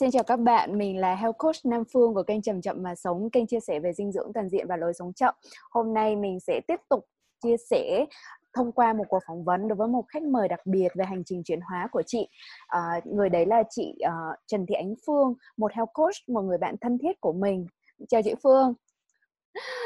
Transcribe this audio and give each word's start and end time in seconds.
Xin 0.00 0.10
chào 0.10 0.22
các 0.22 0.36
bạn, 0.36 0.78
mình 0.78 1.00
là 1.00 1.14
Health 1.14 1.38
Coach 1.38 1.56
Nam 1.64 1.82
Phương 1.92 2.14
của 2.14 2.22
kênh 2.22 2.42
Chậm 2.42 2.62
Chậm 2.62 2.82
Mà 2.82 2.94
Sống, 2.94 3.30
kênh 3.30 3.46
chia 3.46 3.60
sẻ 3.60 3.80
về 3.80 3.92
dinh 3.92 4.12
dưỡng 4.12 4.32
toàn 4.34 4.48
diện 4.48 4.66
và 4.68 4.76
lối 4.76 4.94
sống 4.94 5.12
chậm. 5.12 5.34
Hôm 5.70 5.94
nay 5.94 6.16
mình 6.16 6.40
sẽ 6.40 6.60
tiếp 6.68 6.80
tục 6.88 7.06
chia 7.42 7.56
sẻ 7.70 8.06
thông 8.54 8.72
qua 8.72 8.92
một 8.92 9.04
cuộc 9.08 9.18
phỏng 9.26 9.44
vấn 9.44 9.68
đối 9.68 9.76
với 9.76 9.88
một 9.88 10.04
khách 10.08 10.22
mời 10.22 10.48
đặc 10.48 10.60
biệt 10.64 10.88
về 10.94 11.04
hành 11.04 11.24
trình 11.24 11.42
chuyển 11.44 11.60
hóa 11.60 11.88
của 11.92 12.02
chị. 12.06 12.28
À, 12.66 13.00
người 13.04 13.28
đấy 13.28 13.46
là 13.46 13.62
chị 13.70 13.94
uh, 14.06 14.38
Trần 14.46 14.66
Thị 14.66 14.74
Ánh 14.74 14.94
Phương, 15.06 15.34
một 15.56 15.72
health 15.72 15.90
coach, 15.92 16.28
một 16.28 16.42
người 16.42 16.58
bạn 16.58 16.74
thân 16.80 16.98
thiết 16.98 17.20
của 17.20 17.32
mình. 17.32 17.66
Chào 18.08 18.22
chị 18.22 18.34
Phương. 18.42 18.74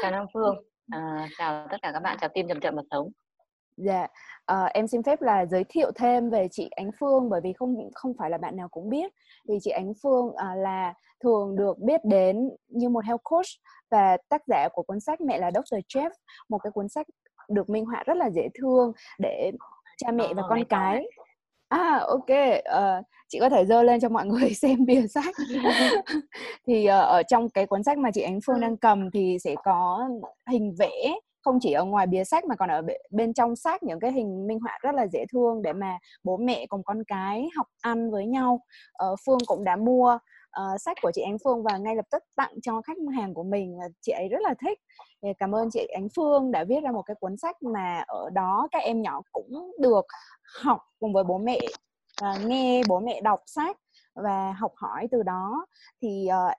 Chào 0.01 0.11
Nam 0.11 0.25
Phương. 0.33 0.55
À, 0.91 1.29
chào 1.37 1.67
tất 1.71 1.77
cả 1.81 1.91
các 1.93 1.99
bạn, 1.99 2.17
chào 2.21 2.29
team 2.29 2.47
Chậm 2.47 2.59
Chậm 2.59 2.75
Mà 2.75 2.81
Sống. 2.91 3.11
Dạ, 3.81 4.07
à, 4.45 4.65
em 4.73 4.87
xin 4.87 5.03
phép 5.03 5.21
là 5.21 5.45
giới 5.45 5.63
thiệu 5.69 5.91
thêm 5.95 6.29
về 6.29 6.47
chị 6.51 6.69
Ánh 6.75 6.91
Phương 6.99 7.29
bởi 7.29 7.41
vì 7.43 7.53
không 7.53 7.89
không 7.95 8.13
phải 8.19 8.29
là 8.29 8.37
bạn 8.37 8.55
nào 8.55 8.67
cũng 8.67 8.89
biết. 8.89 9.11
Thì 9.47 9.57
chị 9.61 9.71
Ánh 9.71 9.93
Phương 10.03 10.35
à, 10.35 10.55
là 10.55 10.93
thường 11.23 11.55
được 11.55 11.79
biết 11.79 12.01
đến 12.05 12.49
như 12.67 12.89
một 12.89 13.05
health 13.05 13.23
coach 13.23 13.45
và 13.91 14.17
tác 14.29 14.41
giả 14.47 14.67
của 14.73 14.83
cuốn 14.83 14.99
sách 14.99 15.21
Mẹ 15.21 15.37
là 15.37 15.51
Dr. 15.51 15.75
Jeff, 15.75 16.09
một 16.49 16.57
cái 16.57 16.71
cuốn 16.71 16.89
sách 16.89 17.07
được 17.49 17.69
minh 17.69 17.85
họa 17.85 18.03
rất 18.05 18.17
là 18.17 18.29
dễ 18.29 18.47
thương 18.59 18.91
để 19.19 19.51
cha 19.97 20.11
mẹ 20.11 20.33
và 20.33 20.43
con 20.49 20.63
cái. 20.69 21.05
À 21.67 21.99
ok, 22.07 22.29
uh, 22.59 23.05
chị 23.27 23.39
có 23.39 23.49
thể 23.49 23.65
dơ 23.65 23.83
lên 23.83 23.99
cho 23.99 24.09
mọi 24.09 24.25
người 24.25 24.53
xem 24.61 24.85
bìa 24.85 25.07
sách. 25.07 25.35
thì 26.67 26.85
uh, 26.85 26.89
ở 26.89 27.23
trong 27.23 27.49
cái 27.49 27.65
cuốn 27.65 27.83
sách 27.83 27.97
mà 27.97 28.11
chị 28.11 28.21
Ánh 28.21 28.39
Phương 28.45 28.59
đang 28.59 28.77
cầm 28.77 29.11
thì 29.11 29.37
sẽ 29.43 29.55
có 29.63 30.09
hình 30.49 30.75
vẽ 30.79 31.13
không 31.41 31.59
chỉ 31.61 31.71
ở 31.73 31.85
ngoài 31.85 32.07
bìa 32.07 32.23
sách 32.23 32.45
mà 32.45 32.55
còn 32.55 32.69
ở 32.69 32.81
bên 33.09 33.33
trong 33.33 33.55
sách 33.55 33.83
những 33.83 33.99
cái 33.99 34.11
hình 34.11 34.47
minh 34.47 34.59
họa 34.59 34.79
rất 34.81 34.95
là 34.95 35.07
dễ 35.07 35.25
thương 35.31 35.61
để 35.61 35.73
mà 35.73 35.97
bố 36.23 36.37
mẹ 36.37 36.65
cùng 36.69 36.83
con 36.83 37.03
cái 37.03 37.49
học 37.55 37.67
ăn 37.81 38.11
với 38.11 38.25
nhau. 38.25 38.61
Ờ, 38.93 39.15
Phương 39.25 39.37
cũng 39.47 39.63
đã 39.63 39.75
mua 39.75 40.19
uh, 40.59 40.81
sách 40.81 40.97
của 41.01 41.11
chị 41.13 41.21
Ánh 41.21 41.37
Phương 41.43 41.63
và 41.63 41.77
ngay 41.77 41.95
lập 41.95 42.05
tức 42.11 42.23
tặng 42.35 42.53
cho 42.61 42.81
khách 42.81 42.97
hàng 43.15 43.33
của 43.33 43.43
mình 43.43 43.77
chị 44.01 44.11
ấy 44.11 44.27
rất 44.29 44.41
là 44.41 44.53
thích. 44.61 44.79
Cảm 45.39 45.55
ơn 45.55 45.69
chị 45.71 45.87
Ánh 45.93 46.07
Phương 46.15 46.51
đã 46.51 46.63
viết 46.63 46.83
ra 46.83 46.91
một 46.91 47.01
cái 47.01 47.15
cuốn 47.19 47.37
sách 47.37 47.63
mà 47.63 48.03
ở 48.07 48.29
đó 48.29 48.67
các 48.71 48.83
em 48.83 49.01
nhỏ 49.01 49.21
cũng 49.31 49.71
được 49.79 50.05
học 50.61 50.81
cùng 50.99 51.13
với 51.13 51.23
bố 51.23 51.37
mẹ 51.37 51.59
uh, 52.23 52.45
nghe 52.45 52.81
bố 52.87 52.99
mẹ 52.99 53.21
đọc 53.21 53.39
sách 53.45 53.77
và 54.15 54.51
học 54.51 54.71
hỏi 54.75 55.07
từ 55.11 55.23
đó. 55.23 55.65
Thì 56.01 56.27
uh, 56.47 56.53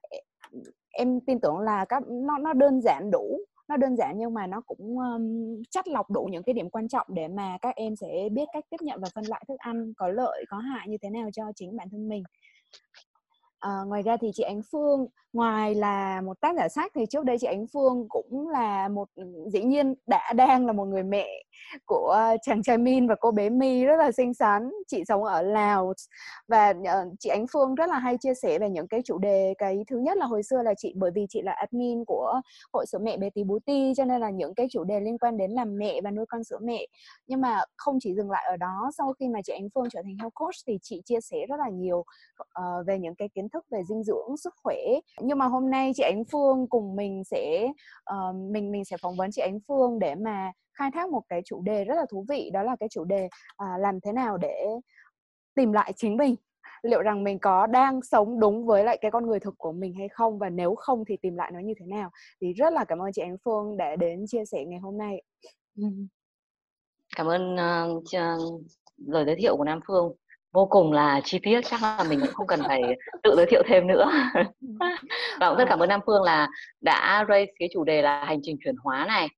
em 0.90 1.20
tin 1.20 1.40
tưởng 1.40 1.58
là 1.58 1.84
các 1.84 2.02
nó 2.08 2.38
nó 2.38 2.52
đơn 2.52 2.80
giản 2.82 3.10
đủ 3.10 3.38
nó 3.70 3.76
đơn 3.76 3.96
giản 3.96 4.18
nhưng 4.18 4.34
mà 4.34 4.46
nó 4.46 4.60
cũng 4.60 4.98
um, 4.98 5.62
chắt 5.70 5.88
lọc 5.88 6.10
đủ 6.10 6.28
những 6.32 6.42
cái 6.42 6.52
điểm 6.52 6.70
quan 6.70 6.88
trọng 6.88 7.06
để 7.10 7.28
mà 7.28 7.58
các 7.62 7.76
em 7.76 7.96
sẽ 7.96 8.28
biết 8.32 8.48
cách 8.52 8.64
tiếp 8.70 8.76
nhận 8.80 9.00
và 9.00 9.08
phân 9.14 9.24
loại 9.28 9.44
thức 9.48 9.58
ăn 9.58 9.92
có 9.96 10.08
lợi 10.08 10.44
có 10.48 10.58
hại 10.58 10.88
như 10.88 10.96
thế 11.02 11.10
nào 11.10 11.28
cho 11.32 11.42
chính 11.56 11.76
bản 11.76 11.88
thân 11.90 12.08
mình 12.08 12.22
à, 13.60 13.70
ngoài 13.86 14.02
ra 14.02 14.16
thì 14.20 14.30
chị 14.34 14.42
Ánh 14.42 14.60
Phương 14.72 15.06
ngoài 15.32 15.74
là 15.74 16.20
một 16.20 16.40
tác 16.40 16.56
giả 16.56 16.68
sách 16.68 16.92
thì 16.94 17.06
trước 17.06 17.24
đây 17.24 17.38
chị 17.40 17.46
Ánh 17.46 17.66
Phương 17.72 18.06
cũng 18.08 18.48
là 18.48 18.88
một 18.88 19.08
ừ, 19.14 19.24
dĩ 19.52 19.62
nhiên 19.62 19.94
đã 20.06 20.32
đang 20.32 20.66
là 20.66 20.72
một 20.72 20.84
người 20.84 21.02
mẹ 21.02 21.28
của 21.86 22.08
ờ, 22.08 22.36
chàng 22.42 22.62
trai 22.62 22.78
Min 22.78 23.08
và 23.08 23.14
cô 23.20 23.30
bé 23.30 23.48
My 23.50 23.84
rất 23.84 23.96
là 23.96 24.12
xinh 24.12 24.34
xắn. 24.34 24.70
Chị 24.88 25.04
sống 25.08 25.24
ở 25.24 25.42
Lào 25.42 25.92
và 26.48 26.70
uh, 26.70 27.12
chị 27.18 27.30
Ánh 27.30 27.46
Phương 27.52 27.74
rất 27.74 27.88
là 27.90 27.98
hay 27.98 28.16
chia 28.20 28.34
sẻ 28.42 28.58
về 28.58 28.70
những 28.70 28.88
cái 28.88 29.00
chủ 29.04 29.18
đề. 29.18 29.54
Cái 29.58 29.84
thứ 29.90 29.98
nhất 29.98 30.16
là 30.16 30.26
hồi 30.26 30.42
xưa 30.42 30.62
là 30.62 30.74
chị 30.78 30.92
bởi 30.96 31.10
vì 31.14 31.26
chị 31.28 31.42
là 31.42 31.52
admin 31.52 32.04
của 32.04 32.40
hội 32.72 32.86
sữa 32.86 32.98
mẹ 33.02 33.16
bé 33.16 33.30
tí 33.30 33.44
bú 33.44 33.58
ti 33.66 33.92
cho 33.96 34.04
nên 34.04 34.20
là 34.20 34.30
những 34.30 34.54
cái 34.54 34.66
chủ 34.70 34.84
đề 34.84 35.00
liên 35.00 35.18
quan 35.18 35.36
đến 35.36 35.50
làm 35.50 35.78
mẹ 35.78 36.00
và 36.04 36.10
nuôi 36.10 36.26
con 36.28 36.44
sữa 36.44 36.58
mẹ. 36.62 36.86
Nhưng 37.26 37.40
mà 37.40 37.60
không 37.76 37.98
chỉ 38.00 38.14
dừng 38.14 38.30
lại 38.30 38.44
ở 38.50 38.56
đó 38.56 38.90
sau 38.98 39.12
khi 39.12 39.28
mà 39.28 39.40
chị 39.44 39.52
Ánh 39.52 39.68
Phương 39.74 39.88
trở 39.90 40.02
thành 40.02 40.16
health 40.18 40.34
coach 40.34 40.54
thì 40.66 40.78
chị 40.82 41.02
chia 41.04 41.20
sẻ 41.20 41.36
rất 41.48 41.56
là 41.58 41.68
nhiều 41.68 41.98
uh, 42.42 42.86
về 42.86 42.98
những 42.98 43.14
cái 43.14 43.28
kiến 43.34 43.48
thức 43.52 43.64
về 43.70 43.82
dinh 43.88 44.04
dưỡng 44.04 44.36
sức 44.36 44.54
khỏe. 44.62 44.76
Nhưng 45.20 45.38
mà 45.38 45.46
hôm 45.46 45.70
nay 45.70 45.92
chị 45.94 46.02
Ánh 46.02 46.24
Phương 46.32 46.66
cùng 46.68 46.96
mình 46.96 47.24
sẽ 47.24 47.68
uh, 48.10 48.36
mình 48.50 48.72
mình 48.72 48.84
sẽ 48.84 48.96
phỏng 49.02 49.16
vấn 49.16 49.30
chị 49.32 49.42
Ánh 49.42 49.58
Phương 49.68 49.98
để 49.98 50.14
mà 50.14 50.52
khai 50.78 50.90
thác 50.94 51.10
một 51.10 51.22
cái 51.28 51.42
chủ 51.44 51.62
đề 51.62 51.84
rất 51.84 51.94
là 51.94 52.06
thú 52.10 52.24
vị 52.28 52.50
đó 52.52 52.62
là 52.62 52.76
cái 52.80 52.88
chủ 52.88 53.04
đề 53.04 53.28
uh, 53.62 53.80
làm 53.80 54.00
thế 54.00 54.12
nào 54.12 54.36
để 54.36 54.66
tìm 55.54 55.72
lại 55.72 55.92
chính 55.96 56.16
mình. 56.16 56.34
Liệu 56.82 57.02
rằng 57.02 57.24
mình 57.24 57.38
có 57.38 57.66
đang 57.66 58.02
sống 58.02 58.40
đúng 58.40 58.66
với 58.66 58.84
lại 58.84 58.98
cái 59.00 59.10
con 59.10 59.26
người 59.26 59.40
thực 59.40 59.54
của 59.58 59.72
mình 59.72 59.94
hay 59.94 60.08
không? 60.08 60.38
Và 60.38 60.48
nếu 60.48 60.74
không 60.74 61.04
thì 61.04 61.16
tìm 61.16 61.36
lại 61.36 61.50
nó 61.54 61.58
như 61.58 61.74
thế 61.80 61.86
nào? 61.86 62.10
Thì 62.40 62.52
rất 62.52 62.72
là 62.72 62.84
cảm 62.84 62.98
ơn 62.98 63.12
chị 63.12 63.22
Ánh 63.22 63.36
Phương 63.44 63.76
đã 63.76 63.96
đến 63.96 64.24
chia 64.26 64.44
sẻ 64.44 64.64
ngày 64.64 64.80
hôm 64.80 64.98
nay. 64.98 65.22
Cảm 67.16 67.26
ơn 67.26 67.54
uh, 67.54 68.04
lời 68.96 69.24
giới 69.24 69.36
thiệu 69.38 69.56
của 69.56 69.64
Nam 69.64 69.80
Phương 69.86 70.12
vô 70.52 70.66
cùng 70.66 70.92
là 70.92 71.20
chi 71.24 71.38
tiết 71.42 71.60
chắc 71.64 71.82
là 71.82 72.04
mình 72.08 72.20
cũng 72.20 72.34
không 72.34 72.46
cần 72.46 72.60
phải 72.66 72.82
tự 73.22 73.34
giới 73.36 73.46
thiệu 73.46 73.62
thêm 73.66 73.86
nữa. 73.86 74.10
Và 75.40 75.48
cũng 75.48 75.58
rất 75.58 75.64
cảm 75.68 75.78
ơn 75.78 75.88
Nam 75.88 76.00
Phương 76.06 76.22
là 76.22 76.48
đã 76.80 77.24
raise 77.28 77.52
cái 77.58 77.68
chủ 77.72 77.84
đề 77.84 78.02
là 78.02 78.24
hành 78.24 78.40
trình 78.42 78.56
chuyển 78.64 78.74
hóa 78.82 79.04
này 79.08 79.28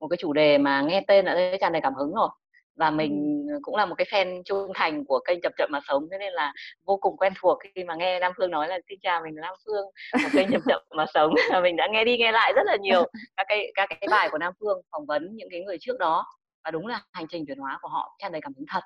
một 0.00 0.08
cái 0.08 0.16
chủ 0.16 0.32
đề 0.32 0.58
mà 0.58 0.82
nghe 0.82 1.00
tên 1.08 1.24
đã 1.24 1.34
thấy 1.34 1.58
tràn 1.60 1.72
đầy 1.72 1.82
cảm 1.82 1.94
hứng 1.94 2.14
rồi. 2.14 2.28
Và 2.76 2.90
mình 2.90 3.46
cũng 3.62 3.76
là 3.76 3.86
một 3.86 3.94
cái 3.94 4.06
fan 4.10 4.42
trung 4.44 4.72
thành 4.74 5.04
của 5.04 5.20
kênh 5.26 5.40
chậm 5.42 5.52
chậm 5.58 5.68
mà 5.72 5.80
sống 5.88 6.06
cho 6.10 6.18
nên 6.18 6.32
là 6.32 6.52
vô 6.86 6.96
cùng 6.96 7.16
quen 7.16 7.32
thuộc 7.40 7.58
khi 7.74 7.84
mà 7.84 7.94
nghe 7.94 8.20
Nam 8.20 8.32
Phương 8.36 8.50
nói 8.50 8.68
là 8.68 8.78
xin 8.88 8.98
chào 9.02 9.20
mình 9.24 9.36
là 9.36 9.42
Nam 9.42 9.54
Phương 9.66 9.84
của 10.12 10.28
kênh 10.32 10.50
chậm 10.50 10.60
chậm 10.68 10.82
mà 10.96 11.06
sống. 11.14 11.34
Mình 11.62 11.76
đã 11.76 11.88
nghe 11.90 12.04
đi 12.04 12.18
nghe 12.18 12.32
lại 12.32 12.52
rất 12.56 12.62
là 12.64 12.76
nhiều 12.76 13.04
các 13.36 13.46
cái 13.48 13.72
các 13.74 13.88
cái 13.88 14.08
bài 14.10 14.28
của 14.32 14.38
Nam 14.38 14.52
Phương 14.60 14.80
phỏng 14.92 15.06
vấn 15.06 15.28
những 15.32 15.48
cái 15.50 15.60
người 15.60 15.76
trước 15.80 15.98
đó. 15.98 16.24
Và 16.64 16.70
đúng 16.70 16.86
là 16.86 17.02
hành 17.12 17.26
trình 17.28 17.44
chuyển 17.46 17.58
hóa 17.58 17.78
của 17.82 17.88
họ 17.88 18.16
tràn 18.18 18.32
đầy 18.32 18.40
cảm 18.40 18.52
hứng 18.56 18.66
thật 18.72 18.80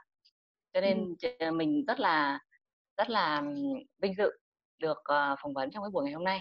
cho 0.74 0.80
nên 0.80 1.14
ừ. 1.38 1.50
mình 1.50 1.84
rất 1.86 2.00
là 2.00 2.38
rất 2.96 3.10
là 3.10 3.42
vinh 4.02 4.14
dự 4.14 4.30
được 4.78 4.98
uh, 4.98 5.38
phỏng 5.42 5.54
vấn 5.54 5.70
trong 5.70 5.82
cái 5.84 5.90
buổi 5.90 6.04
ngày 6.04 6.12
hôm 6.12 6.24
nay 6.24 6.40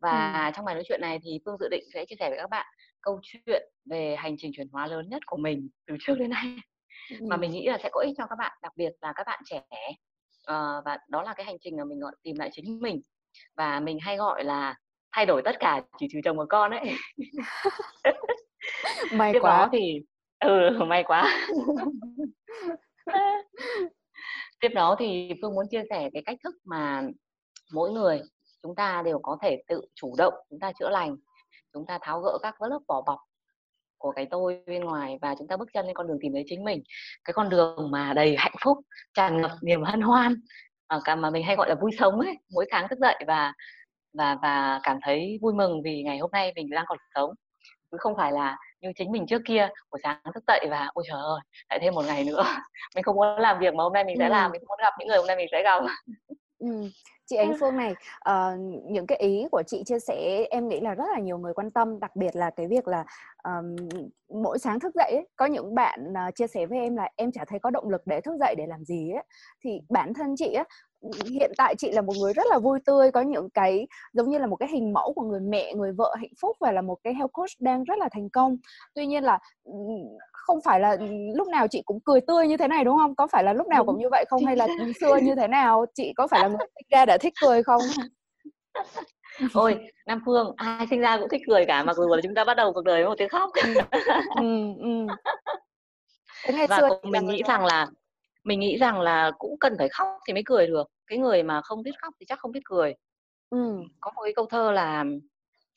và 0.00 0.44
ừ. 0.46 0.50
trong 0.56 0.64
bài 0.64 0.74
nói 0.74 0.84
chuyện 0.88 1.00
này 1.00 1.18
thì 1.22 1.40
phương 1.44 1.56
dự 1.60 1.68
định 1.70 1.84
sẽ 1.94 2.04
chia 2.04 2.16
sẻ 2.18 2.28
với 2.28 2.38
các 2.38 2.50
bạn 2.50 2.66
câu 3.00 3.20
chuyện 3.22 3.62
về 3.84 4.16
hành 4.18 4.36
trình 4.38 4.52
chuyển 4.56 4.68
hóa 4.72 4.86
lớn 4.86 5.08
nhất 5.08 5.22
của 5.26 5.36
mình 5.36 5.68
từ 5.86 5.96
trước 6.00 6.14
đến 6.18 6.30
nay 6.30 6.56
ừ. 7.10 7.26
mà 7.28 7.36
mình 7.36 7.50
nghĩ 7.50 7.66
là 7.66 7.78
sẽ 7.82 7.88
có 7.92 8.00
ích 8.00 8.14
cho 8.18 8.26
các 8.26 8.36
bạn 8.38 8.58
đặc 8.62 8.72
biệt 8.76 8.92
là 9.00 9.12
các 9.16 9.26
bạn 9.26 9.42
trẻ 9.44 9.62
uh, 10.50 10.84
và 10.84 10.98
đó 11.08 11.22
là 11.22 11.34
cái 11.34 11.46
hành 11.46 11.56
trình 11.60 11.76
mà 11.76 11.84
mình 11.84 12.00
gọi 12.00 12.12
tìm 12.22 12.36
lại 12.38 12.50
chính 12.52 12.80
mình 12.80 13.00
và 13.56 13.80
mình 13.80 13.98
hay 14.00 14.16
gọi 14.16 14.44
là 14.44 14.74
thay 15.12 15.26
đổi 15.26 15.42
tất 15.44 15.56
cả 15.60 15.82
chỉ 15.98 16.06
trừ 16.12 16.18
chồng 16.24 16.36
một 16.36 16.46
con 16.48 16.70
ấy 16.70 16.92
may 19.12 19.32
Tiếp 19.32 19.38
quá 19.42 19.68
thì 19.72 20.00
ừ 20.38 20.70
may 20.88 21.04
quá 21.04 21.48
tiếp 24.60 24.68
đó 24.74 24.96
thì 24.98 25.32
phương 25.42 25.54
muốn 25.54 25.66
chia 25.70 25.82
sẻ 25.90 26.10
cái 26.12 26.22
cách 26.26 26.38
thức 26.44 26.54
mà 26.64 27.02
mỗi 27.72 27.90
người 27.92 28.22
chúng 28.62 28.74
ta 28.74 29.02
đều 29.04 29.18
có 29.22 29.38
thể 29.42 29.62
tự 29.68 29.80
chủ 29.94 30.14
động, 30.18 30.34
chúng 30.50 30.60
ta 30.60 30.72
chữa 30.78 30.90
lành, 30.90 31.16
chúng 31.72 31.86
ta 31.86 31.98
tháo 32.02 32.20
gỡ 32.20 32.38
các 32.42 32.62
lớp 32.62 32.80
vỏ 32.88 33.02
bọc 33.06 33.18
của 33.98 34.12
cái 34.12 34.26
tôi 34.30 34.62
bên 34.66 34.84
ngoài 34.84 35.18
và 35.22 35.34
chúng 35.38 35.48
ta 35.48 35.56
bước 35.56 35.68
chân 35.72 35.86
lên 35.86 35.94
con 35.94 36.06
đường 36.06 36.18
tìm 36.20 36.32
thấy 36.32 36.44
chính 36.46 36.64
mình. 36.64 36.82
Cái 37.24 37.34
con 37.34 37.48
đường 37.48 37.90
mà 37.90 38.12
đầy 38.14 38.36
hạnh 38.38 38.54
phúc, 38.64 38.78
tràn 39.14 39.40
ngập 39.40 39.50
niềm 39.62 39.82
hân 39.82 40.00
hoan 40.00 40.34
à, 40.86 40.98
cả 41.04 41.16
mà 41.16 41.30
mình 41.30 41.42
hay 41.44 41.56
gọi 41.56 41.68
là 41.68 41.74
vui 41.74 41.90
sống 41.98 42.20
ấy, 42.20 42.34
mỗi 42.50 42.66
sáng 42.70 42.88
thức 42.90 42.98
dậy 42.98 43.24
và 43.26 43.52
và 44.12 44.36
và 44.42 44.80
cảm 44.82 44.98
thấy 45.02 45.38
vui 45.42 45.54
mừng 45.54 45.82
vì 45.84 46.02
ngày 46.02 46.18
hôm 46.18 46.30
nay 46.30 46.52
mình 46.56 46.70
đang 46.70 46.84
còn 46.88 46.98
sống. 47.14 47.30
Chứ 47.90 47.96
không 48.00 48.16
phải 48.16 48.32
là 48.32 48.56
như 48.86 48.92
chính 48.96 49.12
mình 49.12 49.26
trước 49.26 49.42
kia 49.44 49.68
buổi 49.90 50.00
sáng 50.02 50.20
thức 50.34 50.44
dậy 50.46 50.66
và 50.70 50.88
ôi 50.94 51.04
trời 51.08 51.20
ơi 51.20 51.40
lại 51.70 51.78
thêm 51.82 51.94
một 51.94 52.04
ngày 52.06 52.24
nữa 52.24 52.44
mình 52.94 53.04
không 53.04 53.16
muốn 53.16 53.38
làm 53.38 53.58
việc 53.58 53.74
mà 53.74 53.84
hôm 53.84 53.92
nay 53.92 54.04
mình 54.04 54.16
sẽ 54.18 54.24
ừ. 54.24 54.30
làm 54.30 54.50
mình 54.50 54.60
không 54.60 54.68
muốn 54.68 54.78
gặp 54.82 54.92
những 54.98 55.08
người 55.08 55.18
hôm 55.18 55.26
nay 55.26 55.36
mình 55.36 55.48
sẽ 55.52 55.62
gặp 55.62 55.82
ừ. 56.58 56.68
chị 57.26 57.36
Ánh 57.36 57.56
Phương 57.60 57.76
này 57.76 57.94
uh, 58.30 58.58
những 58.90 59.06
cái 59.06 59.18
ý 59.18 59.46
của 59.50 59.62
chị 59.66 59.82
chia 59.86 59.98
sẻ 59.98 60.46
em 60.50 60.68
nghĩ 60.68 60.80
là 60.80 60.94
rất 60.94 61.04
là 61.12 61.20
nhiều 61.20 61.38
người 61.38 61.54
quan 61.54 61.70
tâm 61.70 62.00
đặc 62.00 62.16
biệt 62.16 62.36
là 62.36 62.50
cái 62.50 62.66
việc 62.66 62.88
là 62.88 63.04
um, 63.44 63.76
mỗi 64.42 64.58
sáng 64.58 64.80
thức 64.80 64.94
dậy 64.94 65.10
ấy, 65.12 65.28
có 65.36 65.46
những 65.46 65.74
bạn 65.74 66.12
uh, 66.28 66.34
chia 66.34 66.46
sẻ 66.46 66.66
với 66.66 66.78
em 66.78 66.96
là 66.96 67.08
em 67.16 67.32
chả 67.32 67.44
thấy 67.44 67.58
có 67.58 67.70
động 67.70 67.88
lực 67.88 68.02
để 68.06 68.20
thức 68.20 68.36
dậy 68.40 68.54
để 68.58 68.66
làm 68.66 68.84
gì 68.84 69.10
ấy 69.10 69.24
thì 69.64 69.80
bản 69.88 70.14
thân 70.14 70.34
chị 70.38 70.52
á 70.52 70.64
hiện 71.30 71.52
tại 71.56 71.74
chị 71.78 71.90
là 71.90 72.02
một 72.02 72.12
người 72.20 72.32
rất 72.32 72.46
là 72.50 72.58
vui 72.58 72.78
tươi 72.84 73.10
có 73.10 73.20
những 73.20 73.50
cái 73.50 73.86
giống 74.12 74.30
như 74.30 74.38
là 74.38 74.46
một 74.46 74.56
cái 74.56 74.68
hình 74.68 74.92
mẫu 74.92 75.12
của 75.12 75.22
người 75.22 75.40
mẹ 75.40 75.74
người 75.74 75.92
vợ 75.92 76.14
hạnh 76.18 76.30
phúc 76.40 76.56
và 76.60 76.72
là 76.72 76.82
một 76.82 76.98
cái 77.04 77.14
health 77.14 77.32
coach 77.32 77.50
đang 77.60 77.84
rất 77.84 77.98
là 77.98 78.08
thành 78.12 78.30
công. 78.30 78.56
Tuy 78.94 79.06
nhiên 79.06 79.24
là 79.24 79.38
không 80.32 80.60
phải 80.64 80.80
là 80.80 80.96
lúc 81.34 81.48
nào 81.48 81.68
chị 81.68 81.82
cũng 81.84 82.00
cười 82.00 82.20
tươi 82.20 82.48
như 82.48 82.56
thế 82.56 82.68
này 82.68 82.84
đúng 82.84 82.96
không? 82.96 83.14
Có 83.14 83.26
phải 83.26 83.44
là 83.44 83.52
lúc 83.52 83.68
nào 83.68 83.84
cũng 83.84 83.98
như 83.98 84.08
vậy 84.10 84.24
không? 84.28 84.44
Hay 84.44 84.56
là 84.56 84.66
xưa 85.00 85.16
như 85.16 85.34
thế 85.34 85.48
nào? 85.48 85.86
Chị 85.94 86.12
có 86.16 86.26
phải 86.26 86.40
là 86.40 86.48
người 86.48 86.58
sinh 86.74 86.86
ra 86.90 87.04
đã 87.04 87.18
thích 87.18 87.34
cười 87.42 87.62
không? 87.62 87.82
Ôi 89.54 89.78
nam 90.06 90.20
phương 90.26 90.54
ai 90.56 90.86
sinh 90.90 91.00
ra 91.00 91.18
cũng 91.18 91.28
thích 91.28 91.42
cười 91.48 91.64
cả 91.66 91.82
mặc 91.82 91.96
dù 91.96 92.08
là 92.08 92.22
chúng 92.22 92.34
ta 92.34 92.44
bắt 92.44 92.56
đầu 92.56 92.72
cuộc 92.72 92.84
đời 92.84 93.02
với 93.02 93.08
một 93.08 93.14
tiếng 93.18 93.28
khóc. 93.28 93.50
Ừ, 94.36 94.54
ừ. 94.80 95.06
và 96.68 96.90
mình 97.02 97.26
nghĩ 97.26 97.42
rằng 97.46 97.64
là 97.64 97.86
mình 98.46 98.60
nghĩ 98.60 98.76
rằng 98.76 99.00
là 99.00 99.32
cũng 99.38 99.58
cần 99.60 99.74
phải 99.78 99.88
khóc 99.88 100.08
thì 100.26 100.32
mới 100.32 100.42
cười 100.46 100.66
được. 100.66 100.90
Cái 101.06 101.18
người 101.18 101.42
mà 101.42 101.60
không 101.62 101.82
biết 101.82 101.90
khóc 102.02 102.14
thì 102.20 102.26
chắc 102.26 102.38
không 102.38 102.52
biết 102.52 102.60
cười. 102.64 102.94
Ừ. 103.50 103.80
có 104.00 104.10
một 104.14 104.22
cái 104.24 104.32
câu 104.36 104.46
thơ 104.46 104.72
là 104.72 105.04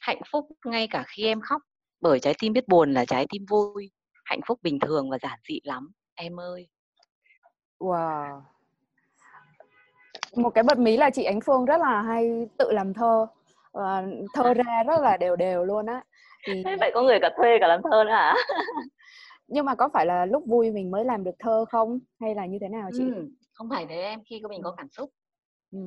hạnh 0.02 0.22
phúc 0.32 0.48
ngay 0.66 0.88
cả 0.88 1.04
khi 1.08 1.26
em 1.26 1.42
khóc 1.42 1.62
bởi 2.02 2.20
trái 2.20 2.34
tim 2.40 2.54
biết 2.54 2.68
buồn 2.68 2.94
là 2.94 3.06
trái 3.06 3.26
tim 3.30 3.46
vui. 3.50 3.92
Hạnh 4.26 4.40
phúc 4.48 4.60
bình 4.64 4.80
thường 4.80 5.10
và 5.10 5.18
giản 5.22 5.40
dị 5.50 5.60
lắm 5.64 5.92
em 6.16 6.40
ơi. 6.40 6.68
Wow. 7.80 8.42
Một 10.36 10.50
cái 10.50 10.64
bật 10.64 10.78
mí 10.78 10.98
là 10.98 11.10
chị 11.10 11.24
Ánh 11.24 11.42
Phương 11.42 11.66
rất 11.66 11.78
là 11.82 12.02
hay 12.02 12.48
tự 12.58 12.72
làm 12.72 12.94
thơ. 12.94 13.26
Và 13.74 14.04
thơ 14.34 14.54
ra 14.54 14.84
rất 14.88 15.02
là 15.02 15.18
đều 15.18 15.36
đều 15.36 15.66
luôn 15.66 15.86
á. 15.86 16.04
Thì 16.48 16.54
thế 16.66 16.76
vậy 16.80 16.92
có 16.94 17.02
người 17.02 17.20
cả 17.22 17.30
thuê 17.38 17.58
cả 17.62 17.68
làm 17.68 17.82
thơ 17.92 18.04
nữa 18.04 18.12
hả 18.12 18.36
nhưng 19.50 19.66
mà 19.66 19.76
có 19.76 19.90
phải 19.94 20.06
là 20.06 20.26
lúc 20.26 20.44
vui 20.48 20.72
mình 20.72 20.92
mới 20.92 21.06
làm 21.06 21.24
được 21.24 21.36
thơ 21.40 21.66
không? 21.70 22.00
Hay 22.20 22.36
là 22.36 22.46
như 22.46 22.58
thế 22.62 22.70
nào 22.70 22.90
chị? 22.98 23.04
Ừ, 23.16 23.28
không 23.54 23.70
phải 23.70 23.86
thế 23.90 24.02
em 24.02 24.20
khi 24.26 24.42
mình 24.50 24.62
có 24.64 24.72
cảm 24.78 24.90
xúc. 24.90 25.10
Ừ. 25.72 25.80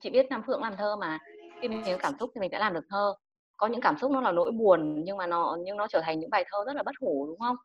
chị 0.00 0.10
biết 0.10 0.26
Nam 0.30 0.42
Phượng 0.46 0.62
làm 0.62 0.76
thơ 0.76 0.96
mà. 0.96 1.18
Khi 1.60 1.68
mình 1.68 1.82
có 1.86 1.96
cảm 1.98 2.14
xúc 2.20 2.30
thì 2.34 2.40
mình 2.40 2.50
sẽ 2.50 2.58
làm 2.58 2.74
được 2.74 2.84
thơ. 2.90 3.14
Có 3.56 3.66
những 3.66 3.80
cảm 3.80 3.98
xúc 3.98 4.10
nó 4.10 4.20
là 4.20 4.32
nỗi 4.32 4.50
buồn 4.50 5.04
nhưng 5.04 5.16
mà 5.16 5.26
nó 5.26 5.56
nhưng 5.60 5.76
nó 5.76 5.86
trở 5.86 6.00
thành 6.04 6.20
những 6.20 6.30
bài 6.30 6.44
thơ 6.50 6.58
rất 6.66 6.76
là 6.76 6.82
bất 6.82 6.94
hủ 7.00 7.26
đúng 7.26 7.38
không? 7.38 7.56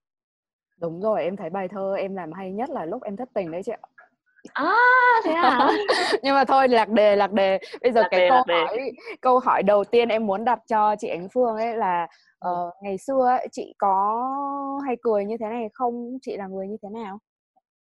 Đúng 0.78 1.02
rồi 1.02 1.24
em 1.24 1.36
thấy 1.36 1.50
bài 1.50 1.68
thơ 1.68 1.96
em 1.98 2.16
làm 2.16 2.32
hay 2.32 2.52
nhất 2.52 2.70
là 2.70 2.86
lúc 2.86 3.04
em 3.04 3.16
thất 3.16 3.30
tình 3.34 3.52
đấy 3.52 3.62
chị 3.66 3.72
ạ. 3.72 3.80
À 4.54 4.76
thế 5.24 5.32
à? 5.32 5.70
Nhưng 6.24 6.36
mà 6.36 6.46
thôi 6.46 6.68
lạc 6.68 6.90
đề 6.90 7.16
lạc 7.16 7.32
đề. 7.32 7.60
Bây 7.82 7.92
giờ 7.92 8.02
lạc 8.02 8.08
cái 8.12 8.20
đề, 8.20 8.30
câu 8.30 8.44
hỏi 8.48 8.78
đề. 8.78 8.92
câu 9.22 9.40
hỏi 9.40 9.64
đầu 9.64 9.84
tiên 9.84 10.10
em 10.10 10.28
muốn 10.28 10.46
đặt 10.46 10.60
cho 10.68 10.96
chị 11.00 11.08
Ánh 11.08 11.28
Phương 11.30 11.56
ấy 11.56 11.78
là 11.78 12.08
uh, 12.46 12.74
ngày 12.82 12.98
xưa 12.98 13.28
ấy, 13.28 13.48
chị 13.52 13.74
có 13.78 14.24
hay 14.86 14.96
cười 15.02 15.26
như 15.26 15.38
thế 15.40 15.46
này 15.50 15.70
không? 15.74 16.18
Chị 16.22 16.38
là 16.38 16.48
người 16.48 16.68
như 16.68 16.78
thế 16.84 16.90
nào? 16.90 17.20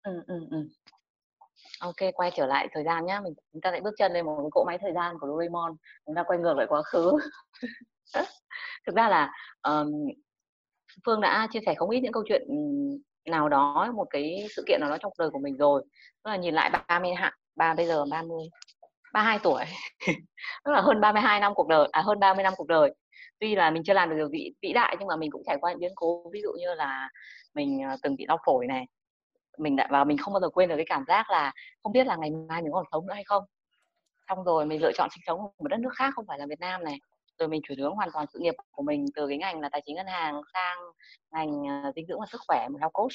Ừ 0.02 0.23
ừ 0.26 0.47
ừ. 0.50 0.69
Ok 1.81 2.14
quay 2.14 2.31
trở 2.37 2.47
lại 2.47 2.69
thời 2.73 2.85
gian 2.85 3.06
nhá. 3.06 3.20
Mình 3.20 3.35
chúng 3.52 3.61
ta 3.61 3.70
lại 3.70 3.81
bước 3.81 3.94
chân 3.99 4.12
lên 4.12 4.26
một 4.26 4.37
cái 4.38 4.49
cỗ 4.52 4.64
máy 4.64 4.79
thời 4.81 4.93
gian 4.93 5.19
của 5.20 5.26
Doraemon. 5.26 5.76
Chúng 6.06 6.14
ta 6.14 6.23
quay 6.23 6.38
ngược 6.38 6.56
lại 6.56 6.67
quá 6.69 6.82
khứ. 6.82 7.12
Thực 8.87 8.97
ra 8.97 9.08
là 9.08 9.32
um, 9.62 9.93
Phương 11.06 11.20
đã 11.20 11.49
chia 11.52 11.61
sẻ 11.67 11.75
không 11.75 11.91
ít 11.91 12.00
những 12.00 12.12
câu 12.12 12.23
chuyện 12.29 12.43
nào 13.26 13.49
đó 13.49 13.93
một 13.94 14.06
cái 14.11 14.47
sự 14.56 14.64
kiện 14.67 14.81
nào 14.81 14.91
đó 14.91 14.97
trong 15.00 15.11
cuộc 15.11 15.23
đời 15.23 15.31
của 15.31 15.38
mình 15.38 15.56
rồi. 15.56 15.85
Tức 16.25 16.31
là 16.31 16.37
nhìn 16.37 16.55
lại 16.55 16.70
30 16.88 17.14
hạ 17.14 17.32
ba 17.56 17.75
bây 17.75 17.87
giờ 17.87 18.05
30 18.11 18.49
32 19.12 19.38
tuổi. 19.43 19.64
Tức 20.64 20.73
là 20.73 20.81
hơn 20.81 21.00
32 21.00 21.41
năm 21.41 21.55
cuộc 21.55 21.69
đời 21.69 21.88
à 21.93 22.02
hơn 22.02 22.20
30 22.20 22.43
năm 22.43 22.52
cuộc 22.56 22.67
đời 22.67 22.94
tuy 23.41 23.55
là 23.55 23.71
mình 23.71 23.83
chưa 23.85 23.93
làm 23.95 24.11
được 24.11 24.17
điều 24.17 24.29
vĩ, 24.29 24.53
vĩ 24.63 24.73
đại 24.73 24.97
nhưng 24.99 25.09
mà 25.09 25.17
mình 25.17 25.31
cũng 25.31 25.43
trải 25.47 25.57
qua 25.61 25.73
những 25.73 25.81
biến 25.81 25.93
cố 25.95 26.31
ví 26.33 26.41
dụ 26.43 26.53
như 26.59 26.75
là 26.75 27.09
mình 27.55 27.83
ờ, 27.91 27.97
từng 28.03 28.17
bị 28.17 28.27
đau 28.27 28.39
phổi 28.47 28.67
này 28.67 28.87
mình 29.59 29.77
đã 29.77 29.89
và 29.91 30.05
mình 30.05 30.19
không 30.19 30.35
bao 30.35 30.41
giờ 30.41 30.49
quên 30.49 30.69
được 30.69 30.77
cái 30.77 30.87
cảm 30.89 31.05
giác 31.09 31.31
là 31.31 31.53
không 31.83 31.93
biết 31.93 32.07
là 32.07 32.17
ngày 32.17 32.31
mai 32.49 32.63
mình 32.63 32.73
còn 32.73 32.85
sống 32.93 33.07
nữa 33.07 33.15
hay 33.15 33.25
không. 33.25 33.45
Xong 34.29 34.45
rồi 34.45 34.67
mình 34.67 34.83
lựa 34.83 34.93
chọn 34.95 35.09
sinh 35.11 35.23
sống 35.27 35.41
ở 35.41 35.47
một 35.59 35.69
đất 35.69 35.81
nước 35.81 35.93
khác 35.97 36.13
không 36.15 36.25
phải 36.29 36.39
là 36.39 36.47
Việt 36.49 36.61
Nam 36.61 36.85
này. 36.85 36.99
Rồi 37.39 37.49
mình 37.49 37.61
chuyển 37.69 37.79
hướng 37.79 37.93
hoàn 37.93 38.09
toàn 38.13 38.27
sự 38.33 38.39
nghiệp 38.39 38.55
của 38.71 38.83
mình 38.83 39.05
từ 39.15 39.29
cái 39.29 39.39
ngành 39.39 39.61
là 39.61 39.69
tài 39.73 39.83
chính 39.87 39.97
ngân 39.97 40.07
hàng 40.07 40.41
sang 40.55 40.79
ngành 41.33 41.51
ờ, 41.85 41.93
dinh 41.97 42.07
dưỡng 42.07 42.21
và 42.21 42.27
sức 42.33 42.41
khỏe 42.47 42.69
một 42.69 42.79
health 42.81 42.93
coach. 42.93 43.13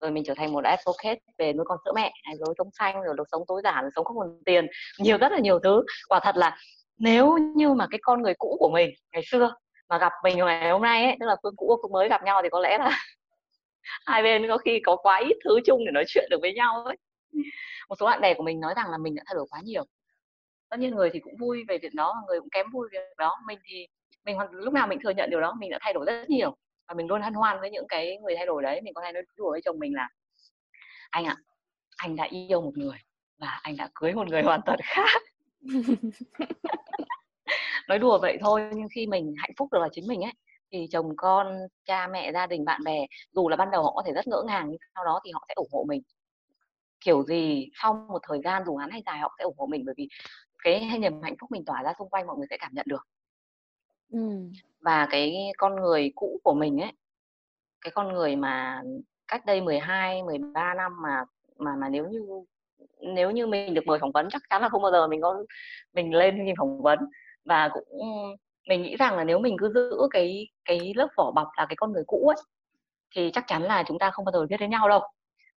Rồi 0.00 0.10
mình 0.10 0.24
trở 0.26 0.34
thành 0.34 0.52
một 0.52 0.64
advocate 0.64 1.18
về 1.38 1.52
nuôi 1.52 1.64
con 1.68 1.78
sữa 1.84 1.92
mẹ 1.94 2.12
rồi 2.38 2.54
sống 2.58 2.68
xanh 2.78 3.02
rồi 3.02 3.14
lối 3.16 3.26
sống 3.32 3.42
tối 3.48 3.60
giản 3.64 3.82
rồi 3.82 3.90
sống 3.96 4.04
không 4.04 4.18
còn 4.18 4.38
tiền. 4.46 4.66
Nhiều 4.98 5.18
rất 5.18 5.32
là 5.32 5.38
nhiều 5.38 5.58
thứ. 5.58 5.84
Quả 6.08 6.20
thật 6.22 6.36
là 6.36 6.56
nếu 6.98 7.38
như 7.38 7.74
mà 7.74 7.86
cái 7.90 7.98
con 8.02 8.22
người 8.22 8.34
cũ 8.38 8.56
của 8.60 8.70
mình 8.72 8.90
ngày 9.12 9.22
xưa 9.26 9.54
mà 9.92 9.98
gặp 9.98 10.12
mình 10.22 10.36
ngày 10.36 10.70
hôm 10.70 10.82
nay 10.82 11.04
ấy, 11.04 11.16
tức 11.20 11.26
là 11.26 11.36
phương 11.42 11.56
cũ 11.56 11.66
và 11.68 11.76
phương 11.82 11.92
mới 11.92 12.08
gặp 12.08 12.22
nhau 12.24 12.40
thì 12.42 12.48
có 12.48 12.60
lẽ 12.60 12.78
là 12.78 12.90
hai 14.06 14.22
bên 14.22 14.48
có 14.48 14.58
khi 14.58 14.80
có 14.84 14.96
quá 14.96 15.18
ít 15.28 15.36
thứ 15.44 15.60
chung 15.66 15.84
để 15.84 15.90
nói 15.92 16.04
chuyện 16.06 16.28
được 16.30 16.38
với 16.40 16.52
nhau 16.52 16.84
ấy. 16.84 16.96
Một 17.88 17.94
số 18.00 18.06
bạn 18.06 18.20
bè 18.20 18.34
của 18.34 18.42
mình 18.42 18.60
nói 18.60 18.74
rằng 18.76 18.90
là 18.90 18.98
mình 18.98 19.14
đã 19.14 19.22
thay 19.26 19.34
đổi 19.34 19.46
quá 19.50 19.60
nhiều. 19.64 19.84
Tất 20.70 20.76
nhiên 20.80 20.94
người 20.94 21.10
thì 21.12 21.20
cũng 21.20 21.36
vui 21.36 21.64
về 21.68 21.78
việc 21.78 21.94
đó, 21.94 22.14
người 22.26 22.40
cũng 22.40 22.50
kém 22.50 22.66
vui 22.72 22.88
về 22.92 22.98
việc 22.98 23.16
đó. 23.16 23.36
Mình 23.46 23.58
thì, 23.64 23.86
mình 24.24 24.38
lúc 24.52 24.74
nào 24.74 24.86
mình 24.86 24.98
thừa 25.02 25.10
nhận 25.10 25.30
điều 25.30 25.40
đó, 25.40 25.54
mình 25.58 25.70
đã 25.70 25.78
thay 25.80 25.92
đổi 25.92 26.04
rất 26.06 26.30
nhiều. 26.30 26.56
Và 26.88 26.94
mình 26.94 27.06
luôn 27.06 27.22
hân 27.22 27.34
hoan 27.34 27.60
với 27.60 27.70
những 27.70 27.86
cái 27.88 28.18
người 28.18 28.36
thay 28.36 28.46
đổi 28.46 28.62
đấy. 28.62 28.80
Mình 28.80 28.94
có 28.94 29.02
hay 29.02 29.12
nói 29.12 29.22
đùa 29.36 29.50
với 29.50 29.60
chồng 29.64 29.78
mình 29.78 29.94
là, 29.94 30.08
anh 31.10 31.24
ạ, 31.24 31.36
anh 31.96 32.16
đã 32.16 32.24
yêu 32.24 32.60
một 32.60 32.72
người 32.74 32.98
và 33.38 33.60
anh 33.62 33.76
đã 33.76 33.88
cưới 33.94 34.12
một 34.12 34.28
người 34.28 34.42
hoàn 34.42 34.60
toàn 34.66 34.78
khác. 34.82 35.22
nói 37.88 37.98
đùa 37.98 38.18
vậy 38.18 38.38
thôi 38.40 38.70
nhưng 38.74 38.88
khi 38.94 39.06
mình 39.06 39.34
hạnh 39.38 39.50
phúc 39.56 39.68
được 39.72 39.78
là 39.82 39.88
chính 39.92 40.06
mình 40.08 40.22
ấy 40.22 40.32
thì 40.72 40.86
chồng 40.90 41.12
con 41.16 41.58
cha 41.84 42.06
mẹ 42.06 42.32
gia 42.32 42.46
đình 42.46 42.64
bạn 42.64 42.80
bè 42.84 43.06
dù 43.32 43.48
là 43.48 43.56
ban 43.56 43.70
đầu 43.70 43.82
họ 43.82 43.92
có 43.92 44.02
thể 44.06 44.12
rất 44.12 44.26
ngỡ 44.28 44.42
ngàng 44.46 44.66
nhưng 44.70 44.78
sau 44.94 45.04
đó 45.04 45.20
thì 45.24 45.30
họ 45.32 45.44
sẽ 45.48 45.54
ủng 45.54 45.68
hộ 45.72 45.84
mình. 45.88 46.02
Kiểu 47.00 47.22
gì 47.22 47.68
sau 47.74 48.06
một 48.08 48.18
thời 48.28 48.38
gian 48.44 48.62
dù 48.66 48.74
ngắn 48.74 48.90
hay 48.90 49.02
dài 49.06 49.18
họ 49.18 49.34
sẽ 49.38 49.44
ủng 49.44 49.54
hộ 49.58 49.66
mình 49.66 49.82
bởi 49.86 49.94
vì 49.98 50.08
cái 50.64 50.98
niềm 50.98 51.22
hạnh 51.22 51.36
phúc 51.40 51.50
mình 51.50 51.64
tỏa 51.64 51.82
ra 51.82 51.92
xung 51.98 52.10
quanh 52.10 52.26
mọi 52.26 52.36
người 52.36 52.46
sẽ 52.50 52.56
cảm 52.60 52.72
nhận 52.74 52.86
được. 52.88 53.06
Ừ. 54.12 54.18
và 54.80 55.06
cái 55.10 55.52
con 55.58 55.76
người 55.76 56.12
cũ 56.14 56.40
của 56.44 56.54
mình 56.54 56.80
ấy 56.80 56.92
cái 57.80 57.90
con 57.94 58.12
người 58.12 58.36
mà 58.36 58.82
cách 59.28 59.46
đây 59.46 59.60
12, 59.60 60.22
13 60.22 60.74
năm 60.74 60.92
mà 61.02 61.24
mà 61.58 61.76
mà 61.76 61.88
nếu 61.88 62.08
như 62.08 62.20
nếu 63.00 63.30
như 63.30 63.46
mình 63.46 63.74
được 63.74 63.86
mời 63.86 63.98
phỏng 63.98 64.12
vấn 64.12 64.28
chắc 64.30 64.42
chắn 64.50 64.62
là 64.62 64.68
không 64.68 64.82
bao 64.82 64.92
giờ 64.92 65.08
mình 65.08 65.20
có 65.22 65.44
mình 65.94 66.14
lên 66.14 66.38
trình 66.46 66.54
phỏng 66.58 66.82
vấn 66.82 66.98
và 67.44 67.68
cũng 67.72 68.00
mình 68.68 68.82
nghĩ 68.82 68.96
rằng 68.96 69.16
là 69.16 69.24
nếu 69.24 69.38
mình 69.38 69.56
cứ 69.58 69.72
giữ 69.74 70.08
cái 70.10 70.48
cái 70.64 70.92
lớp 70.96 71.08
vỏ 71.16 71.30
bọc 71.30 71.48
là 71.56 71.66
cái 71.68 71.76
con 71.76 71.92
người 71.92 72.04
cũ 72.06 72.32
ấy 72.36 72.44
thì 73.14 73.30
chắc 73.34 73.44
chắn 73.46 73.62
là 73.62 73.82
chúng 73.86 73.98
ta 73.98 74.10
không 74.10 74.24
bao 74.24 74.32
giờ 74.32 74.46
biết 74.46 74.56
đến 74.60 74.70
nhau 74.70 74.88
đâu. 74.88 75.00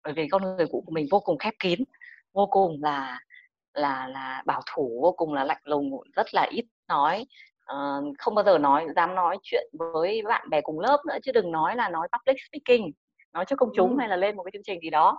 Bởi 0.04 0.14
vì 0.14 0.28
con 0.28 0.44
người 0.44 0.68
cũ 0.72 0.84
của 0.86 0.92
mình 0.92 1.08
vô 1.12 1.20
cùng 1.20 1.38
khép 1.38 1.54
kín 1.60 1.80
vô 2.34 2.48
cùng 2.52 2.84
là 2.84 3.20
là 3.74 4.08
là 4.08 4.44
bảo 4.46 4.62
thủ 4.74 5.00
vô 5.04 5.12
cùng 5.12 5.34
là 5.34 5.44
lạnh 5.44 5.62
lùng 5.64 5.92
rất 6.16 6.34
là 6.34 6.48
ít 6.52 6.66
nói. 6.88 7.26
Uh, 7.74 8.16
không 8.20 8.36
bao 8.36 8.46
giờ 8.46 8.58
nói 8.58 8.88
dám 8.96 9.16
nói 9.16 9.38
chuyện 9.44 9.68
với 9.74 10.22
bạn 10.22 10.50
bè 10.50 10.62
cùng 10.62 10.80
lớp 10.80 11.02
nữa 11.08 11.18
chứ 11.24 11.32
đừng 11.32 11.52
nói 11.52 11.76
là 11.76 11.90
nói 11.90 12.08
public 12.14 12.38
speaking 12.48 12.92
nói 13.34 13.46
trước 13.46 13.56
công 13.60 13.70
chúng 13.76 13.90
ừ. 13.90 13.96
hay 14.00 14.10
là 14.10 14.16
lên 14.16 14.36
một 14.36 14.44
cái 14.44 14.52
chương 14.54 14.64
trình 14.64 14.80
gì 14.82 14.90
đó. 14.90 15.18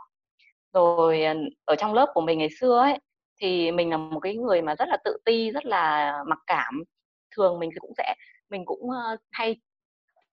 Rồi 0.72 1.22
ờ, 1.22 1.34
ở 1.64 1.76
trong 1.76 1.94
lớp 1.94 2.10
của 2.14 2.20
mình 2.20 2.38
ngày 2.38 2.48
xưa 2.60 2.78
ấy 2.78 2.98
thì 3.40 3.72
mình 3.72 3.90
là 3.90 3.96
một 3.96 4.20
cái 4.20 4.36
người 4.36 4.62
mà 4.62 4.74
rất 4.74 4.88
là 4.88 4.96
tự 5.04 5.18
ti 5.24 5.50
rất 5.50 5.66
là 5.66 6.14
mặc 6.26 6.38
cảm. 6.46 6.82
Thường 7.36 7.58
mình 7.58 7.70
cũng 7.80 7.92
sẽ 7.98 8.14
mình 8.50 8.64
cũng 8.64 8.80
uh, 8.88 9.20
hay 9.30 9.56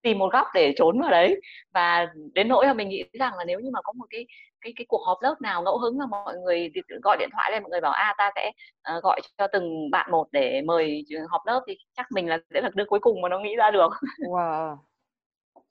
tìm 0.01 0.19
một 0.19 0.33
góc 0.33 0.47
để 0.53 0.73
trốn 0.77 1.01
vào 1.01 1.11
đấy. 1.11 1.41
Và 1.73 2.07
đến 2.33 2.47
nỗi 2.47 2.65
là 2.67 2.73
mình 2.73 2.89
nghĩ 2.89 3.03
rằng 3.13 3.33
là 3.37 3.43
nếu 3.43 3.59
như 3.59 3.69
mà 3.73 3.81
có 3.83 3.93
một 3.93 4.05
cái 4.09 4.25
cái 4.61 4.73
cái 4.75 4.85
cuộc 4.89 5.01
họp 5.05 5.17
lớp 5.21 5.35
nào 5.41 5.61
ngẫu 5.63 5.77
hứng 5.77 5.97
mà 5.97 6.05
mọi 6.05 6.37
người 6.37 6.71
gọi 7.03 7.17
điện 7.19 7.29
thoại 7.31 7.51
lên 7.51 7.63
mọi 7.63 7.69
người 7.69 7.81
bảo 7.81 7.91
a 7.91 8.03
à, 8.03 8.15
ta 8.17 8.31
sẽ 8.35 8.51
uh, 8.97 9.03
gọi 9.03 9.21
cho 9.37 9.47
từng 9.47 9.91
bạn 9.91 10.11
một 10.11 10.27
để 10.31 10.61
mời 10.61 11.05
họp 11.29 11.41
lớp 11.45 11.63
thì 11.67 11.77
chắc 11.97 12.07
mình 12.11 12.29
là 12.29 12.37
sẽ 12.53 12.61
là 12.61 12.69
đứa 12.73 12.85
cuối 12.87 12.99
cùng 12.99 13.21
mà 13.21 13.29
nó 13.29 13.39
nghĩ 13.39 13.55
ra 13.55 13.71
được. 13.71 13.91
Wow. 14.19 14.77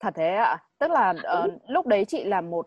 Thật 0.00 0.14
thế 0.16 0.34
ạ. 0.34 0.58
Tức 0.78 0.90
là 0.90 1.14
uh, 1.44 1.50
lúc 1.68 1.86
đấy 1.86 2.04
chị 2.04 2.24
là 2.24 2.40
một 2.40 2.66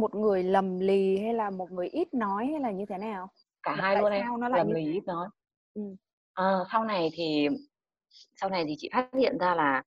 một 0.00 0.14
người 0.14 0.42
lầm 0.42 0.80
lì 0.80 1.18
hay 1.18 1.34
là 1.34 1.50
một 1.50 1.70
người 1.70 1.88
ít 1.88 2.14
nói 2.14 2.46
hay 2.46 2.60
là 2.60 2.70
như 2.70 2.84
thế 2.88 2.98
nào 2.98 3.28
cả 3.66 3.74
hai 3.74 3.96
luôn 3.96 4.12
em 4.12 4.26
nó 4.40 4.48
lầm 4.48 4.70
lì 4.70 4.92
ít 4.92 5.04
nói. 5.06 5.28
Ừ. 5.74 5.82
à, 6.34 6.58
sau 6.72 6.84
này 6.84 7.10
thì 7.12 7.48
sau 8.36 8.50
này 8.50 8.64
thì 8.68 8.74
chị 8.78 8.90
phát 8.92 9.08
hiện 9.18 9.38
ra 9.38 9.54
là 9.54 9.82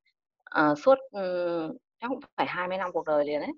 uh, 0.72 0.78
suốt 0.78 0.96
um, 1.12 1.78
chắc 2.00 2.08
cũng 2.08 2.20
phải 2.38 2.48
20 2.48 2.78
năm 2.78 2.92
cuộc 2.94 3.06
đời 3.06 3.26
liền 3.26 3.40
đấy 3.40 3.52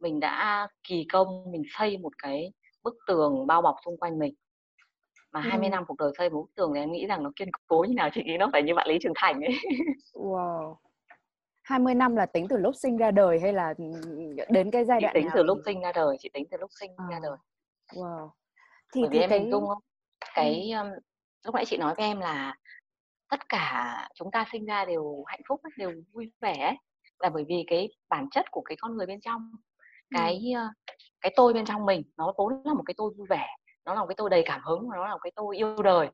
mình 0.00 0.20
đã 0.20 0.68
kỳ 0.88 1.06
công 1.12 1.52
mình 1.52 1.62
xây 1.78 1.98
một 1.98 2.12
cái 2.18 2.52
bức 2.82 2.94
tường 3.06 3.46
bao 3.46 3.62
bọc 3.62 3.76
xung 3.84 3.96
quanh 3.98 4.18
mình. 4.18 4.34
Mà 5.32 5.40
ừ. 5.40 5.48
20 5.48 5.68
năm 5.68 5.84
cuộc 5.88 5.96
đời 5.98 6.12
xây 6.18 6.30
một 6.30 6.42
bức 6.42 6.54
tường 6.54 6.72
thì 6.74 6.80
em 6.80 6.92
nghĩ 6.92 7.06
rằng 7.06 7.22
nó 7.22 7.30
kiên 7.36 7.48
cố 7.66 7.84
như 7.88 7.94
nào 7.94 8.08
chị 8.12 8.22
nghĩ 8.24 8.36
nó 8.38 8.48
phải 8.52 8.62
như 8.62 8.74
bạn 8.74 8.88
Lý 8.88 8.98
Trường 9.02 9.12
Thành 9.16 9.40
ấy. 9.40 9.54
Wow. 10.12 10.76
20 11.62 11.94
năm 11.94 12.16
là 12.16 12.26
tính 12.26 12.46
từ 12.48 12.56
lúc 12.56 12.74
sinh 12.76 12.96
ra 12.96 13.10
đời 13.10 13.40
hay 13.40 13.52
là 13.52 13.74
đến 14.48 14.70
cái 14.70 14.84
giai 14.84 15.00
đoạn 15.00 15.14
chị 15.14 15.20
tính 15.20 15.26
nào 15.26 15.34
từ 15.36 15.42
lúc 15.42 15.58
sinh 15.64 15.80
ra 15.80 15.92
đời 15.92 16.16
chị 16.20 16.28
tính 16.32 16.44
từ 16.50 16.56
lúc 16.60 16.70
sinh 16.80 16.90
à. 16.96 17.04
ra 17.10 17.20
đời. 17.22 17.36
Wow 17.92 18.30
thì, 18.94 19.00
Bởi 19.00 19.10
vì 19.10 19.18
thì 19.18 19.22
em 19.22 19.30
cái... 19.30 19.38
hình 19.38 19.50
dung 19.50 19.66
không? 19.66 19.82
Cái 20.34 20.70
um, 20.70 20.86
lúc 21.44 21.54
nãy 21.54 21.64
chị 21.66 21.76
nói 21.76 21.94
với 21.96 22.06
em 22.06 22.20
là 22.20 22.56
tất 23.30 23.48
cả 23.48 24.08
chúng 24.14 24.30
ta 24.30 24.44
sinh 24.52 24.64
ra 24.64 24.84
đều 24.84 25.24
hạnh 25.26 25.40
phúc 25.48 25.60
đều 25.76 25.92
vui 26.12 26.32
vẻ 26.40 26.76
là 27.18 27.28
bởi 27.28 27.44
vì 27.48 27.64
cái 27.66 27.88
bản 28.08 28.28
chất 28.30 28.50
của 28.50 28.60
cái 28.60 28.76
con 28.80 28.96
người 28.96 29.06
bên 29.06 29.20
trong 29.20 29.50
cái 30.10 30.52
ừ. 30.54 30.60
cái 31.20 31.32
tôi 31.36 31.52
bên 31.52 31.64
trong 31.64 31.86
mình 31.86 32.02
nó 32.16 32.32
vốn 32.38 32.62
là 32.64 32.74
một 32.74 32.82
cái 32.86 32.94
tôi 32.96 33.10
vui 33.16 33.26
vẻ 33.30 33.46
nó 33.84 33.94
là 33.94 34.00
một 34.00 34.06
cái 34.06 34.14
tôi 34.14 34.30
đầy 34.30 34.42
cảm 34.46 34.60
hứng 34.64 34.88
nó 34.90 35.06
là 35.06 35.12
một 35.12 35.20
cái 35.22 35.32
tôi 35.36 35.56
yêu 35.56 35.82
đời. 35.82 36.08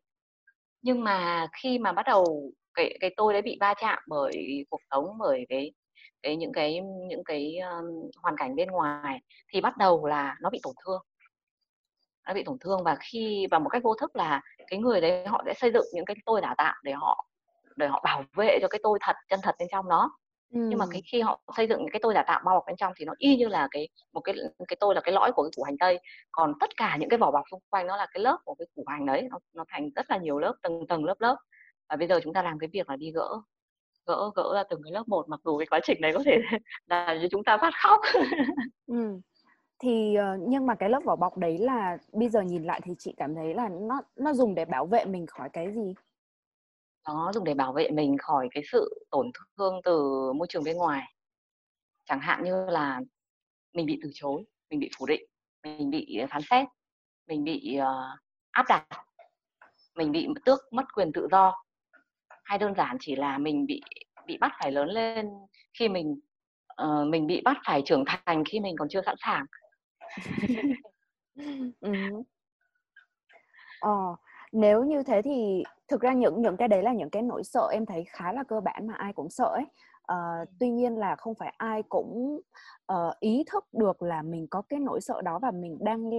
Nhưng 0.82 1.04
mà 1.04 1.46
khi 1.62 1.78
mà 1.78 1.92
bắt 1.92 2.06
đầu 2.06 2.52
cái 2.75 2.96
cái 3.00 3.14
tôi 3.16 3.32
đấy 3.32 3.42
bị 3.42 3.56
va 3.60 3.75
chạm 3.80 3.99
bởi 4.08 4.64
cuộc 4.70 4.80
sống 4.90 5.18
bởi 5.18 5.46
cái 5.49 5.72
cái 6.22 6.37
những 6.37 6.52
cái 6.52 6.80
những 7.08 7.25
cái 7.25 7.58
um, 7.58 8.10
hoàn 8.22 8.37
cảnh 8.37 8.56
bên 8.56 8.68
ngoài 8.68 9.20
thì 9.52 9.60
bắt 9.60 9.76
đầu 9.76 10.06
là 10.06 10.37
nó 10.40 10.50
bị 10.50 10.60
tổn 10.62 10.75
thương 10.84 11.02
nó 12.26 12.34
bị 12.34 12.44
tổn 12.44 12.58
thương 12.60 12.84
và 12.84 12.96
khi 13.00 13.46
và 13.50 13.58
một 13.58 13.68
cách 13.68 13.82
vô 13.82 13.94
thức 13.94 14.16
là 14.16 14.40
cái 14.70 14.78
người 14.78 15.00
đấy 15.00 15.26
họ 15.26 15.42
sẽ 15.46 15.54
xây 15.54 15.70
dựng 15.72 15.84
những 15.92 16.04
cái 16.04 16.16
tôi 16.26 16.40
đào 16.40 16.54
tạo 16.58 16.74
để 16.82 16.92
họ 16.92 17.26
để 17.76 17.86
họ 17.86 18.00
bảo 18.04 18.24
vệ 18.36 18.58
cho 18.62 18.68
cái 18.68 18.80
tôi 18.82 18.98
thật 19.02 19.16
chân 19.28 19.40
thật 19.42 19.54
bên 19.58 19.68
trong 19.72 19.88
đó 19.88 20.10
ừ. 20.54 20.60
nhưng 20.68 20.78
mà 20.78 20.86
cái 20.90 21.02
khi 21.12 21.20
họ 21.20 21.40
xây 21.56 21.66
dựng 21.66 21.86
cái 21.92 22.00
tôi 22.02 22.14
đào 22.14 22.24
tạo 22.26 22.40
bao 22.44 22.54
bọc 22.54 22.64
bên 22.66 22.76
trong 22.76 22.92
thì 22.96 23.04
nó 23.04 23.12
y 23.18 23.36
như 23.36 23.48
là 23.48 23.68
cái 23.70 23.88
một 24.12 24.20
cái 24.20 24.34
cái 24.68 24.76
tôi 24.80 24.94
là 24.94 25.00
cái 25.00 25.12
lõi 25.12 25.32
của 25.32 25.42
cái 25.42 25.50
củ 25.56 25.62
hành 25.62 25.78
tây. 25.78 26.00
Còn 26.30 26.52
tất 26.60 26.76
cả 26.76 26.96
những 27.00 27.08
cái 27.08 27.18
vỏ 27.18 27.30
bọc 27.30 27.44
xung 27.50 27.60
quanh 27.70 27.86
nó 27.86 27.96
là 27.96 28.06
cái 28.12 28.22
lớp 28.22 28.38
của 28.44 28.54
cái 28.54 28.66
củ 28.74 28.84
hành 28.86 29.06
đấy 29.06 29.28
nó, 29.30 29.38
nó 29.54 29.64
thành 29.68 29.90
rất 29.96 30.10
là 30.10 30.18
nhiều 30.18 30.38
lớp 30.38 30.54
từng 30.62 30.86
tầng 30.88 31.04
lớp 31.04 31.20
lớp. 31.20 31.36
Và 31.88 31.96
bây 31.96 32.08
giờ 32.08 32.20
chúng 32.22 32.32
ta 32.32 32.42
làm 32.42 32.58
cái 32.58 32.68
việc 32.72 32.90
là 32.90 32.96
đi 32.96 33.12
gỡ 33.12 33.40
gỡ 34.06 34.30
gỡ 34.34 34.52
ra 34.54 34.64
từng 34.70 34.80
cái 34.84 34.92
lớp 34.92 35.08
một 35.08 35.28
mặc 35.28 35.40
dù 35.44 35.58
cái 35.58 35.66
quá 35.66 35.80
trình 35.84 36.00
này 36.00 36.12
có 36.12 36.20
thể 36.24 36.38
là 36.86 37.18
chúng 37.30 37.44
ta 37.44 37.56
phát 37.56 37.74
khóc. 37.82 38.00
Ừ 38.86 39.20
thì 39.82 40.14
ờ, 40.14 40.37
nhưng 40.40 40.66
mà 40.66 40.75
cái 40.75 40.90
lớp 40.90 41.00
vỏ 41.04 41.16
bọc 41.16 41.38
đấy 41.38 41.58
là 41.58 41.99
bây 42.12 42.28
giờ 42.28 42.40
nhìn 42.40 42.64
lại 42.64 42.80
thì 42.84 42.92
chị 42.99 43.14
cảm 43.16 43.34
thấy 43.34 43.54
là 43.54 43.68
nó 43.68 44.00
nó 44.16 44.32
dùng 44.32 44.54
để 44.54 44.64
bảo 44.64 44.87
vệ 44.87 45.04
mình 45.04 45.26
khỏi 45.26 45.49
cái 45.52 45.72
gì? 45.72 45.94
Nó 47.08 47.32
dùng 47.34 47.44
để 47.44 47.54
bảo 47.54 47.72
vệ 47.72 47.90
mình 47.90 48.16
khỏi 48.18 48.49
cái 48.50 48.62
sự 48.72 49.06
tổn 49.10 49.30
thương 49.58 49.80
từ 49.84 50.12
môi 50.32 50.46
trường 50.50 50.64
bên 50.64 50.76
ngoài. 50.76 51.02
Chẳng 52.04 52.20
hạn 52.20 52.44
như 52.44 52.66
là 52.66 53.00
mình 53.72 53.87
bị 53.87 54.00
từ 54.02 54.10
chối 54.14 54.44
mình 54.70 54.80
bị 54.80 54.90
phủ 54.99 55.06
định 55.06 55.22
mình 55.62 55.90
bị 55.90 56.18
phán 56.30 56.42
xét 56.50 56.68
mình 57.28 57.44
bị 57.44 57.78
uh, 57.80 58.20
áp 58.50 58.66
đặt 58.68 58.87
mình 59.96 60.12
bị 60.12 60.28
tước 60.44 60.72
mất 60.72 60.84
quyền 60.94 61.12
tự 61.12 61.28
do. 61.30 61.62
Hay 62.44 62.58
đơn 62.58 62.75
giản 62.75 62.96
chỉ 63.00 63.16
là 63.16 63.38
mình 63.38 63.66
bị 63.66 63.80
bị 64.26 64.38
bắt 64.38 64.52
phải 64.60 64.72
lớn 64.72 64.88
lên 64.88 65.28
khi 65.78 65.88
mình 65.88 66.20
uh, 66.82 67.08
mình 67.08 67.26
bị 67.26 67.40
bắt 67.44 67.56
phải 67.66 67.82
trưởng 67.84 68.04
thành 68.06 68.44
khi 68.44 68.60
mình 68.60 68.75
còn 68.78 68.88
chưa 68.88 69.02
sẵn 69.06 69.16
sàng. 69.18 69.46
ừ. 71.80 71.92
ờ, 73.80 74.16
nếu 74.52 74.84
như 74.84 75.02
thế 75.02 75.22
thì 75.22 75.64
thực 75.88 76.00
ra 76.00 76.12
những 76.12 76.42
những 76.42 76.56
cái 76.56 76.68
đấy 76.68 76.82
là 76.82 76.92
những 76.92 77.10
cái 77.10 77.22
nỗi 77.22 77.44
sợ 77.44 77.68
em 77.72 77.86
thấy 77.86 78.04
khá 78.08 78.32
là 78.32 78.44
cơ 78.44 78.60
bản 78.60 78.86
mà 78.86 78.94
ai 78.94 79.12
cũng 79.12 79.30
sợ 79.30 79.44
ấy 79.44 79.64
uh, 80.12 80.48
tuy 80.60 80.70
nhiên 80.70 80.98
là 80.98 81.16
không 81.16 81.34
phải 81.34 81.54
ai 81.56 81.82
cũng 81.88 82.40
uh, 82.92 83.20
ý 83.20 83.44
thức 83.52 83.64
được 83.72 84.02
là 84.02 84.22
mình 84.22 84.46
có 84.50 84.62
cái 84.68 84.80
nỗi 84.80 85.00
sợ 85.00 85.22
đó 85.22 85.38
và 85.38 85.50
mình 85.50 85.78
đang 85.80 86.10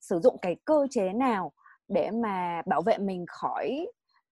sử 0.00 0.20
dụng 0.20 0.36
cái 0.42 0.56
cơ 0.64 0.86
chế 0.90 1.12
nào 1.12 1.52
để 1.88 2.10
mà 2.10 2.62
bảo 2.66 2.82
vệ 2.82 2.98
mình 2.98 3.24
khỏi 3.28 3.86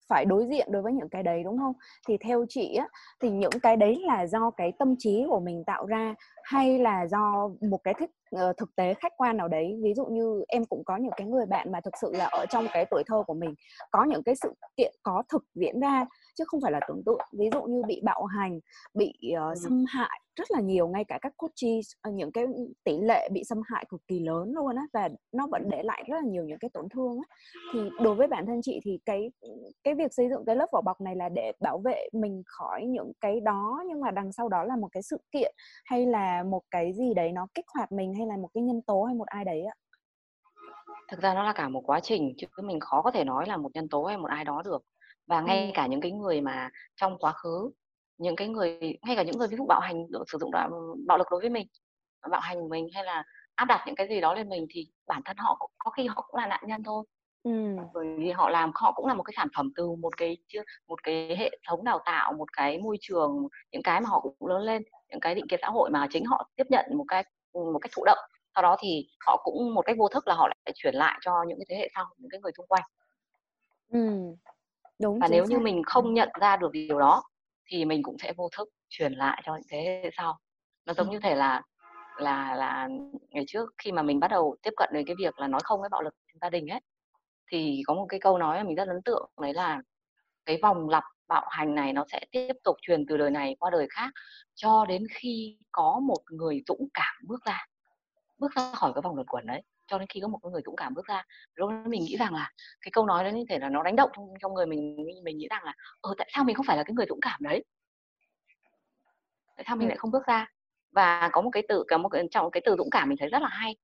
phải 0.09 0.25
đối 0.25 0.47
diện 0.47 0.73
đối 0.73 0.83
với 0.83 0.93
những 0.93 1.09
cái 1.09 1.23
đấy, 1.23 1.43
đúng 1.45 1.59
không? 1.59 1.73
Thì 2.09 2.17
theo 2.17 2.45
chị 2.49 2.75
á, 2.75 2.89
thì 3.21 3.31
những 3.31 3.61
cái 3.63 3.77
đấy 3.77 4.03
là 4.07 4.27
do 4.27 4.51
cái 4.51 4.73
tâm 4.79 4.95
trí 4.99 5.25
của 5.29 5.41
mình 5.41 5.65
tạo 5.65 5.87
ra 5.87 6.15
hay 6.45 6.79
là 6.79 7.07
do 7.07 7.51
một 7.71 7.79
cái 7.85 7.95
thích 7.99 8.11
ờ, 8.31 8.53
thực 8.53 8.77
tế 8.77 8.95
khách 8.95 9.13
quan 9.17 9.37
nào 9.37 9.49
đấy? 9.49 9.81
Ví 9.83 9.95
dụ 9.95 10.07
như 10.07 10.45
em 10.49 10.65
cũng 10.65 10.83
có 10.85 10.97
những 10.97 11.13
cái 11.17 11.27
người 11.27 11.47
bạn 11.47 11.73
mà 11.73 11.81
thực 11.81 11.95
sự 12.01 12.13
là 12.15 12.25
ở 12.25 12.47
trong 12.47 12.67
cái 12.73 12.85
tuổi 12.91 13.03
thơ 13.07 13.23
của 13.27 13.35
mình, 13.35 13.55
có 13.91 14.05
những 14.05 14.23
cái 14.23 14.35
sự 14.35 14.55
kiện 14.77 14.95
có 15.03 15.23
thực 15.29 15.45
diễn 15.55 15.81
ra 15.81 16.07
chứ 16.39 16.45
không 16.47 16.61
phải 16.61 16.73
là 16.73 16.81
tưởng 16.89 17.03
tượng. 17.07 17.21
Ví 17.33 17.49
dụ 17.53 17.63
như 17.63 17.83
bị 17.87 18.01
bạo 18.05 18.25
hành 18.25 18.61
bị 18.95 19.13
uh, 19.51 19.59
xâm 19.59 19.85
hại 19.89 20.21
rất 20.37 20.51
là 20.51 20.61
nhiều 20.61 20.89
ngay 20.89 21.05
cả 21.05 21.19
các 21.23 21.33
coaches 21.37 21.93
uh, 22.09 22.15
những 22.15 22.33
cái 22.33 22.47
tỷ 22.85 22.99
lệ 23.01 23.29
bị 23.33 23.45
xâm 23.45 23.61
hại 23.65 23.85
cực 23.89 24.01
kỳ 24.07 24.21
lớn 24.21 24.53
luôn 24.55 24.77
á 24.77 24.83
và 24.93 25.09
nó 25.33 25.47
vẫn 25.47 25.69
để 25.71 25.83
lại 25.83 26.05
rất 26.09 26.17
là 26.17 26.29
nhiều 26.31 26.45
những 26.45 26.59
cái 26.59 26.71
tổn 26.75 26.89
thương 26.89 27.19
á. 27.29 27.37
Thì 27.73 27.81
đối 28.03 28.15
với 28.15 28.27
bản 28.27 28.47
thân 28.47 28.61
chị 28.63 28.81
thì 28.85 28.99
cái 29.05 29.31
cái 29.85 29.95
việc 29.95 30.15
xây 30.15 30.29
dựng 30.29 30.45
cái 30.47 30.57
lớp 30.57 30.67
vỏ 30.73 30.81
bọc 30.81 31.01
này 31.01 31.17
là 31.17 31.29
để 31.29 31.53
bảo 31.61 31.79
vệ 31.79 32.09
mình 32.13 32.43
khỏi 32.47 32.85
những 32.87 33.13
cái 33.21 33.41
đó 33.41 33.83
nhưng 33.89 34.01
mà 34.01 34.11
đằng 34.11 34.33
sau 34.33 34.49
đó 34.49 34.65
là 34.65 34.77
một 34.77 34.89
cái 34.93 35.03
sự 35.03 35.19
kiện 35.33 35.55
hay 35.85 36.07
là 36.07 36.43
một 36.43 36.63
cái 36.71 36.93
gì 36.93 37.15
đấy 37.15 37.33
nó 37.33 37.47
kích 37.55 37.67
hoạt 37.75 37.93
mình 37.93 38.15
hay 38.15 38.27
là 38.27 38.37
một 38.37 38.49
cái 38.55 38.63
nhân 38.63 38.83
tố 38.83 39.03
hay 39.03 39.15
một 39.15 39.29
ai 39.29 39.45
đấy 39.45 39.63
ạ? 39.63 39.75
Thực 41.11 41.21
ra 41.21 41.35
nó 41.35 41.43
là 41.43 41.53
cả 41.53 41.69
một 41.69 41.83
quá 41.87 42.01
trình 42.01 42.35
chứ 42.37 42.47
mình 42.63 42.81
khó 42.81 43.03
có 43.03 43.11
thể 43.11 43.25
nói 43.25 43.47
là 43.47 43.57
một 43.57 43.71
nhân 43.75 43.89
tố 43.89 44.05
hay 44.05 44.17
một 44.17 44.31
ai 44.31 44.45
đó 44.45 44.63
được 44.65 44.85
và 45.29 45.41
ngay 45.41 45.67
ừ. 45.67 45.71
cả 45.75 45.87
những 45.87 46.01
cái 46.01 46.13
người 46.13 46.41
mà 46.41 46.71
trong 46.97 47.19
quá 47.19 47.33
khứ 47.33 47.71
những 48.19 48.37
cái 48.37 48.49
người 48.49 48.79
ngay 49.03 49.17
cả 49.17 49.23
những 49.23 49.39
người 49.39 49.49
ví 49.49 49.57
dụ 49.57 49.67
bạo 49.67 49.81
hành 49.81 50.07
sử 50.33 50.39
dụng 50.39 50.51
bạo 51.07 51.19
lực 51.19 51.27
đối 51.31 51.41
với 51.41 51.51
mình 51.51 51.67
bạo 52.31 52.41
hành 52.41 52.69
mình 52.69 52.89
hay 52.95 53.05
là 53.05 53.25
áp 53.55 53.65
đặt 53.65 53.83
những 53.87 53.95
cái 53.95 54.09
gì 54.09 54.21
đó 54.21 54.35
lên 54.35 54.49
mình 54.49 54.67
thì 54.71 54.87
bản 55.07 55.23
thân 55.25 55.37
họ 55.37 55.69
có 55.79 55.91
khi 55.91 56.07
họ 56.07 56.25
cũng 56.29 56.41
là 56.41 56.47
nạn 56.47 56.61
nhân 56.67 56.83
thôi 56.83 57.05
ừ. 57.43 57.77
bởi 57.95 58.07
vì 58.19 58.31
họ 58.31 58.51
làm 58.51 58.71
họ 58.75 58.93
cũng 58.93 59.07
là 59.07 59.15
một 59.15 59.23
cái 59.23 59.35
sản 59.37 59.49
phẩm 59.57 59.73
từ 59.77 59.91
một 59.91 60.17
cái 60.17 60.37
một 60.89 61.03
cái 61.03 61.37
hệ 61.37 61.59
thống 61.69 61.85
đào 61.85 62.01
tạo 62.05 62.33
một 62.33 62.53
cái 62.53 62.79
môi 62.79 62.97
trường 63.01 63.49
những 63.73 63.83
cái 63.83 64.01
mà 64.01 64.09
họ 64.09 64.21
cũng 64.21 64.49
lớn 64.49 64.63
lên 64.63 64.83
những 65.09 65.21
cái 65.21 65.35
định 65.35 65.47
kiến 65.49 65.61
xã 65.63 65.69
hội 65.69 65.91
mà 65.91 66.07
chính 66.11 66.25
họ 66.25 66.51
tiếp 66.57 66.67
nhận 66.71 66.87
một 66.97 67.05
cái 67.09 67.25
một 67.53 67.79
cách 67.83 67.93
thụ 67.97 68.05
động 68.05 68.19
sau 68.55 68.63
đó 68.63 68.77
thì 68.81 69.09
họ 69.27 69.43
cũng 69.45 69.75
một 69.75 69.83
cách 69.83 69.97
vô 69.99 70.09
thức 70.09 70.29
là 70.29 70.35
họ 70.35 70.49
lại 70.49 70.73
chuyển 70.75 70.95
lại 70.95 71.19
cho 71.23 71.45
những 71.49 71.59
cái 71.59 71.67
thế 71.69 71.77
hệ 71.77 71.89
sau 71.95 72.05
những 72.17 72.31
cái 72.31 72.41
người 72.41 72.53
xung 72.57 72.67
quanh 72.67 72.83
ừ. 73.93 73.99
Đúng, 74.99 75.19
và 75.19 75.29
nếu 75.29 75.45
xác. 75.47 75.51
như 75.51 75.59
mình 75.59 75.83
không 75.87 76.15
nhận 76.15 76.29
ra 76.41 76.57
được 76.57 76.73
điều 76.73 76.99
đó 76.99 77.23
thì 77.67 77.85
mình 77.85 78.03
cũng 78.03 78.19
sẽ 78.19 78.33
vô 78.37 78.49
thức 78.57 78.69
truyền 78.89 79.13
lại 79.13 79.43
cho 79.45 79.55
những 79.55 79.67
thế 79.71 80.01
hệ 80.03 80.11
sau 80.17 80.39
nó 80.87 80.95
giống 80.95 81.07
ừ. 81.07 81.13
như 81.13 81.21
thể 81.21 81.35
là 81.35 81.63
là 82.19 82.55
là 82.55 82.89
ngày 83.31 83.45
trước 83.47 83.75
khi 83.79 83.93
mà 83.93 84.03
mình 84.03 84.21
bắt 84.21 84.29
đầu 84.29 84.57
tiếp 84.63 84.71
cận 84.77 84.91
đến 84.93 85.07
cái 85.07 85.17
việc 85.19 85.39
là 85.39 85.49
nói 85.49 85.61
không 85.65 85.81
với 85.81 85.89
bạo 85.89 86.03
lực 86.03 86.15
trong 86.33 86.39
gia 86.41 86.51
đình 86.51 86.69
ấy 86.69 86.81
thì 87.51 87.83
có 87.87 87.95
một 87.95 88.07
cái 88.09 88.21
câu 88.21 88.39
nói 88.39 88.59
mà 88.59 88.65
mình 88.65 88.77
rất 88.77 88.89
ấn 88.89 89.03
tượng 89.05 89.31
đấy 89.41 89.55
là 89.55 89.83
cái 90.47 90.59
vòng 90.63 90.89
lặp 90.89 91.05
bạo 91.29 91.47
hành 91.51 91.75
này 91.75 91.93
nó 91.93 92.05
sẽ 92.13 92.21
tiếp 92.31 92.53
tục 92.65 92.77
truyền 92.83 93.07
từ 93.07 93.17
đời 93.17 93.31
này 93.31 93.57
qua 93.59 93.71
đời 93.71 93.87
khác 93.91 94.11
cho 94.55 94.87
đến 94.89 95.07
khi 95.15 95.59
có 95.73 96.01
một 96.03 96.23
người 96.31 96.63
dũng 96.69 96.89
cảm 96.95 97.15
bước 97.27 97.45
ra 97.45 97.67
bước 98.39 98.53
ra 98.57 98.73
khỏi 98.75 98.93
cái 98.95 99.03
vòng 99.03 99.15
luẩn 99.15 99.27
quẩn 99.27 99.47
đấy 99.47 99.63
cho 99.89 99.99
đến 99.99 100.09
khi 100.09 100.21
có 100.21 100.29
một 100.29 100.39
người 100.53 100.63
dũng 100.65 100.77
cảm 100.77 100.95
bước 100.95 101.07
ra. 101.07 101.25
Lúc 101.55 101.71
đó 101.71 101.77
mình 101.87 102.03
nghĩ 102.03 102.17
rằng 102.17 102.35
là 102.35 102.53
cái 102.81 102.91
câu 102.93 103.07
nói 103.07 103.25
đó 103.25 103.29
như 103.29 103.45
thể 103.49 103.59
là 103.59 103.69
nó 103.69 103.83
đánh 103.83 103.97
động 103.97 104.11
trong, 104.17 104.35
trong 104.41 104.55
người 104.55 104.67
mình 104.67 104.97
mình 105.25 105.39
nghĩ 105.39 105.49
rằng 105.51 105.65
là 105.65 105.75
ờ 106.01 106.15
tại 106.19 106.31
sao 106.35 106.45
mình 106.45 106.57
không 106.57 106.67
phải 106.67 106.77
là 106.77 106.83
cái 106.83 106.95
người 106.95 107.07
dũng 107.09 107.21
cảm 107.23 107.41
đấy? 107.43 107.65
Tại 109.57 109.65
sao 109.67 109.77
mình 109.77 109.89
lại 109.89 109.97
không 109.97 110.11
bước 110.11 110.27
ra? 110.27 110.47
Và 110.91 111.29
có 111.33 111.41
một 111.41 111.51
cái 111.51 111.63
từ 111.69 111.85
có 111.89 111.99
một 111.99 112.09
cái 112.09 112.29
trong 112.31 112.51
cái 112.51 112.61
từ 112.65 112.75
dũng 112.79 112.91
cảm 112.91 113.09
mình 113.09 113.19
thấy 113.19 113.29
rất 113.29 113.43
là 113.43 113.49
hay. 113.49 113.77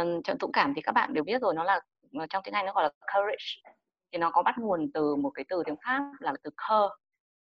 Uh, 0.00 0.40
dũng 0.40 0.52
cảm 0.52 0.72
thì 0.76 0.82
các 0.82 0.92
bạn 0.92 1.14
đều 1.14 1.24
biết 1.24 1.42
rồi 1.42 1.54
nó 1.54 1.64
là 1.64 1.80
ờ, 2.14 2.26
trong 2.30 2.42
tiếng 2.44 2.54
Anh 2.54 2.66
nó 2.66 2.72
gọi 2.72 2.84
là 2.84 2.90
courage. 3.14 3.74
Thì 4.12 4.18
nó 4.18 4.30
có 4.30 4.42
bắt 4.42 4.54
nguồn 4.58 4.92
từ 4.94 5.16
một 5.16 5.30
cái 5.30 5.44
từ 5.48 5.62
tiếng 5.66 5.76
Pháp 5.84 6.02
là 6.18 6.34
từ 6.42 6.50
cœur 6.56 6.90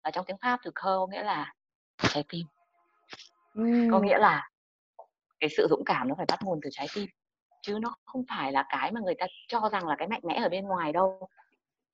và 0.05 0.11
trong 0.11 0.25
tiếng 0.27 0.37
Pháp 0.43 0.61
từ 0.65 0.71
cœur 0.75 0.99
có 0.99 1.07
nghĩa 1.07 1.23
là 1.23 1.55
trái 1.99 2.25
tim. 2.29 2.47
Mm. 3.55 3.91
có 3.91 4.01
nghĩa 4.01 4.19
là 4.19 4.49
cái 5.41 5.51
sự 5.57 5.67
dũng 5.71 5.85
cảm 5.85 6.09
nó 6.09 6.15
phải 6.15 6.27
bắt 6.29 6.39
nguồn 6.43 6.61
từ 6.63 6.71
trái 6.73 6.87
tim 6.95 7.07
chứ 7.63 7.79
nó 7.83 7.95
không 8.05 8.23
phải 8.29 8.53
là 8.53 8.65
cái 8.69 8.93
mà 8.93 9.01
người 9.01 9.15
ta 9.15 9.27
cho 9.49 9.69
rằng 9.73 9.89
là 9.89 9.97
cái 9.99 10.09
mạnh 10.09 10.21
mẽ 10.25 10.41
ở 10.43 10.49
bên 10.49 10.65
ngoài 10.65 10.93
đâu. 10.93 11.29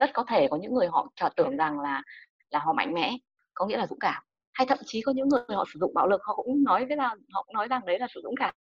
Rất 0.00 0.10
có 0.14 0.24
thể 0.28 0.48
có 0.50 0.56
những 0.56 0.74
người 0.74 0.86
họ 0.86 1.12
cho 1.16 1.28
tưởng 1.36 1.56
rằng 1.56 1.80
là 1.80 2.02
là 2.50 2.58
họ 2.58 2.72
mạnh 2.72 2.94
mẽ 2.94 3.16
có 3.54 3.66
nghĩa 3.66 3.76
là 3.76 3.86
dũng 3.86 3.98
cảm. 3.98 4.22
Hay 4.52 4.66
thậm 4.66 4.78
chí 4.86 5.02
có 5.02 5.12
những 5.12 5.28
người 5.28 5.40
họ 5.48 5.64
sử 5.72 5.78
dụng 5.80 5.94
bạo 5.94 6.08
lực 6.08 6.20
họ 6.24 6.34
cũng 6.34 6.64
nói 6.64 6.86
với 6.86 6.96
là 6.96 7.08
họ 7.32 7.42
cũng 7.42 7.54
nói 7.54 7.68
rằng 7.68 7.86
đấy 7.86 7.98
là 7.98 8.06
sự 8.14 8.20
dũng 8.24 8.34
cảm. 8.38 8.54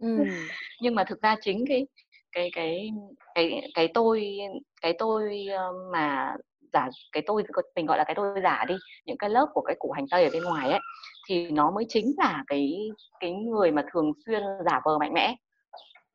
Ừ. 0.00 0.16
nhưng 0.82 0.94
mà 0.94 1.04
thực 1.04 1.22
ra 1.22 1.36
chính 1.40 1.64
cái 1.68 1.86
cái 2.32 2.50
cái 2.54 2.90
cái 3.34 3.70
cái 3.74 3.88
tôi 3.94 4.38
cái 4.82 4.94
tôi 4.98 5.46
mà 5.92 6.34
giả 6.72 6.88
cái 7.12 7.22
tôi 7.26 7.42
mình 7.74 7.86
gọi 7.86 7.98
là 7.98 8.04
cái 8.04 8.14
tôi 8.14 8.40
giả 8.42 8.64
đi 8.68 8.74
những 9.04 9.18
cái 9.18 9.30
lớp 9.30 9.46
của 9.54 9.60
cái 9.60 9.76
củ 9.78 9.92
hành 9.92 10.06
tây 10.10 10.24
ở 10.24 10.30
bên 10.32 10.42
ngoài 10.42 10.70
ấy 10.70 10.80
thì 11.28 11.50
nó 11.50 11.70
mới 11.70 11.84
chính 11.88 12.12
là 12.18 12.44
cái 12.46 12.90
cái 13.20 13.32
người 13.32 13.70
mà 13.70 13.84
thường 13.92 14.12
xuyên 14.26 14.42
giả 14.64 14.80
vờ 14.84 14.98
mạnh 14.98 15.12
mẽ 15.12 15.36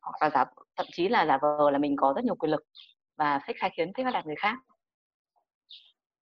hoặc 0.04 0.16
là 0.22 0.30
giả 0.30 0.46
thậm 0.76 0.86
chí 0.92 1.08
là 1.10 1.26
giả 1.26 1.38
vờ 1.42 1.72
là 1.72 1.78
mình 1.78 1.96
có 1.96 2.14
rất 2.16 2.24
nhiều 2.24 2.36
quyền 2.36 2.52
lực 2.52 2.64
và 3.18 3.40
thích 3.48 3.56
sai 3.62 3.70
khiến 3.78 3.94
thích 3.94 4.04
bắt 4.04 4.12
đạt 4.12 4.26
người 4.26 4.36
khác 4.36 4.58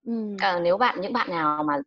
ừ. 0.06 0.36
à, 0.40 0.60
nếu 0.60 0.78
bạn 0.78 1.02
những 1.02 1.14
bạn 1.14 1.30
nào 1.30 1.64
mà 1.64 1.78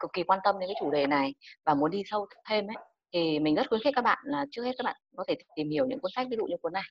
cực 0.00 0.12
kỳ 0.12 0.22
quan 0.22 0.40
tâm 0.44 0.58
đến 0.58 0.68
cái 0.68 0.76
chủ 0.80 0.90
đề 0.90 1.06
này 1.06 1.34
và 1.64 1.74
muốn 1.74 1.90
đi 1.90 2.02
sâu 2.06 2.26
thêm 2.48 2.66
ấy 2.66 2.76
thì 3.12 3.38
mình 3.38 3.54
rất 3.54 3.68
khuyến 3.68 3.80
khích 3.84 3.94
các 3.96 4.02
bạn 4.02 4.18
là 4.24 4.46
trước 4.50 4.62
hết 4.62 4.72
các 4.78 4.84
bạn 4.84 4.96
có 5.16 5.24
thể 5.28 5.34
tìm 5.56 5.70
hiểu 5.70 5.86
những 5.86 6.00
cuốn 6.00 6.10
sách 6.14 6.26
ví 6.30 6.36
dụ 6.36 6.46
như 6.46 6.56
cuốn 6.62 6.72
này 6.72 6.82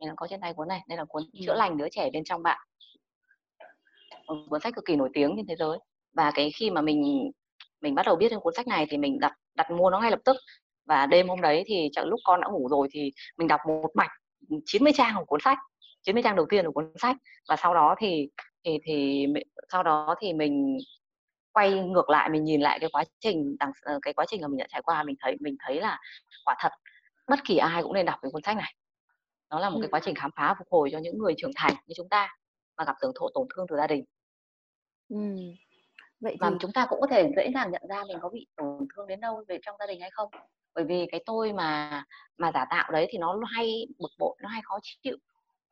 mình 0.00 0.10
có 0.16 0.26
trên 0.30 0.40
tay 0.40 0.54
cuốn 0.54 0.68
này 0.68 0.80
đây 0.88 0.98
là 0.98 1.04
cuốn 1.04 1.22
ừ. 1.32 1.40
chữa 1.46 1.54
lành 1.54 1.76
đứa 1.76 1.88
trẻ 1.88 2.10
bên 2.12 2.24
trong 2.24 2.42
bạn 2.42 2.58
một 4.26 4.46
cuốn 4.50 4.60
sách 4.60 4.74
cực 4.74 4.84
kỳ 4.84 4.96
nổi 4.96 5.10
tiếng 5.14 5.32
trên 5.36 5.46
thế 5.46 5.56
giới 5.56 5.78
và 6.12 6.32
cái 6.34 6.50
khi 6.50 6.70
mà 6.70 6.80
mình 6.80 7.30
mình 7.80 7.94
bắt 7.94 8.06
đầu 8.06 8.16
biết 8.16 8.28
đến 8.28 8.40
cuốn 8.40 8.54
sách 8.54 8.66
này 8.66 8.86
thì 8.90 8.96
mình 8.96 9.20
đặt 9.20 9.32
đặt 9.54 9.70
mua 9.70 9.90
nó 9.90 10.00
ngay 10.00 10.10
lập 10.10 10.20
tức 10.24 10.36
và 10.90 11.06
đêm 11.06 11.28
hôm 11.28 11.40
đấy 11.40 11.64
thì 11.66 11.88
chẳng 11.92 12.06
lúc 12.06 12.20
con 12.24 12.40
đã 12.40 12.48
ngủ 12.48 12.68
rồi 12.68 12.88
thì 12.92 13.12
mình 13.36 13.48
đọc 13.48 13.60
một 13.66 13.90
mạch 13.94 14.10
90 14.66 14.92
trang 14.96 15.14
của 15.16 15.24
cuốn 15.24 15.40
sách 15.40 15.58
90 16.02 16.22
trang 16.22 16.36
đầu 16.36 16.46
tiên 16.50 16.66
của 16.66 16.72
cuốn 16.72 16.92
sách. 16.98 17.16
Và 17.48 17.56
sau 17.56 17.74
đó 17.74 17.94
thì 17.98 18.28
thì 18.64 18.78
thì 18.84 19.26
sau 19.72 19.82
đó 19.82 20.14
thì 20.20 20.32
mình 20.32 20.78
quay 21.52 21.70
ngược 21.70 22.10
lại 22.10 22.28
mình 22.28 22.44
nhìn 22.44 22.60
lại 22.60 22.78
cái 22.80 22.90
quá 22.92 23.04
trình 23.20 23.56
đằng 23.58 23.70
ờ, 23.82 23.98
cái 24.02 24.14
quá 24.14 24.24
trình 24.28 24.42
mà 24.42 24.48
mình 24.48 24.58
đã 24.58 24.66
trải 24.68 24.82
qua 24.82 25.02
mình 25.02 25.16
thấy 25.20 25.36
mình 25.40 25.56
thấy 25.66 25.80
là 25.80 25.98
quả 26.44 26.56
thật 26.58 26.72
bất 27.28 27.38
kỳ 27.44 27.56
ai 27.56 27.82
cũng 27.82 27.94
nên 27.94 28.06
đọc 28.06 28.18
cái 28.22 28.30
cuốn 28.32 28.42
sách 28.42 28.56
này. 28.56 28.74
Nó 29.50 29.60
là 29.60 29.70
một 29.70 29.78
cái 29.82 29.90
quá 29.90 30.00
trình 30.04 30.14
khám 30.14 30.30
phá 30.36 30.54
phục 30.58 30.66
hồi 30.70 30.88
cho 30.92 30.98
những 30.98 31.18
người 31.18 31.34
trưởng 31.36 31.52
thành 31.56 31.72
như 31.86 31.94
chúng 31.96 32.08
ta 32.08 32.28
mà 32.76 32.84
gặp 32.84 32.96
tổn 33.00 33.12
thổ 33.20 33.28
tổn 33.34 33.46
thương 33.56 33.66
từ 33.70 33.76
gia 33.76 33.86
đình. 33.86 34.04
Ừ. 35.08 35.16
vậy 36.20 36.32
thì... 36.32 36.38
mà 36.40 36.50
chúng 36.60 36.72
ta 36.72 36.86
cũng 36.88 37.00
có 37.00 37.06
thể 37.06 37.30
dễ 37.36 37.50
dàng 37.54 37.70
nhận 37.70 37.82
ra 37.88 38.04
mình 38.08 38.18
có 38.22 38.28
bị 38.28 38.46
tổn 38.56 38.86
thương 38.96 39.06
đến 39.06 39.20
đâu 39.20 39.44
về 39.48 39.58
trong 39.62 39.76
gia 39.78 39.86
đình 39.86 40.00
hay 40.00 40.10
không 40.10 40.30
bởi 40.74 40.84
vì 40.84 41.06
cái 41.12 41.22
tôi 41.26 41.52
mà 41.52 42.02
mà 42.38 42.50
giả 42.54 42.64
tạo 42.70 42.90
đấy 42.92 43.06
thì 43.10 43.18
nó 43.18 43.36
hay 43.56 43.86
bực 43.98 44.10
bội, 44.18 44.36
nó 44.42 44.48
hay 44.48 44.60
khó 44.64 44.78
chịu, 44.82 45.16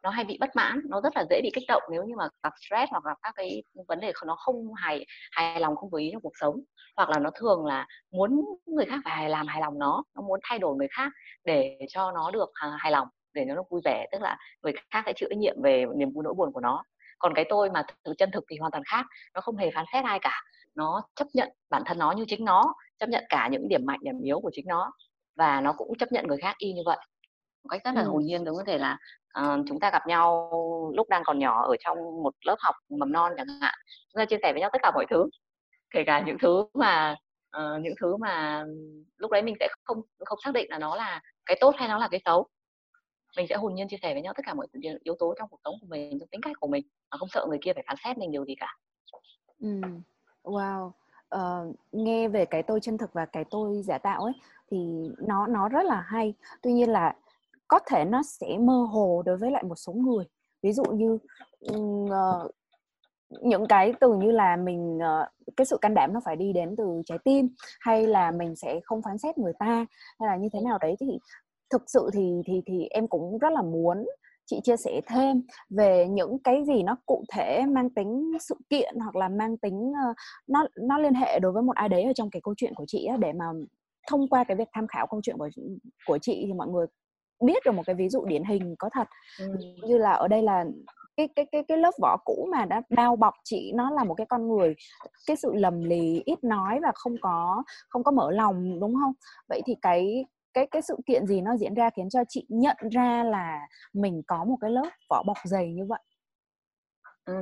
nó 0.03 0.11
hay 0.11 0.25
bị 0.25 0.39
bất 0.41 0.57
mãn, 0.57 0.81
nó 0.91 1.01
rất 1.01 1.17
là 1.17 1.25
dễ 1.31 1.41
bị 1.43 1.51
kích 1.55 1.65
động 1.69 1.83
nếu 1.93 2.05
như 2.05 2.15
mà 2.17 2.29
gặp 2.43 2.53
stress 2.67 2.91
hoặc 2.91 3.05
gặp 3.05 3.19
các 3.23 3.33
cái 3.37 3.63
vấn 3.89 4.01
đề 4.01 4.13
nó 4.27 4.37
không 4.37 4.75
hài 4.75 5.07
hài 5.33 5.61
lòng, 5.61 5.77
không 5.77 5.91
vừa 5.91 5.99
ý 6.01 6.11
trong 6.13 6.23
cuộc 6.23 6.33
sống. 6.41 6.57
Hoặc 6.97 7.11
là 7.11 7.19
nó 7.19 7.31
thường 7.35 7.67
là 7.67 7.87
muốn 8.13 8.45
người 8.67 8.87
khác 8.87 9.01
phải 9.05 9.31
làm 9.31 9.47
hài 9.47 9.61
lòng 9.61 9.79
nó 9.79 10.03
nó 10.15 10.23
muốn 10.23 10.41
thay 10.43 10.59
đổi 10.59 10.77
người 10.77 10.89
khác 10.91 11.13
để 11.45 11.79
cho 11.89 12.13
nó 12.13 12.31
được 12.31 12.51
à, 12.55 12.71
hài 12.79 12.93
lòng, 12.93 13.09
để 13.35 13.45
nó 13.45 13.63
vui 13.71 13.81
vẻ, 13.85 14.07
tức 14.13 14.23
là 14.23 14.37
người 14.63 14.73
khác 14.91 15.03
sẽ 15.07 15.13
chịu 15.17 15.29
trách 15.31 15.39
nhiệm 15.39 15.63
về 15.63 15.85
niềm 15.97 16.11
vui 16.13 16.25
nỗi 16.25 16.35
buồn 16.35 16.53
của 16.53 16.61
nó. 16.61 16.83
Còn 17.19 17.35
cái 17.35 17.45
tôi 17.49 17.71
mà 17.71 17.83
thực 18.05 18.15
chân 18.19 18.31
thực 18.33 18.45
thì 18.51 18.57
hoàn 18.59 18.71
toàn 18.73 18.83
khác, 18.87 19.07
nó 19.35 19.41
không 19.41 19.57
hề 19.57 19.71
phán 19.75 19.85
xét 19.93 20.05
ai 20.05 20.19
cả 20.23 20.43
nó 20.75 21.03
chấp 21.17 21.27
nhận 21.35 21.49
bản 21.71 21.83
thân 21.87 21.99
nó 21.99 22.13
như 22.13 22.25
chính 22.29 22.45
nó 22.45 22.75
chấp 22.99 23.09
nhận 23.09 23.25
cả 23.29 23.49
những 23.53 23.69
điểm 23.69 23.87
mạnh 23.87 24.01
điểm 24.03 24.21
yếu 24.23 24.41
của 24.41 24.51
chính 24.53 24.67
nó 24.69 24.93
và 25.37 25.61
nó 25.61 25.73
cũng 25.73 25.99
chấp 25.99 26.13
nhận 26.13 26.27
người 26.27 26.39
khác 26.39 26.55
y 26.59 26.73
như 26.73 26.83
vậy 26.87 26.99
một 27.65 27.69
cách 27.69 27.81
rất 27.85 27.95
là 27.95 28.03
ừ. 28.03 28.09
hồn 28.09 28.23
nhiên 28.23 28.45
đúng 28.45 28.57
có 28.57 28.65
thể 28.67 28.79
là 28.79 28.99
uh, 29.41 29.65
chúng 29.69 29.81
ta 29.81 29.91
gặp 29.91 30.07
nhau 30.07 30.51
lúc 30.95 31.09
đang 31.09 31.23
còn 31.25 31.39
nhỏ 31.39 31.67
ở 31.69 31.77
trong 31.81 31.99
một 32.23 32.35
lớp 32.45 32.57
học 32.59 32.75
mầm 32.89 33.13
non 33.13 33.33
chẳng 33.37 33.47
hạn 33.61 33.75
chúng 34.13 34.21
ta 34.21 34.25
chia 34.25 34.39
sẻ 34.43 34.53
với 34.53 34.61
nhau 34.61 34.71
tất 34.73 34.79
cả 34.83 34.91
mọi 34.95 35.07
thứ 35.11 35.29
kể 35.91 36.05
cả 36.07 36.23
những 36.27 36.37
thứ 36.43 36.67
mà 36.75 37.17
uh, 37.57 37.83
những 37.83 37.95
thứ 38.01 38.17
mà 38.17 38.65
lúc 39.17 39.31
đấy 39.31 39.43
mình 39.43 39.55
sẽ 39.61 39.69
không 39.85 40.01
không 40.19 40.39
xác 40.45 40.55
định 40.55 40.71
là 40.71 40.79
nó 40.79 40.97
là 40.97 41.21
cái 41.47 41.57
tốt 41.61 41.75
hay 41.79 41.89
nó 41.89 41.99
là 41.99 42.09
cái 42.11 42.21
xấu 42.25 42.49
mình 43.37 43.47
sẽ 43.49 43.57
hồn 43.57 43.75
nhiên 43.75 43.89
chia 43.89 43.97
sẻ 44.03 44.15
với 44.15 44.23
nhau 44.23 44.33
tất 44.37 44.43
cả 44.47 44.55
mọi 44.55 44.67
yếu 45.05 45.17
tố 45.19 45.35
trong 45.39 45.49
cuộc 45.49 45.61
sống 45.65 45.75
của 45.81 45.87
mình 45.91 46.19
trong 46.21 46.29
tính 46.29 46.41
cách 46.41 46.57
của 46.61 46.69
mình 46.69 46.85
mà 47.11 47.19
không 47.19 47.29
sợ 47.29 47.47
người 47.49 47.59
kia 47.63 47.73
phải 47.73 47.85
phán 47.87 47.97
xét 48.05 48.19
mình 48.19 48.33
điều 48.33 48.45
gì 48.45 48.55
cả 48.55 48.77
ừ 49.61 49.81
wow. 50.45 50.91
Uh, 51.35 51.77
nghe 51.93 52.29
về 52.29 52.45
cái 52.45 52.63
tôi 52.63 52.81
chân 52.81 52.99
thực 52.99 53.13
và 53.13 53.27
cái 53.27 53.45
tôi 53.51 53.83
giả 53.83 53.99
tạo 53.99 54.23
ấy 54.23 54.33
thì 54.71 55.09
nó 55.19 55.47
nó 55.47 55.69
rất 55.69 55.83
là 55.83 56.01
hay. 56.01 56.35
Tuy 56.63 56.73
nhiên 56.73 56.91
là 56.91 57.15
có 57.69 57.79
thể 57.87 58.05
nó 58.05 58.23
sẽ 58.23 58.59
mơ 58.59 58.87
hồ 58.91 59.23
đối 59.27 59.37
với 59.37 59.51
lại 59.51 59.63
một 59.63 59.75
số 59.75 59.93
người. 59.93 60.25
Ví 60.63 60.73
dụ 60.73 60.85
như 60.85 61.19
uh, 61.73 62.51
những 63.31 63.67
cái 63.69 63.93
từ 64.01 64.15
như 64.15 64.31
là 64.31 64.57
mình 64.57 64.99
uh, 64.99 65.55
cái 65.57 65.65
sự 65.65 65.79
can 65.81 65.95
đảm 65.95 66.13
nó 66.13 66.21
phải 66.25 66.37
đi 66.37 66.53
đến 66.53 66.75
từ 66.77 67.03
trái 67.07 67.19
tim 67.25 67.49
hay 67.81 68.07
là 68.07 68.31
mình 68.31 68.57
sẽ 68.57 68.81
không 68.85 69.03
phán 69.03 69.19
xét 69.19 69.39
người 69.39 69.53
ta 69.59 69.87
hay 70.21 70.27
là 70.27 70.37
như 70.37 70.49
thế 70.53 70.61
nào 70.61 70.79
đấy 70.79 70.97
thì 71.01 71.19
thực 71.71 71.83
sự 71.87 72.11
thì 72.13 72.43
thì 72.47 72.63
thì 72.67 72.87
em 72.91 73.09
cũng 73.09 73.39
rất 73.39 73.53
là 73.53 73.63
muốn 73.63 74.07
chị 74.51 74.61
chia 74.65 74.77
sẻ 74.77 75.01
thêm 75.07 75.43
về 75.71 76.07
những 76.11 76.39
cái 76.45 76.65
gì 76.67 76.83
nó 76.83 76.97
cụ 77.07 77.25
thể 77.33 77.63
mang 77.67 77.91
tính 77.91 78.33
sự 78.41 78.55
kiện 78.71 78.95
hoặc 79.03 79.17
là 79.17 79.29
mang 79.29 79.59
tính 79.59 79.79
uh, 79.91 80.17
nó 80.49 80.67
nó 80.81 80.99
liên 80.99 81.15
hệ 81.15 81.39
đối 81.39 81.53
với 81.53 81.63
một 81.63 81.77
ai 81.77 81.89
đấy 81.89 82.03
ở 82.03 82.13
trong 82.13 82.31
cái 82.31 82.41
câu 82.45 82.55
chuyện 82.57 82.75
của 82.75 82.85
chị 82.89 83.05
á, 83.05 83.17
để 83.17 83.33
mà 83.33 83.45
thông 84.11 84.29
qua 84.29 84.45
cái 84.45 84.57
việc 84.57 84.69
tham 84.73 84.87
khảo 84.87 85.07
câu 85.07 85.21
chuyện 85.23 85.39
của 85.39 85.49
của 86.07 86.19
chị 86.19 86.45
thì 86.47 86.53
mọi 86.53 86.69
người 86.69 86.87
biết 87.45 87.63
được 87.65 87.73
một 87.73 87.83
cái 87.87 87.95
ví 87.95 88.09
dụ 88.09 88.25
điển 88.25 88.45
hình 88.45 88.75
có 88.79 88.91
thật 88.93 89.09
ừ. 89.39 89.55
như 89.83 89.99
là 89.99 90.13
ở 90.13 90.29
đây 90.29 90.43
là 90.43 90.65
cái 91.17 91.29
cái 91.37 91.47
cái 91.53 91.63
cái 91.69 91.79
lớp 91.79 91.91
vỏ 92.03 92.17
cũ 92.25 92.49
mà 92.53 92.65
đã 92.65 92.83
bao 92.97 93.17
bọc 93.17 93.35
chị 93.45 93.73
nó 93.75 93.91
là 93.91 94.05
một 94.05 94.15
cái 94.15 94.27
con 94.27 94.49
người 94.49 94.75
cái 95.27 95.37
sự 95.37 95.55
lầm 95.55 95.85
lì 95.85 96.23
ít 96.25 96.45
nói 96.45 96.81
và 96.83 96.93
không 96.95 97.15
có 97.21 97.63
không 97.89 98.03
có 98.03 98.11
mở 98.11 98.31
lòng 98.31 98.81
đúng 98.81 98.95
không 98.95 99.13
vậy 99.49 99.63
thì 99.67 99.75
cái 99.83 100.25
cái 100.59 100.67
cái 100.71 100.83
sự 100.83 100.97
kiện 101.07 101.27
gì 101.27 101.41
nó 101.41 101.57
diễn 101.57 101.75
ra 101.75 101.91
khiến 101.97 102.11
cho 102.11 102.21
chị 102.29 102.47
nhận 102.49 102.77
ra 102.93 103.25
là 103.25 103.61
mình 103.93 104.23
có 104.27 104.45
một 104.45 104.57
cái 104.61 104.71
lớp 104.71 104.91
vỏ 105.11 105.23
bọc 105.23 105.37
dày 105.45 105.73
như 105.73 105.85
vậy? 105.89 106.01
Ừ. 107.25 107.35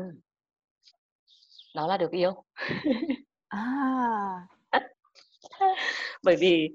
đó 1.75 1.87
là 1.87 1.97
được 1.97 2.11
yêu. 2.11 2.45
À. 3.49 3.67
Bởi 6.23 6.37
vì 6.37 6.69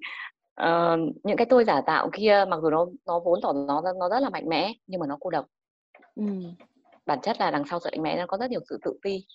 uh, 0.62 1.00
những 1.24 1.38
cái 1.38 1.48
tôi 1.50 1.66
giả 1.66 1.82
tạo 1.82 2.10
kia 2.14 2.46
mặc 2.48 2.60
dù 2.62 2.70
nó 2.70 2.86
nó 3.06 3.20
vốn 3.20 3.40
tỏ 3.44 3.54
nó 3.54 3.82
nó 4.00 4.10
rất 4.10 4.20
là 4.20 4.30
mạnh 4.30 4.50
mẽ 4.50 4.74
nhưng 4.88 5.00
mà 5.00 5.08
nó 5.08 5.18
cô 5.20 5.30
độc. 5.30 5.46
Ừ. 6.16 6.26
bản 7.06 7.20
chất 7.22 7.40
là 7.40 7.52
đằng 7.52 7.64
sau 7.70 7.80
sự 7.80 7.90
mạnh 7.92 8.04
mẽ 8.04 8.18
nó 8.18 8.26
có 8.28 8.38
rất 8.38 8.52
nhiều 8.52 8.62
sự 8.70 8.80
tự 8.86 9.00
ti. 9.02 9.26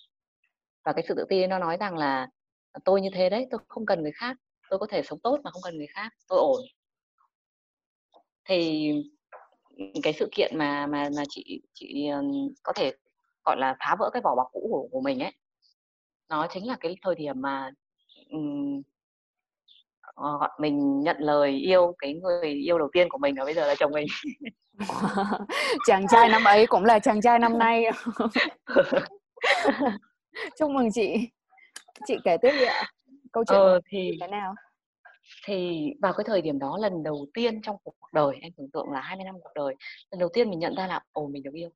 Và 0.85 0.93
cái 0.93 1.05
sự 1.07 1.13
tự 1.17 1.25
ti 1.29 1.47
nó 1.47 1.59
nói 1.59 1.77
rằng 1.79 1.97
là 1.97 2.27
tôi 2.85 3.01
như 3.01 3.09
thế 3.13 3.29
đấy 3.29 3.47
tôi 3.51 3.59
không 3.67 3.85
cần 3.85 4.01
người 4.01 4.11
khác. 4.15 4.37
Tôi 4.69 4.79
có 4.79 4.87
thể 4.89 5.03
sống 5.03 5.19
tốt 5.19 5.39
mà 5.43 5.51
không 5.51 5.61
cần 5.65 5.77
người 5.77 5.87
khác. 5.93 6.11
Tôi 6.27 6.39
ổn 6.39 6.61
thì 8.47 8.91
cái 10.03 10.13
sự 10.13 10.29
kiện 10.31 10.57
mà 10.57 10.87
mà 10.87 11.09
mà 11.17 11.23
chị 11.29 11.61
chị 11.73 12.09
có 12.63 12.73
thể 12.73 12.91
gọi 13.45 13.57
là 13.57 13.75
phá 13.79 13.95
vỡ 13.99 14.09
cái 14.13 14.21
vỏ 14.21 14.35
bọc 14.35 14.47
cũ 14.51 14.67
của, 14.71 14.87
của 14.91 15.01
mình 15.01 15.19
ấy 15.19 15.31
nó 16.29 16.47
chính 16.53 16.67
là 16.67 16.77
cái 16.79 16.95
thời 17.01 17.15
điểm 17.15 17.41
mà 17.41 17.71
um, 18.29 18.81
mình 20.59 20.99
nhận 20.99 21.17
lời 21.19 21.51
yêu 21.51 21.95
cái 21.99 22.13
người 22.13 22.49
yêu 22.49 22.79
đầu 22.79 22.89
tiên 22.93 23.09
của 23.09 23.17
mình 23.17 23.35
và 23.37 23.45
bây 23.45 23.53
giờ 23.53 23.67
là 23.67 23.75
chồng 23.75 23.91
mình. 23.91 24.07
Chàng 25.87 26.07
trai 26.07 26.29
năm 26.29 26.43
ấy 26.43 26.67
cũng 26.67 26.85
là 26.85 26.99
chàng 26.99 27.21
trai 27.21 27.39
năm 27.39 27.57
nay. 27.57 27.83
Chúc 30.59 30.71
mừng 30.71 30.91
chị. 30.91 31.29
Chị 32.07 32.15
kể 32.23 32.37
tiếp 32.41 32.51
đi 32.59 32.65
ạ. 32.65 32.83
Câu 33.31 33.43
chuyện 33.47 33.59
ờ, 33.59 33.79
thì 33.89 34.17
thế 34.21 34.27
nào 34.27 34.55
thì 35.45 35.89
vào 36.01 36.13
cái 36.13 36.23
thời 36.27 36.41
điểm 36.41 36.59
đó 36.59 36.77
lần 36.81 37.03
đầu 37.03 37.27
tiên 37.33 37.61
trong 37.61 37.75
cuộc 37.83 37.95
đời 38.13 38.35
em 38.41 38.51
tưởng 38.57 38.69
tượng 38.73 38.91
là 38.91 39.01
20 39.01 39.25
năm 39.25 39.35
cuộc 39.41 39.51
đời 39.55 39.75
lần 40.11 40.19
đầu 40.19 40.29
tiên 40.33 40.49
mình 40.49 40.59
nhận 40.59 40.75
ra 40.75 40.87
là 40.87 41.01
ồ 41.11 41.27
mình 41.27 41.43
được 41.43 41.53
yêu. 41.53 41.69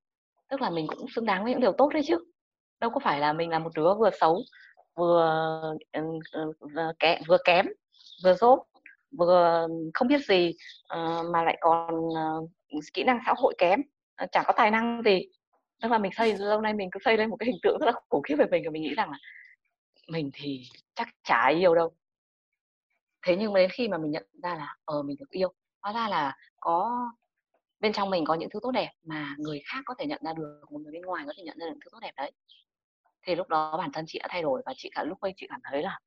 Tức 0.50 0.62
là 0.62 0.70
mình 0.70 0.88
cũng 0.88 1.10
xứng 1.16 1.26
đáng 1.26 1.44
với 1.44 1.52
những 1.52 1.62
điều 1.62 1.72
tốt 1.72 1.90
đấy 1.94 2.04
chứ. 2.06 2.18
Đâu 2.80 2.90
có 2.90 3.00
phải 3.00 3.20
là 3.20 3.34
mình 3.34 3.50
là 3.50 3.60
một 3.60 3.72
đứa 3.76 3.94
vừa 3.94 4.10
xấu 4.20 4.42
vừa 4.96 5.74
vừa 6.76 6.92
kém 7.00 7.22
vừa 7.28 7.38
kém 7.46 7.66
vừa 8.24 8.34
dốt 8.34 8.60
vừa 9.18 9.68
không 9.94 10.08
biết 10.08 10.26
gì 10.28 10.54
uh, 10.94 11.26
mà 11.32 11.44
lại 11.44 11.58
còn 11.62 11.96
uh, 11.96 12.84
kỹ 12.94 13.04
năng 13.04 13.20
xã 13.26 13.34
hội 13.38 13.54
kém 13.58 13.80
uh, 14.24 14.30
chẳng 14.32 14.44
có 14.48 14.54
tài 14.58 14.72
năng 14.72 15.02
gì. 15.06 15.22
Tức 15.82 15.92
là 15.92 15.98
mình 15.98 16.12
xây 16.18 16.38
lâu 16.38 16.62
nay 16.62 16.74
mình 16.74 16.90
cứ 16.92 17.00
xây 17.06 17.18
lên 17.18 17.30
một 17.30 17.38
cái 17.40 17.48
hình 17.48 17.60
tượng 17.64 17.78
rất 17.80 17.86
là 17.86 17.94
khủng 18.10 18.24
khiếp 18.24 18.36
về 18.36 18.46
mình 18.52 18.64
và 18.66 18.72
mình 18.72 18.82
nghĩ 18.82 18.94
rằng 18.96 19.12
là 19.12 19.18
mình 20.08 20.30
thì 20.34 20.64
chắc 20.96 21.08
chả 21.24 21.48
yêu 21.48 21.76
đâu 21.76 21.94
thế 23.26 23.36
nhưng 23.36 23.54
đến 23.54 23.70
khi 23.74 23.88
mà 23.88 23.98
mình 23.98 24.12
nhận 24.12 24.26
ra 24.44 24.56
là 24.56 24.76
ờ 24.86 25.04
mình 25.04 25.18
được 25.20 25.30
yêu 25.30 25.54
hóa 25.82 25.94
ra 25.94 26.10
là 26.10 26.36
có 26.60 27.10
bên 27.80 27.94
trong 27.94 28.10
mình 28.10 28.26
có 28.26 28.34
những 28.34 28.50
thứ 28.50 28.60
tốt 28.64 28.72
đẹp 28.72 28.90
mà 29.04 29.36
người 29.38 29.62
khác 29.66 29.82
có 29.86 29.96
thể 30.00 30.06
nhận 30.06 30.22
ra 30.24 30.34
được 30.34 30.62
một 30.72 30.80
người 30.80 30.92
bên 30.92 31.02
ngoài 31.02 31.24
có 31.28 31.34
thể 31.38 31.44
nhận 31.44 31.58
ra 31.60 31.66
được 31.66 31.78
thứ 31.84 31.90
tốt 31.92 32.00
đẹp 32.02 32.12
đấy. 32.18 32.32
Thì 33.28 33.36
lúc 33.36 33.48
đó 33.48 33.78
bản 33.78 33.92
thân 33.92 34.06
chị 34.08 34.20
đã 34.20 34.28
thay 34.30 34.42
đổi 34.42 34.62
và 34.66 34.74
chị 34.78 34.90
cả 34.96 35.04
lúc 35.04 35.20
ấy 35.20 35.34
chị 35.36 35.48
cảm 35.50 35.60
thấy 35.64 35.82
là 35.82 36.00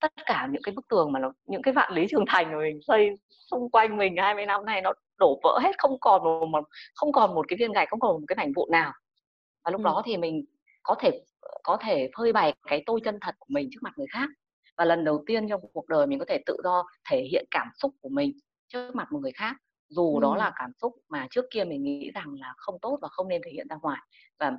tất 0.00 0.12
cả 0.26 0.48
những 0.52 0.62
cái 0.62 0.74
bức 0.74 0.88
tường 0.88 1.12
mà 1.12 1.20
nó 1.20 1.32
những 1.46 1.62
cái 1.62 1.74
vạn 1.74 1.92
lý 1.92 2.06
trường 2.10 2.24
thành 2.28 2.52
mà 2.52 2.58
mình 2.58 2.78
xây 2.86 3.10
xung 3.50 3.70
quanh 3.70 3.96
mình 3.96 4.16
20 4.16 4.46
năm 4.46 4.64
nay 4.64 4.80
nó 4.80 4.92
đổ 5.18 5.40
vỡ 5.42 5.58
hết 5.62 5.78
không 5.78 6.00
còn 6.00 6.24
một, 6.24 6.46
một 6.46 6.64
không 6.94 7.12
còn 7.12 7.34
một 7.34 7.48
cái 7.48 7.56
viên 7.60 7.72
gạch 7.72 7.88
không 7.90 8.00
còn 8.00 8.12
một 8.12 8.26
cái 8.28 8.36
mảnh 8.36 8.52
vụn 8.56 8.70
nào. 8.70 8.92
Và 9.64 9.70
lúc 9.70 9.80
ừ. 9.80 9.84
đó 9.84 10.02
thì 10.04 10.16
mình 10.16 10.44
có 10.82 10.94
thể 11.00 11.20
có 11.62 11.76
thể 11.80 12.10
phơi 12.16 12.32
bày 12.32 12.54
cái 12.66 12.82
tôi 12.86 13.00
chân 13.04 13.18
thật 13.20 13.34
của 13.38 13.46
mình 13.48 13.68
trước 13.72 13.82
mặt 13.82 13.92
người 13.96 14.06
khác 14.10 14.28
và 14.76 14.84
lần 14.84 15.04
đầu 15.04 15.22
tiên 15.26 15.48
trong 15.48 15.60
cuộc 15.72 15.88
đời 15.88 16.06
mình 16.06 16.18
có 16.18 16.24
thể 16.24 16.38
tự 16.46 16.56
do 16.64 16.84
thể 17.10 17.28
hiện 17.30 17.44
cảm 17.50 17.68
xúc 17.74 17.94
của 18.00 18.08
mình 18.08 18.32
trước 18.68 18.94
mặt 18.94 19.12
một 19.12 19.18
người 19.18 19.32
khác. 19.32 19.56
Dù 19.88 20.14
ừ. 20.14 20.20
đó 20.22 20.36
là 20.36 20.52
cảm 20.56 20.70
xúc 20.80 20.92
mà 21.08 21.26
trước 21.30 21.44
kia 21.50 21.64
mình 21.64 21.82
nghĩ 21.82 22.10
rằng 22.14 22.34
là 22.40 22.54
không 22.56 22.78
tốt 22.82 22.98
và 23.02 23.08
không 23.08 23.28
nên 23.28 23.42
thể 23.44 23.50
hiện 23.50 23.66
ra 23.70 23.76
ngoài. 23.82 24.00
Và 24.38 24.56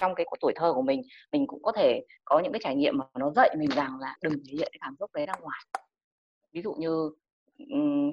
trong 0.00 0.14
cái 0.14 0.26
tuổi 0.40 0.52
thơ 0.56 0.72
của 0.72 0.82
mình 0.82 1.02
mình 1.32 1.46
cũng 1.46 1.62
có 1.62 1.72
thể 1.72 2.00
có 2.24 2.40
những 2.40 2.52
cái 2.52 2.60
trải 2.64 2.76
nghiệm 2.76 2.98
mà 2.98 3.04
nó 3.18 3.30
dạy 3.30 3.56
mình 3.58 3.70
rằng 3.70 4.00
là 4.00 4.16
đừng 4.22 4.32
thể 4.32 4.52
hiện 4.52 4.68
cái 4.72 4.78
cảm 4.80 4.94
xúc 4.98 5.10
đấy 5.14 5.26
ra 5.26 5.34
ngoài. 5.40 5.60
Ví 6.52 6.62
dụ 6.62 6.74
như 6.74 7.10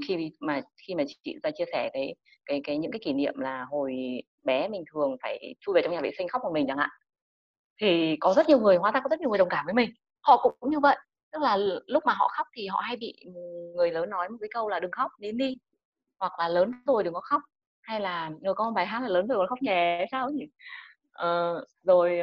khi 0.08 0.32
mà 0.40 0.62
khi 0.88 0.96
mà 0.96 1.04
chị 1.24 1.36
ra 1.44 1.52
chia 1.52 1.66
sẻ 1.72 1.90
cái 1.94 2.16
cái 2.46 2.62
cái 2.64 2.78
những 2.78 2.92
cái 2.92 3.00
kỷ 3.04 3.14
niệm 3.14 3.34
là 3.38 3.66
hồi 3.70 3.96
bé 4.44 4.68
mình 4.68 4.84
thường 4.94 5.16
phải 5.22 5.54
chui 5.60 5.76
về 5.76 5.82
trong 5.82 5.92
nhà 5.92 6.02
vệ 6.02 6.12
sinh 6.18 6.28
khóc 6.28 6.42
một 6.44 6.52
mình 6.54 6.68
chẳng 6.68 6.78
hạn 6.78 6.90
thì 7.82 8.18
có 8.20 8.34
rất 8.34 8.48
nhiều 8.48 8.60
người 8.60 8.76
hóa 8.76 8.92
ra 8.92 9.02
có 9.04 9.10
rất 9.10 9.20
nhiều 9.20 9.30
người 9.30 9.38
đồng 9.38 9.50
cảm 9.50 9.66
với 9.66 9.74
mình. 9.74 9.90
Họ 10.22 10.56
cũng 10.60 10.70
như 10.70 10.80
vậy 10.80 10.98
tức 11.32 11.42
là 11.42 11.58
lúc 11.88 12.06
mà 12.06 12.14
họ 12.14 12.28
khóc 12.28 12.48
thì 12.54 12.68
họ 12.68 12.80
hay 12.80 12.98
bị 12.98 13.14
người 13.76 13.92
lớn 13.92 14.10
nói 14.10 14.30
một 14.30 14.38
cái 14.42 14.50
câu 14.54 14.70
là 14.70 14.80
đừng 14.80 14.92
khóc 14.92 15.12
đến 15.20 15.38
đi 15.38 15.58
hoặc 16.20 16.40
là 16.40 16.48
lớn 16.48 16.72
rồi 16.88 17.04
đừng 17.04 17.14
có 17.14 17.22
khóc 17.22 17.42
hay 17.82 18.00
là 18.00 18.30
người 18.42 18.54
có 18.54 18.66
một 18.66 18.72
bài 18.76 18.86
hát 18.86 19.02
là 19.02 19.08
lớn 19.08 19.28
rồi 19.28 19.38
còn 19.38 19.48
khóc 19.48 19.62
nhẹ 19.62 20.06
sao 20.12 20.30
nhỉ? 20.30 20.46
Ờ, 21.12 21.66
rồi 21.84 22.20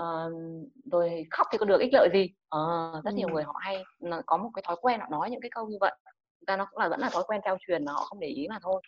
uh, 0.00 0.32
rồi 0.92 1.26
khóc 1.30 1.46
thì 1.52 1.58
có 1.58 1.66
được 1.66 1.80
ích 1.80 1.92
lợi 1.92 2.08
gì? 2.12 2.28
Ờ, 2.48 2.60
rất 3.04 3.10
ừ. 3.10 3.16
nhiều 3.16 3.28
người 3.28 3.44
họ 3.44 3.54
hay 3.60 3.84
có 4.26 4.36
một 4.36 4.50
cái 4.54 4.62
thói 4.66 4.76
quen 4.82 5.00
họ 5.00 5.06
nói 5.10 5.30
những 5.30 5.40
cái 5.40 5.50
câu 5.54 5.68
như 5.68 5.76
vậy. 5.80 5.92
Ra 6.46 6.56
nó 6.56 6.66
cũng 6.70 6.78
là 6.78 6.88
vẫn 6.88 7.00
là 7.00 7.10
thói 7.12 7.22
quen 7.26 7.40
trao 7.44 7.56
truyền 7.66 7.84
mà 7.84 7.92
họ 7.92 8.04
không 8.04 8.20
để 8.20 8.28
ý 8.28 8.48
mà 8.48 8.58
thôi. 8.62 8.82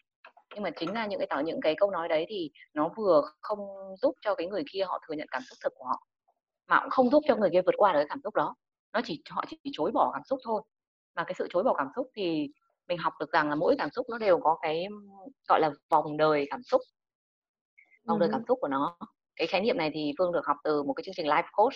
Nhưng 0.54 0.62
mà 0.62 0.70
chính 0.70 0.94
là 0.94 1.06
những 1.06 1.20
cái 1.20 1.26
tạo 1.26 1.42
những 1.42 1.60
cái 1.60 1.74
câu 1.78 1.90
nói 1.90 2.08
đấy 2.08 2.26
thì 2.28 2.50
nó 2.74 2.88
vừa 2.96 3.22
không 3.40 3.58
giúp 4.02 4.14
cho 4.20 4.34
cái 4.34 4.46
người 4.46 4.62
kia 4.72 4.84
họ 4.84 5.00
thừa 5.08 5.14
nhận 5.14 5.28
cảm 5.30 5.42
xúc 5.42 5.58
thực 5.64 5.72
của 5.76 5.84
họ 5.84 6.06
mà 6.68 6.80
cũng 6.80 6.90
không 6.90 7.10
giúp 7.10 7.22
cho 7.28 7.36
người 7.36 7.50
kia 7.52 7.62
vượt 7.66 7.74
qua 7.76 7.92
được 7.92 7.98
cái 7.98 8.06
cảm 8.08 8.20
xúc 8.24 8.34
đó 8.34 8.54
nó 8.96 9.02
chỉ 9.04 9.22
họ 9.30 9.44
chỉ 9.48 9.70
chối 9.72 9.90
bỏ 9.94 10.10
cảm 10.14 10.22
xúc 10.24 10.38
thôi. 10.44 10.62
Mà 11.16 11.24
cái 11.24 11.34
sự 11.38 11.46
chối 11.50 11.62
bỏ 11.64 11.74
cảm 11.78 11.88
xúc 11.96 12.10
thì 12.14 12.48
mình 12.88 12.98
học 12.98 13.12
được 13.20 13.32
rằng 13.32 13.48
là 13.48 13.54
mỗi 13.54 13.74
cảm 13.78 13.90
xúc 13.90 14.06
nó 14.10 14.18
đều 14.18 14.38
có 14.42 14.58
cái 14.62 14.86
gọi 15.48 15.60
là 15.60 15.70
vòng 15.90 16.16
đời 16.16 16.46
cảm 16.50 16.62
xúc. 16.62 16.80
Vòng 18.06 18.18
ừ. 18.18 18.20
đời 18.20 18.28
cảm 18.32 18.42
xúc 18.48 18.58
của 18.60 18.68
nó. 18.68 18.98
Cái 19.36 19.46
khái 19.46 19.60
niệm 19.60 19.76
này 19.76 19.90
thì 19.94 20.12
phương 20.18 20.32
được 20.32 20.46
học 20.46 20.56
từ 20.64 20.82
một 20.82 20.92
cái 20.92 21.04
chương 21.04 21.14
trình 21.16 21.26
life 21.26 21.48
coach. 21.52 21.74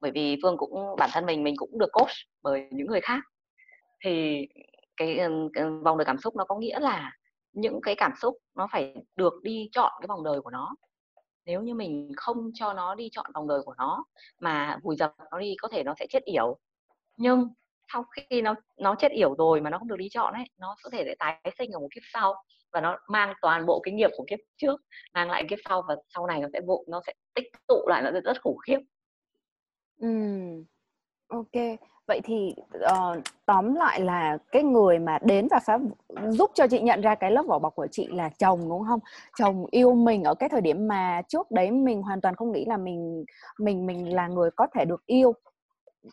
Bởi 0.00 0.10
vì 0.10 0.36
phương 0.42 0.56
cũng 0.56 0.96
bản 0.98 1.10
thân 1.12 1.26
mình 1.26 1.42
mình 1.42 1.54
cũng 1.56 1.78
được 1.78 1.90
coach 1.92 2.12
bởi 2.42 2.68
những 2.70 2.86
người 2.86 3.00
khác. 3.00 3.20
Thì 4.04 4.46
cái, 4.96 5.18
cái 5.52 5.64
vòng 5.84 5.98
đời 5.98 6.04
cảm 6.04 6.18
xúc 6.18 6.36
nó 6.36 6.44
có 6.44 6.56
nghĩa 6.56 6.80
là 6.80 7.12
những 7.52 7.80
cái 7.82 7.94
cảm 7.98 8.12
xúc 8.20 8.36
nó 8.54 8.68
phải 8.72 8.94
được 9.16 9.32
đi 9.42 9.68
chọn 9.72 9.92
cái 10.00 10.06
vòng 10.08 10.24
đời 10.24 10.40
của 10.40 10.50
nó 10.50 10.74
nếu 11.46 11.62
như 11.62 11.74
mình 11.74 12.12
không 12.16 12.50
cho 12.54 12.72
nó 12.72 12.94
đi 12.94 13.08
chọn 13.12 13.26
vòng 13.34 13.48
đời 13.48 13.60
của 13.64 13.74
nó, 13.78 14.04
mà 14.40 14.78
vùi 14.82 14.96
dập 14.96 15.12
nó 15.30 15.38
đi, 15.38 15.54
có 15.62 15.68
thể 15.68 15.82
nó 15.84 15.94
sẽ 15.98 16.06
chết 16.10 16.24
yểu 16.24 16.58
nhưng 17.16 17.48
sau 17.92 18.04
khi 18.30 18.42
nó 18.42 18.54
nó 18.78 18.94
chết 18.98 19.12
yểu 19.12 19.34
rồi 19.38 19.60
mà 19.60 19.70
nó 19.70 19.78
không 19.78 19.88
được 19.88 19.96
đi 19.96 20.08
chọn 20.10 20.34
ấy, 20.34 20.44
nó 20.58 20.76
có 20.82 20.90
thể 20.90 21.04
lại 21.04 21.16
tái 21.18 21.52
sinh 21.58 21.72
ở 21.72 21.80
một 21.80 21.88
kiếp 21.94 22.02
sau 22.12 22.34
và 22.72 22.80
nó 22.80 22.98
mang 23.08 23.34
toàn 23.42 23.66
bộ 23.66 23.82
kinh 23.84 23.96
nghiệm 23.96 24.10
của 24.16 24.24
kiếp 24.28 24.38
trước, 24.56 24.80
mang 25.14 25.30
lại 25.30 25.44
kiếp 25.50 25.58
sau 25.68 25.82
và 25.88 25.96
sau 26.14 26.26
này 26.26 26.40
nó 26.40 26.48
sẽ 26.52 26.60
vụ, 26.66 26.84
nó 26.88 27.00
sẽ 27.06 27.12
tích 27.34 27.44
tụ 27.68 27.86
lại, 27.88 28.02
nó 28.02 28.10
sẽ 28.14 28.20
rất 28.24 28.42
khủng 28.42 28.58
khiếp 28.66 28.78
ừ. 30.00 30.08
ok 31.28 31.78
vậy 32.06 32.20
thì 32.24 32.54
uh, 32.76 33.18
tóm 33.46 33.74
lại 33.74 34.00
là 34.00 34.38
cái 34.52 34.62
người 34.62 34.98
mà 34.98 35.18
đến 35.22 35.48
và 35.50 35.60
phá 35.66 35.78
giúp 36.28 36.50
cho 36.54 36.66
chị 36.66 36.80
nhận 36.80 37.00
ra 37.00 37.14
cái 37.14 37.30
lớp 37.30 37.42
vỏ 37.42 37.58
bọc 37.58 37.74
của 37.74 37.86
chị 37.90 38.06
là 38.06 38.30
chồng 38.38 38.68
đúng 38.68 38.84
không? 38.84 39.00
Chồng 39.38 39.66
yêu 39.70 39.94
mình 39.94 40.24
ở 40.24 40.34
cái 40.34 40.48
thời 40.48 40.60
điểm 40.60 40.88
mà 40.88 41.22
trước 41.28 41.50
đấy 41.50 41.70
mình 41.70 42.02
hoàn 42.02 42.20
toàn 42.20 42.34
không 42.34 42.52
nghĩ 42.52 42.64
là 42.64 42.76
mình 42.76 43.24
mình 43.58 43.86
mình 43.86 44.14
là 44.14 44.28
người 44.28 44.50
có 44.50 44.66
thể 44.74 44.84
được 44.84 45.06
yêu. 45.06 45.32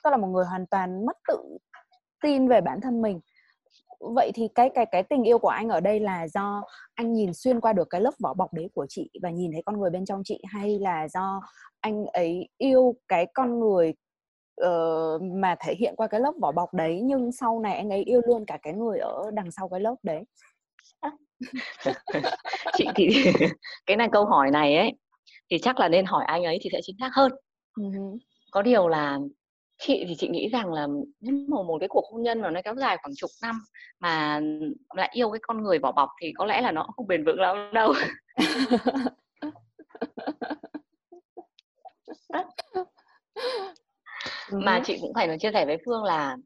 Tức 0.04 0.10
là 0.10 0.18
một 0.18 0.28
người 0.28 0.46
hoàn 0.46 0.66
toàn 0.66 1.06
mất 1.06 1.18
tự 1.28 1.58
tin 2.24 2.48
về 2.48 2.62
bản 2.62 2.82
thân 2.82 3.02
mình. 3.02 3.20
Vậy 4.00 4.32
thì 4.34 4.48
cái 4.56 4.70
cái 4.70 4.86
cái 4.86 5.04
tình 5.04 5.24
yêu 5.24 5.40
của 5.40 5.48
anh 5.48 5.70
ở 5.70 5.80
đây 5.80 6.00
là 6.00 6.28
do 6.28 6.64
anh 6.96 7.14
nhìn 7.14 7.34
xuyên 7.34 7.62
qua 7.62 7.74
được 7.74 7.90
cái 7.90 8.02
lớp 8.02 8.14
vỏ 8.20 8.34
bọc 8.34 8.54
đấy 8.54 8.70
của 8.74 8.86
chị 8.90 9.10
và 9.22 9.30
nhìn 9.30 9.52
thấy 9.52 9.64
con 9.66 9.80
người 9.80 9.90
bên 9.90 10.06
trong 10.06 10.22
chị 10.26 10.42
hay 10.48 10.80
là 10.80 11.08
do 11.08 11.42
anh 11.82 12.06
ấy 12.06 12.50
yêu 12.58 12.96
cái 13.08 13.26
con 13.34 13.60
người 13.60 13.94
uh, 14.66 15.22
mà 15.22 15.56
thể 15.60 15.76
hiện 15.76 15.94
qua 15.98 16.08
cái 16.08 16.20
lớp 16.20 16.34
vỏ 16.42 16.52
bọc 16.52 16.74
đấy 16.74 17.02
nhưng 17.04 17.32
sau 17.32 17.60
này 17.60 17.76
anh 17.76 17.90
ấy 17.90 18.04
yêu 18.04 18.22
luôn 18.28 18.46
cả 18.46 18.58
cái 18.62 18.74
người 18.74 19.00
ở 19.00 19.32
đằng 19.34 19.52
sau 19.52 19.70
cái 19.70 19.80
lớp 19.80 19.96
đấy. 20.04 20.24
Chị 22.78 22.88
thì 22.96 23.10
cái 23.86 23.98
này 23.98 24.10
câu 24.12 24.26
hỏi 24.26 24.52
này 24.52 24.78
ấy 24.78 24.94
thì 25.50 25.60
chắc 25.60 25.80
là 25.80 25.90
nên 25.90 26.06
hỏi 26.06 26.26
anh 26.28 26.44
ấy 26.44 26.60
thì 26.62 26.70
sẽ 26.74 26.80
chính 26.84 26.96
xác 27.00 27.10
hơn. 27.14 27.32
Uh-huh. 27.80 28.18
có 28.52 28.62
điều 28.62 28.88
là 28.88 29.20
chị 29.78 30.06
thì 30.08 30.16
chị 30.16 30.28
nghĩ 30.28 30.50
rằng 30.50 30.74
là 30.74 30.88
nếu 31.20 31.36
mà 31.48 31.64
một 31.64 31.78
cái 31.80 31.90
cuộc 31.90 32.06
hôn 32.12 32.24
nhân 32.24 32.42
mà 32.42 32.50
nó 32.50 32.62
kéo 32.64 32.76
dài 32.76 32.98
khoảng 33.02 33.14
chục 33.16 33.30
năm 33.42 33.56
mà 34.00 34.42
lại 34.96 35.10
yêu 35.14 35.32
cái 35.32 35.40
con 35.42 35.64
người 35.64 35.80
vỏ 35.80 35.92
bọc 35.92 36.10
thì 36.22 36.34
có 36.38 36.46
lẽ 36.46 36.62
là 36.62 36.72
nó 36.72 36.84
không 36.96 37.08
bền 37.08 37.26
vững 37.26 37.40
lắm 37.40 37.72
đâu 37.74 37.94
mà 44.66 44.82
chị 44.86 44.98
cũng 45.02 45.14
phải 45.14 45.28
nói 45.28 45.38
chia 45.40 45.52
sẻ 45.54 45.66
với 45.66 45.78
phương 45.86 46.04
là 46.04 46.38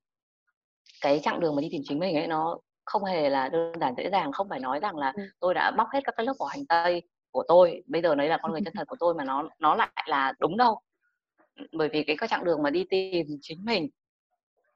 cái 1.01 1.19
chặng 1.23 1.39
đường 1.39 1.55
mà 1.55 1.61
đi 1.61 1.67
tìm 1.71 1.81
chính 1.85 1.99
mình 1.99 2.15
ấy 2.15 2.27
nó 2.27 2.57
không 2.85 3.03
hề 3.03 3.29
là 3.29 3.49
đơn 3.49 3.79
giản 3.79 3.93
dễ 3.97 4.09
dàng. 4.09 4.31
Không 4.31 4.49
phải 4.49 4.59
nói 4.59 4.79
rằng 4.79 4.97
là 4.97 5.13
ừ. 5.15 5.23
tôi 5.39 5.53
đã 5.53 5.71
bóc 5.71 5.87
hết 5.93 5.99
các 6.03 6.13
cái 6.17 6.25
lớp 6.25 6.33
vỏ 6.39 6.45
hành 6.45 6.65
tây 6.65 7.01
của 7.31 7.43
tôi 7.47 7.83
bây 7.87 8.01
giờ 8.01 8.15
đấy 8.15 8.27
là 8.27 8.37
con 8.41 8.51
người 8.51 8.61
chân 8.65 8.73
thật 8.73 8.87
của 8.87 8.95
tôi 8.99 9.13
mà 9.13 9.23
nó 9.23 9.49
nó 9.59 9.75
lại 9.75 10.05
là 10.07 10.33
đúng 10.39 10.57
đâu. 10.57 10.79
Bởi 11.71 11.89
vì 11.89 12.03
cái, 12.03 12.15
cái 12.19 12.29
chặng 12.29 12.43
đường 12.43 12.63
mà 12.63 12.69
đi 12.69 12.85
tìm 12.89 13.27
chính 13.41 13.65
mình 13.65 13.89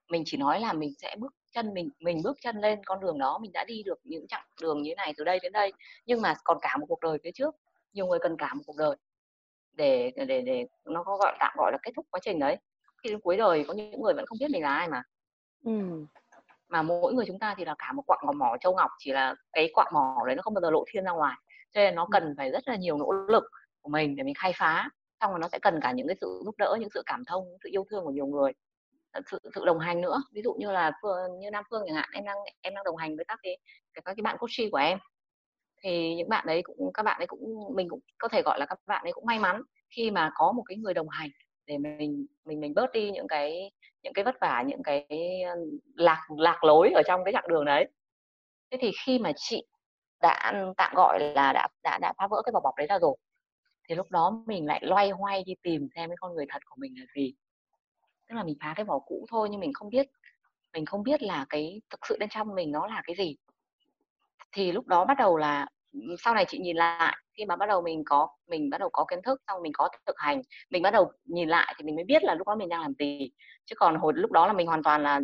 mình 0.10 0.24
chỉ 0.26 0.38
nói 0.38 0.60
là 0.60 0.74
mình 0.74 0.94
sẽ 1.02 1.16
bước 1.20 1.34
chân 1.52 1.74
mình 1.74 1.90
mình 2.00 2.22
bước 2.24 2.38
chân 2.42 2.58
lên 2.58 2.80
con 2.86 3.00
đường 3.00 3.20
đó 3.20 3.40
mình 3.42 3.52
đã 3.52 3.66
đi 3.68 3.84
được 3.84 4.00
những 4.04 4.28
chặng 4.28 4.46
đường 4.62 4.82
như 4.82 4.92
thế 4.92 4.96
này 4.96 5.14
từ 5.18 5.24
đây 5.24 5.40
đến 5.44 5.52
đây. 5.52 5.74
Nhưng 6.06 6.22
mà 6.22 6.36
còn 6.44 6.58
cả 6.62 6.78
một 6.80 6.86
cuộc 6.90 7.00
đời 7.00 7.18
phía 7.24 7.32
trước 7.32 7.56
nhiều 7.94 8.08
người 8.08 8.20
cần 8.22 8.38
cả 8.38 8.54
một 8.54 8.64
cuộc 8.66 8.76
đời 8.78 8.96
để 9.74 10.12
để 10.28 10.42
để 10.42 10.66
nó 10.86 11.04
có 11.04 11.18
gọi 11.18 11.38
tạm 11.40 11.54
gọi 11.58 11.72
là 11.72 11.78
kết 11.84 11.92
thúc 11.96 12.06
quá 12.12 12.20
trình 12.24 12.40
đấy 12.40 12.58
khi 13.04 13.10
đến 13.10 13.20
cuối 13.22 13.38
đời 13.38 13.66
có 13.68 13.74
những 13.74 14.02
người 14.02 14.14
vẫn 14.14 14.26
không 14.26 14.38
biết 14.40 14.52
mình 14.52 14.64
là 14.64 14.76
ai 14.76 14.88
mà. 14.90 15.04
Ừ. 15.66 16.06
mà 16.70 16.82
mỗi 16.82 17.14
người 17.14 17.26
chúng 17.28 17.40
ta 17.40 17.56
thì 17.58 17.66
là 17.66 17.76
cả 17.78 17.92
một 17.94 18.04
quặng 18.08 18.20
mỏ, 18.26 18.32
mỏ 18.32 18.58
châu 18.62 18.76
ngọc 18.76 18.92
chỉ 19.00 19.12
là 19.12 19.36
cái 19.54 19.70
quặng 19.74 19.92
mỏ 19.94 20.24
đấy 20.26 20.36
nó 20.36 20.42
không 20.42 20.54
bao 20.54 20.62
giờ 20.62 20.70
lộ 20.72 20.86
thiên 20.92 21.04
ra 21.04 21.12
ngoài. 21.12 21.38
Cho 21.74 21.82
nên 21.82 21.96
nó 21.96 22.08
cần 22.12 22.34
phải 22.38 22.52
rất 22.52 22.68
là 22.68 22.76
nhiều 22.76 22.98
nỗ 22.98 23.12
lực 23.12 23.44
của 23.82 23.90
mình 23.90 24.16
để 24.16 24.24
mình 24.24 24.36
khai 24.38 24.54
phá 24.56 24.90
xong 25.22 25.32
rồi 25.32 25.40
nó 25.40 25.48
sẽ 25.48 25.60
cần 25.60 25.80
cả 25.82 25.92
những 25.92 26.08
cái 26.08 26.16
sự 26.22 26.42
giúp 26.46 26.56
đỡ 26.58 26.78
những 26.80 26.90
sự 26.94 27.04
cảm 27.06 27.26
thông 27.26 27.46
những 27.50 27.58
sự 27.64 27.70
yêu 27.72 27.86
thương 27.90 28.06
của 28.06 28.12
nhiều 28.12 28.26
người 28.26 28.52
sự 29.32 29.40
sự 29.56 29.66
đồng 29.66 29.80
hành 29.80 30.02
nữa. 30.02 30.24
Ví 30.34 30.42
dụ 30.42 30.54
như 30.54 30.72
là 30.72 30.92
như 31.40 31.52
nam 31.52 31.64
phương 31.72 31.84
chẳng 31.88 31.96
hạn 31.96 32.10
em 32.14 32.26
đang 32.26 32.38
em 32.62 32.76
đang 32.76 32.84
đồng 32.84 32.96
hành 32.96 33.16
với 33.16 33.26
các 33.28 33.40
cái 33.44 33.58
các 33.94 34.04
cái 34.06 34.22
bạn 34.24 34.38
coach 34.40 34.72
của 34.72 34.78
em. 34.78 35.00
Thì 35.84 36.16
những 36.16 36.30
bạn 36.30 36.48
đấy 36.48 36.62
cũng 36.64 36.94
các 36.94 37.04
bạn 37.04 37.18
ấy 37.22 37.28
cũng 37.28 37.76
mình 37.76 37.90
cũng 37.90 38.00
có 38.18 38.28
thể 38.28 38.42
gọi 38.46 38.60
là 38.60 38.66
các 38.66 38.80
bạn 38.86 39.04
ấy 39.04 39.14
cũng 39.14 39.26
may 39.26 39.40
mắn 39.40 39.62
khi 39.90 40.12
mà 40.12 40.32
có 40.36 40.52
một 40.52 40.64
cái 40.68 40.78
người 40.78 40.94
đồng 40.94 41.10
hành 41.10 41.30
để 41.68 41.78
mình 41.78 42.26
mình 42.46 42.60
mình 42.60 42.74
bớt 42.76 42.92
đi 42.94 43.12
những 43.12 43.28
cái 43.28 43.72
những 44.04 44.14
cái 44.14 44.26
vất 44.26 44.36
vả, 44.42 44.64
những 44.68 44.84
cái 44.84 45.08
ờ, 45.50 45.56
lạc 45.96 46.28
lạc 46.38 46.64
lối 46.64 46.92
ở 46.96 47.02
trong 47.08 47.24
cái 47.26 47.34
chặng 47.34 47.48
đường 47.50 47.66
đấy. 47.66 47.88
Thế 48.72 48.78
thì 48.82 48.92
khi 49.06 49.20
mà 49.20 49.32
chị 49.36 49.66
đã 50.22 50.52
ừ, 50.56 50.74
tạm 50.78 50.94
gọi 50.96 51.20
là 51.36 51.54
đã 51.54 51.68
đã 51.84 52.00
đã 52.02 52.14
phá 52.18 52.28
vỡ 52.32 52.42
cái 52.46 52.52
vỏ 52.54 52.60
bọc 52.62 52.76
đấy 52.78 52.88
ra 52.88 53.00
rồi, 53.00 53.18
thì 53.90 53.96
lúc 53.96 54.12
đó 54.12 54.44
mình 54.48 54.66
lại 54.66 54.82
loay 54.84 55.10
hoay 55.10 55.44
đi 55.44 55.56
tìm 55.64 55.88
xem 55.96 56.10
cái 56.10 56.18
con 56.22 56.36
người 56.36 56.46
thật 56.50 56.60
của 56.66 56.76
mình 56.80 56.94
là 57.00 57.06
gì. 57.16 57.34
Tức 58.30 58.36
là 58.36 58.44
mình 58.44 58.58
phá 58.62 58.74
cái 58.76 58.86
vỏ 58.86 59.00
cũ 59.00 59.26
thôi 59.30 59.48
nhưng 59.52 59.60
mình 59.60 59.74
không 59.74 59.90
biết, 59.90 60.08
mình 60.74 60.86
không 60.86 61.04
biết 61.04 61.22
là 61.24 61.46
cái 61.50 61.82
thực 61.90 62.00
sự 62.10 62.18
bên 62.20 62.30
trong 62.30 62.56
mình 62.56 62.72
nó 62.72 62.88
là 62.88 63.02
cái 63.08 63.16
gì. 63.16 63.36
Thì 64.52 64.72
lúc 64.72 64.88
đó 64.88 65.06
bắt 65.06 65.18
đầu 65.18 65.38
là 65.38 65.68
sau 66.20 66.34
này 66.34 66.46
chị 66.48 66.60
nhìn 66.60 66.76
lại 66.76 67.18
khi 67.38 67.46
mà 67.46 67.56
bắt 67.56 67.66
đầu 67.70 67.82
mình 67.82 68.04
có 68.06 68.28
mình 68.48 68.70
bắt 68.70 68.78
đầu 68.78 68.90
có 68.94 69.06
kiến 69.06 69.20
thức 69.24 69.42
xong 69.48 69.62
mình 69.62 69.72
có 69.76 69.90
thực 70.06 70.16
hành 70.20 70.42
mình 70.70 70.84
bắt 70.84 70.92
đầu 70.92 71.12
nhìn 71.26 71.50
lại 71.50 71.76
thì 71.78 71.86
mình 71.86 71.96
mới 71.96 72.06
biết 72.06 72.24
là 72.24 72.36
lúc 72.36 72.48
đó 72.48 72.56
mình 72.56 72.70
đang 72.70 72.82
làm 72.82 72.94
gì. 73.00 73.32
Chứ 73.66 73.76
còn 73.80 73.96
hồi 73.96 74.14
lúc 74.16 74.32
đó 74.32 74.48
là 74.48 74.54
mình 74.54 74.68
hoàn 74.68 74.84
toàn 74.84 75.04
là 75.04 75.22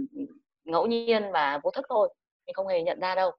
ngẫu 0.63 0.85
nhiên 0.87 1.23
và 1.33 1.59
vô 1.63 1.71
thức 1.71 1.85
thôi 1.89 2.13
mình 2.45 2.53
không 2.53 2.67
hề 2.67 2.83
nhận 2.83 2.99
ra 2.99 3.15
đâu. 3.15 3.31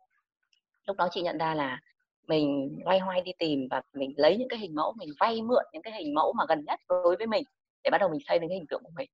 Lúc 0.87 0.97
đó 0.97 1.09
chị 1.11 1.23
nhận 1.23 1.39
ra 1.39 1.55
là 1.55 1.81
mình 2.27 2.79
loay 2.85 2.99
hoay 2.99 3.21
đi 3.21 3.33
tìm 3.39 3.69
và 3.71 3.83
mình 3.95 4.15
lấy 4.17 4.37
những 4.37 4.49
cái 4.49 4.59
hình 4.59 4.75
mẫu 4.75 4.95
mình 4.99 5.09
vay 5.21 5.43
mượn 5.43 5.65
những 5.73 5.83
cái 5.83 5.93
hình 5.93 6.15
mẫu 6.15 6.33
mà 6.33 6.45
gần 6.49 6.65
nhất 6.67 6.81
đối 6.89 7.17
với 7.17 7.27
mình 7.27 7.45
để 7.85 7.91
bắt 7.91 7.99
đầu 7.99 8.09
mình 8.09 8.21
xây 8.29 8.41
lên 8.41 8.49
cái 8.49 8.59
hình 8.59 8.67
tượng 8.71 8.83
của 8.85 8.93
mình. 8.97 9.09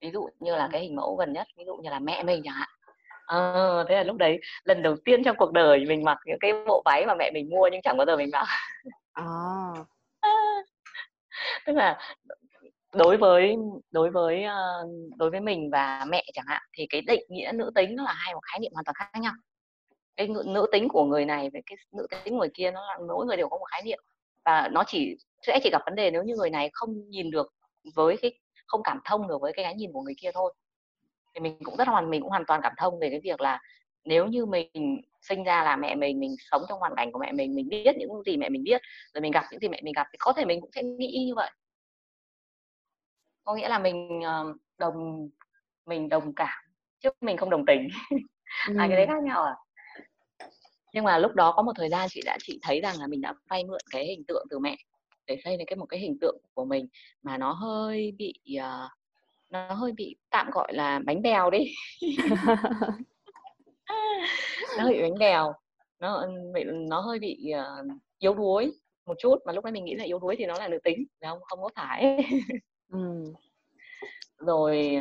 Ví 0.00 0.10
dụ 0.10 0.28
như 0.40 0.56
là 0.56 0.68
cái 0.72 0.80
hình 0.80 0.96
mẫu 0.96 1.16
gần 1.16 1.32
nhất 1.32 1.46
ví 1.56 1.64
dụ 1.66 1.76
như 1.76 1.90
là 1.90 1.98
mẹ 1.98 2.22
mình 2.22 2.42
chẳng 2.44 2.54
hạn 2.54 2.68
à, 3.30 3.84
thế 3.88 3.94
là 3.94 4.02
lúc 4.02 4.16
đấy 4.16 4.40
lần 4.64 4.82
đầu 4.82 4.96
tiên 5.04 5.24
trong 5.24 5.36
cuộc 5.36 5.52
đời 5.52 5.84
mình 5.88 6.04
mặc 6.04 6.18
những 6.26 6.38
cái 6.40 6.52
bộ 6.66 6.82
váy 6.84 7.06
mà 7.06 7.14
mẹ 7.14 7.30
mình 7.34 7.50
mua 7.50 7.68
nhưng 7.72 7.82
chẳng 7.82 7.96
bao 7.96 8.06
giờ 8.06 8.16
mình 8.16 8.30
mặc. 8.32 8.46
À. 9.12 9.24
tức 11.66 11.72
là 11.72 11.98
đối 12.94 13.16
với 13.16 13.56
đối 13.90 14.10
với 14.10 14.44
đối 15.16 15.30
với 15.30 15.40
mình 15.40 15.70
và 15.72 16.04
mẹ 16.08 16.24
chẳng 16.34 16.44
hạn 16.48 16.62
thì 16.72 16.86
cái 16.90 17.00
định 17.00 17.24
nghĩa 17.28 17.52
nữ 17.54 17.70
tính 17.74 17.96
nó 17.96 18.02
là 18.02 18.12
hai 18.12 18.34
một 18.34 18.40
khái 18.42 18.60
niệm 18.60 18.72
hoàn 18.74 18.84
toàn 18.84 18.94
khác 18.94 19.20
nhau. 19.20 19.32
Cái 20.16 20.28
nữ 20.46 20.66
tính 20.72 20.88
của 20.88 21.04
người 21.04 21.24
này 21.24 21.50
với 21.52 21.62
cái 21.66 21.76
nữ 21.92 22.06
tính 22.24 22.38
người 22.38 22.50
kia 22.54 22.70
nó 22.70 22.86
là 22.86 22.98
mỗi 23.08 23.26
người 23.26 23.36
đều 23.36 23.48
có 23.48 23.58
một 23.58 23.66
khái 23.70 23.82
niệm 23.82 23.98
và 24.44 24.68
nó 24.72 24.84
chỉ 24.86 25.16
sẽ 25.46 25.60
chỉ 25.62 25.70
gặp 25.72 25.82
vấn 25.86 25.94
đề 25.94 26.10
nếu 26.10 26.22
như 26.22 26.34
người 26.36 26.50
này 26.50 26.70
không 26.72 27.10
nhìn 27.10 27.30
được 27.30 27.54
với 27.94 28.16
cái 28.22 28.38
không 28.66 28.80
cảm 28.84 29.00
thông 29.04 29.28
được 29.28 29.40
với 29.40 29.52
cái 29.52 29.64
cái 29.64 29.74
nhìn 29.74 29.92
của 29.92 30.02
người 30.02 30.14
kia 30.20 30.30
thôi 30.34 30.54
thì 31.34 31.40
mình 31.40 31.58
cũng 31.64 31.76
rất 31.76 31.88
hoàn 31.88 32.10
mình 32.10 32.20
cũng 32.20 32.30
hoàn 32.30 32.44
toàn 32.46 32.60
cảm 32.62 32.72
thông 32.76 32.98
về 33.00 33.10
cái 33.10 33.20
việc 33.24 33.40
là 33.40 33.60
nếu 34.04 34.26
như 34.26 34.46
mình 34.46 35.00
sinh 35.20 35.44
ra 35.44 35.64
là 35.64 35.76
mẹ 35.76 35.94
mình 35.94 36.20
mình 36.20 36.34
sống 36.50 36.62
trong 36.68 36.78
hoàn 36.78 36.94
cảnh 36.96 37.12
của 37.12 37.18
mẹ 37.18 37.32
mình 37.32 37.54
mình 37.54 37.68
biết 37.68 37.96
những 37.98 38.22
gì 38.26 38.36
mẹ 38.36 38.48
mình 38.48 38.62
biết 38.64 38.82
rồi 39.14 39.22
mình 39.22 39.32
gặp 39.32 39.44
những 39.50 39.60
gì 39.60 39.68
mẹ 39.68 39.80
mình 39.84 39.94
gặp 39.96 40.06
thì 40.12 40.16
có 40.20 40.32
thể 40.32 40.44
mình 40.44 40.60
cũng 40.60 40.70
sẽ 40.74 40.82
nghĩ 40.82 41.24
như 41.26 41.34
vậy. 41.34 41.50
Có 43.44 43.54
nghĩa 43.54 43.68
là 43.68 43.78
mình 43.78 44.20
đồng 44.78 45.28
mình 45.86 46.08
đồng 46.08 46.34
cảm 46.34 46.64
chứ 47.00 47.10
mình 47.20 47.36
không 47.36 47.50
đồng 47.50 47.66
tình. 47.66 47.88
Ừ. 48.68 48.74
à, 48.78 48.86
cái 48.88 48.96
đấy 48.96 49.06
khác 49.06 49.22
nhau 49.22 49.42
à? 49.42 49.54
Nhưng 50.94 51.04
mà 51.04 51.18
lúc 51.18 51.34
đó 51.34 51.52
có 51.56 51.62
một 51.62 51.72
thời 51.76 51.88
gian 51.88 52.08
chị 52.10 52.20
đã 52.24 52.38
chị 52.40 52.58
thấy 52.62 52.80
rằng 52.80 52.94
là 53.00 53.06
mình 53.06 53.20
đã 53.20 53.34
vay 53.50 53.64
mượn 53.64 53.80
cái 53.90 54.06
hình 54.06 54.24
tượng 54.28 54.46
từ 54.50 54.58
mẹ 54.58 54.76
để 55.26 55.36
xây 55.44 55.56
lên 55.56 55.66
cái 55.66 55.76
một 55.76 55.86
cái 55.86 56.00
hình 56.00 56.18
tượng 56.20 56.38
của 56.54 56.64
mình 56.64 56.88
mà 57.22 57.38
nó 57.38 57.52
hơi 57.52 58.12
bị 58.18 58.34
uh, 58.58 58.90
nó 59.50 59.74
hơi 59.74 59.92
bị 59.92 60.16
tạm 60.30 60.50
gọi 60.50 60.74
là 60.74 61.00
bánh 61.06 61.22
bèo 61.22 61.50
đi. 61.50 61.74
Nó 64.78 64.84
hơi 64.84 64.92
bị 64.92 65.02
bánh 65.02 65.18
bèo. 65.18 65.52
Nó 66.00 66.26
nó 66.88 67.00
hơi 67.00 67.18
bị 67.18 67.52
uh, 67.54 67.86
yếu 68.18 68.34
đuối 68.34 68.72
một 69.06 69.14
chút 69.18 69.36
mà 69.46 69.52
lúc 69.52 69.64
đấy 69.64 69.72
mình 69.72 69.84
nghĩ 69.84 69.94
là 69.94 70.04
yếu 70.04 70.18
đuối 70.18 70.36
thì 70.38 70.46
nó 70.46 70.54
là 70.58 70.68
nữ 70.68 70.78
tính 70.84 71.04
không? 71.20 71.38
Không 71.42 71.62
có 71.62 71.70
phải. 71.76 72.18
Ừ. 72.92 72.98
rồi 74.38 75.00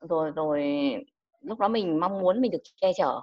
rồi 0.00 0.30
rồi 0.30 0.64
lúc 1.40 1.58
đó 1.58 1.68
mình 1.68 2.00
mong 2.00 2.20
muốn 2.20 2.40
mình 2.40 2.50
được 2.50 2.62
che 2.80 2.92
chở 2.96 3.20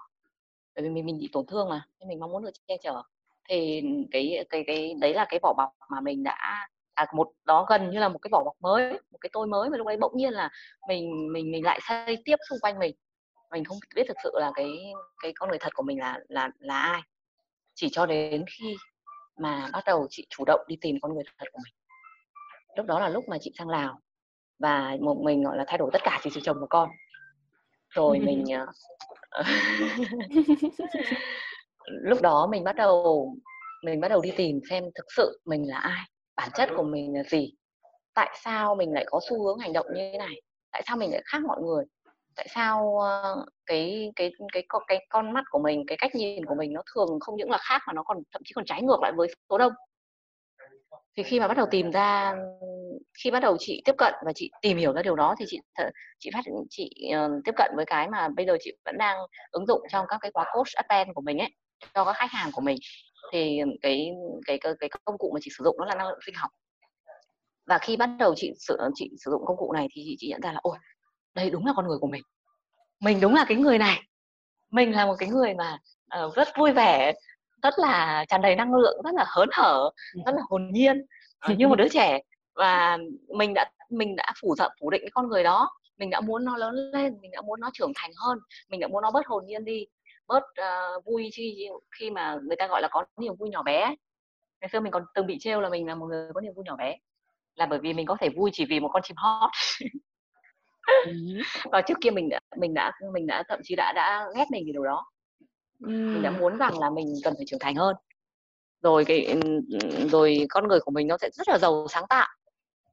bởi 0.76 0.84
vì 0.84 0.90
mình 0.90 1.06
mình 1.06 1.18
bị 1.20 1.30
tổn 1.32 1.46
thương 1.46 1.70
mà 1.70 1.88
nên 2.00 2.10
mình 2.10 2.20
mong 2.20 2.32
muốn 2.32 2.44
được 2.44 2.52
che 2.68 2.78
chở. 2.78 3.02
Thì 3.50 3.84
cái 4.12 4.46
cái 4.50 4.64
cái 4.68 4.94
đấy 4.94 5.14
là 5.14 5.26
cái 5.30 5.40
vỏ 5.44 5.54
bọc 5.58 5.70
mà 5.90 6.02
mình 6.02 6.24
đã 6.24 6.68
à, 6.96 7.06
một 7.14 7.32
đó 7.46 7.66
gần 7.70 7.90
như 7.90 8.00
là 8.00 8.10
một 8.10 8.20
cái 8.22 8.30
vỏ 8.32 8.44
bọc 8.44 8.56
mới 8.62 9.00
một 9.12 9.18
cái 9.22 9.30
tôi 9.34 9.48
mới 9.48 9.70
mà 9.70 9.78
lúc 9.78 9.88
đấy 9.88 9.98
bỗng 9.98 10.18
nhiên 10.18 10.34
là 10.34 10.50
mình 10.88 11.34
mình 11.34 11.52
mình 11.52 11.66
lại 11.66 11.80
xây 11.88 12.18
tiếp 12.26 12.36
xung 12.50 12.60
quanh 12.62 12.80
mình. 12.80 12.96
Mình 13.52 13.64
không 13.66 13.78
biết 13.96 14.04
thực 14.08 14.18
sự 14.24 14.32
là 14.34 14.52
cái 14.56 14.68
cái 15.24 15.34
con 15.36 15.50
người 15.50 15.60
thật 15.60 15.74
của 15.76 15.84
mình 15.84 16.00
là 16.00 16.20
là 16.28 16.50
là 16.60 16.80
ai. 16.80 17.02
Chỉ 17.76 17.90
cho 17.92 18.06
đến 18.06 18.46
khi 18.48 18.76
mà 19.38 19.70
bắt 19.74 19.84
đầu 19.86 20.08
chị 20.10 20.28
chủ 20.30 20.44
động 20.46 20.60
đi 20.68 20.78
tìm 20.82 20.96
con 21.02 21.14
người 21.14 21.24
thật 21.38 21.46
của 21.52 21.60
mình. 21.64 21.74
Lúc 22.78 22.86
đó 22.86 23.00
là 23.00 23.10
lúc 23.10 23.24
mà 23.30 23.38
chị 23.42 23.52
sang 23.58 23.70
lào 23.70 24.00
và 24.60 24.98
một 25.02 25.18
mình 25.24 25.44
gọi 25.44 25.58
là 25.58 25.64
thay 25.68 25.78
đổi 25.78 25.90
tất 25.94 26.02
cả 26.04 26.20
chỉ 26.24 26.30
trừ 26.34 26.42
chồng 26.44 26.58
và 26.62 26.68
con. 26.70 26.90
Rồi 27.90 28.20
mình 28.20 28.46
ờ, 29.30 29.44
lúc 31.88 32.22
đó 32.22 32.48
mình 32.52 32.64
bắt 32.64 32.76
đầu 32.76 33.30
mình 33.84 34.02
bắt 34.02 34.08
đầu 34.08 34.22
đi 34.22 34.32
tìm 34.38 34.60
xem 34.70 34.84
thực 34.96 35.06
sự 35.16 35.40
mình 35.46 35.70
là 35.70 35.78
ai 35.78 36.06
bản 36.36 36.50
chất 36.54 36.70
của 36.78 36.84
mình 36.84 37.14
là 37.14 37.24
gì? 37.24 37.54
Tại 38.14 38.38
sao 38.44 38.76
mình 38.76 38.94
lại 38.94 39.06
có 39.08 39.20
xu 39.30 39.44
hướng 39.44 39.60
hành 39.60 39.74
động 39.74 39.86
như 39.94 40.10
thế 40.12 40.18
này? 40.18 40.42
Tại 40.72 40.84
sao 40.88 40.98
mình 40.98 41.12
lại 41.12 41.22
khác 41.26 41.40
mọi 41.48 41.62
người? 41.62 41.86
Tại 42.36 42.48
sao 42.50 43.00
cái 43.66 44.12
cái 44.16 44.32
cái 44.54 44.64
cái 44.70 44.80
cái 44.88 45.06
con 45.10 45.34
mắt 45.34 45.44
của 45.50 45.60
mình 45.60 45.84
cái 45.88 45.98
cách 46.02 46.16
nhìn 46.16 46.46
của 46.46 46.56
mình 46.56 46.74
nó 46.74 46.82
thường 46.96 47.20
không 47.20 47.36
những 47.36 47.52
là 47.52 47.58
khác 47.58 47.82
mà 47.88 47.94
nó 47.94 48.04
còn 48.04 48.18
thậm 48.32 48.42
chí 48.46 48.52
còn 48.56 48.66
trái 48.66 48.82
ngược 48.82 49.02
lại 49.02 49.12
với 49.16 49.28
số 49.50 49.58
đông? 49.58 49.74
Thì 51.18 51.24
khi 51.24 51.40
mà 51.40 51.48
bắt 51.48 51.58
đầu 51.58 51.68
tìm 51.72 51.92
ra 51.92 52.36
khi 53.24 53.32
bắt 53.32 53.40
đầu 53.40 53.58
chị 53.60 53.82
tiếp 53.86 53.96
cận 53.98 54.14
và 54.26 54.34
chị 54.36 54.52
tìm 54.62 54.78
hiểu 54.78 54.94
ra 54.94 55.02
điều 55.02 55.16
đó 55.16 55.36
thì 55.40 55.46
chị 55.48 55.60
chị 56.20 56.30
phát 56.34 56.42
chị 56.70 56.90
uh, 57.26 57.32
tiếp 57.46 57.52
cận 57.56 57.72
với 57.76 57.86
cái 57.86 58.10
mà 58.10 58.30
bây 58.36 58.46
giờ 58.46 58.58
chị 58.60 58.78
vẫn 58.86 58.98
đang 58.98 59.18
ứng 59.52 59.66
dụng 59.66 59.82
trong 59.90 60.06
các 60.10 60.18
cái 60.22 60.32
khóa 60.34 60.46
coach 60.54 60.74
advance 60.74 61.14
của 61.14 61.22
mình 61.22 61.40
ấy 61.40 61.50
cho 61.94 62.06
các 62.06 62.14
khách 62.14 62.32
hàng 62.32 62.50
của 62.54 62.62
mình 62.62 62.78
thì 63.32 63.60
cái 63.82 64.12
cái 64.46 64.60
cái, 64.62 64.74
cái 64.80 64.90
công 65.06 65.18
cụ 65.18 65.32
mà 65.34 65.40
chị 65.44 65.52
sử 65.58 65.64
dụng 65.64 65.80
đó 65.80 65.86
là 65.86 65.96
năng 65.96 66.08
lượng 66.08 66.20
sinh 66.26 66.36
học. 66.36 66.52
Và 67.68 67.78
khi 67.78 67.98
bắt 67.98 68.10
đầu 68.20 68.34
chị 68.38 68.52
sử 68.58 68.78
chị 68.96 69.10
sử 69.26 69.32
dụng 69.32 69.42
công 69.46 69.58
cụ 69.58 69.74
này 69.74 69.88
thì 69.92 70.02
chị, 70.06 70.16
chị 70.20 70.30
nhận 70.30 70.42
ra 70.42 70.52
là 70.52 70.60
ôi 70.64 70.78
đây 71.36 71.50
đúng 71.50 71.66
là 71.66 71.74
con 71.76 71.88
người 71.88 71.98
của 72.02 72.08
mình. 72.08 72.22
Mình 73.00 73.20
đúng 73.22 73.36
là 73.36 73.46
cái 73.48 73.58
người 73.58 73.78
này. 73.78 74.02
Mình 74.72 74.96
là 74.96 75.06
một 75.06 75.16
cái 75.20 75.30
người 75.30 75.54
mà 75.54 75.78
uh, 76.26 76.36
rất 76.36 76.48
vui 76.58 76.72
vẻ 76.72 77.14
rất 77.64 77.74
là 77.78 78.26
tràn 78.28 78.42
đầy 78.42 78.56
năng 78.56 78.74
lượng 78.76 79.02
rất 79.04 79.14
là 79.14 79.26
hớn 79.28 79.50
hở 79.54 79.90
rất 80.26 80.36
là 80.36 80.42
hồn 80.50 80.72
nhiên 80.72 81.06
như 81.58 81.68
một 81.68 81.76
đứa 81.76 81.90
trẻ. 81.90 82.20
Và 82.56 82.98
mình 83.38 83.54
đã 83.54 83.72
mình 83.90 84.16
đã 84.16 84.34
phủ 84.42 84.56
dập 84.56 84.72
phủ 84.82 84.90
định 84.90 85.02
cái 85.02 85.12
con 85.14 85.30
người 85.30 85.44
đó. 85.44 85.70
Mình 85.98 86.10
đã 86.10 86.22
muốn 86.22 86.46
nó 86.46 86.58
lớn 86.58 86.76
lên 86.76 87.18
mình 87.22 87.32
đã 87.32 87.42
muốn 87.42 87.60
nó 87.60 87.70
trưởng 87.74 87.92
thành 87.96 88.12
hơn 88.16 88.40
mình 88.70 88.80
đã 88.80 88.88
muốn 88.88 89.02
nó 89.02 89.12
bớt 89.12 89.28
hồn 89.28 89.46
nhiên 89.46 89.66
đi 89.66 89.86
bớt 90.28 90.44
uh, 90.44 91.06
vui 91.06 91.30
khi 91.34 91.70
khi 92.00 92.12
mà 92.12 92.38
người 92.44 92.56
ta 92.56 92.68
gọi 92.68 92.82
là 92.82 92.88
có 92.92 93.06
niềm 93.18 93.36
vui 93.40 93.50
nhỏ 93.50 93.64
bé 93.64 93.96
ngày 94.62 94.70
xưa 94.70 94.80
mình 94.80 94.92
còn 94.92 95.06
từng 95.16 95.28
bị 95.28 95.38
trêu 95.40 95.62
là 95.62 95.70
mình 95.70 95.88
là 95.88 95.96
một 95.96 96.06
người 96.06 96.30
có 96.34 96.42
niềm 96.42 96.54
vui 96.54 96.66
nhỏ 96.66 96.76
bé 96.76 96.98
là 97.56 97.66
bởi 97.66 97.80
vì 97.80 97.94
mình 97.94 98.06
có 98.06 98.18
thể 98.20 98.30
vui 98.30 98.50
chỉ 98.54 98.66
vì 98.66 98.80
một 98.80 98.90
con 98.94 99.02
chim 99.04 99.16
hót. 99.18 99.52
Và 101.72 101.82
trước 101.82 101.98
kia 102.02 102.12
mình 102.12 102.30
đã 102.30 102.40
mình 102.58 102.74
đã 102.74 102.92
mình 103.14 103.28
đã 103.28 103.44
thậm 103.50 103.60
chí 103.64 103.76
đã 103.76 103.94
đã 103.96 104.28
ghét 104.36 104.46
mình 104.52 104.64
vì 104.66 104.72
điều 104.72 104.84
đó. 104.84 105.06
Mình 105.80 106.22
đã 106.22 106.32
muốn 106.32 106.58
rằng 106.58 106.80
là 106.80 106.90
mình 106.90 107.14
cần 107.24 107.34
phải 107.38 107.46
trưởng 107.48 107.60
thành 107.60 107.76
hơn. 107.76 107.96
Rồi 108.82 109.06
cái 109.06 109.36
rồi 110.12 110.46
con 110.50 110.68
người 110.68 110.80
của 110.80 110.92
mình 110.92 111.08
nó 111.08 111.18
sẽ 111.18 111.30
rất 111.34 111.50
là 111.50 111.58
giàu 111.58 111.88
sáng 111.90 112.08
tạo 112.10 112.28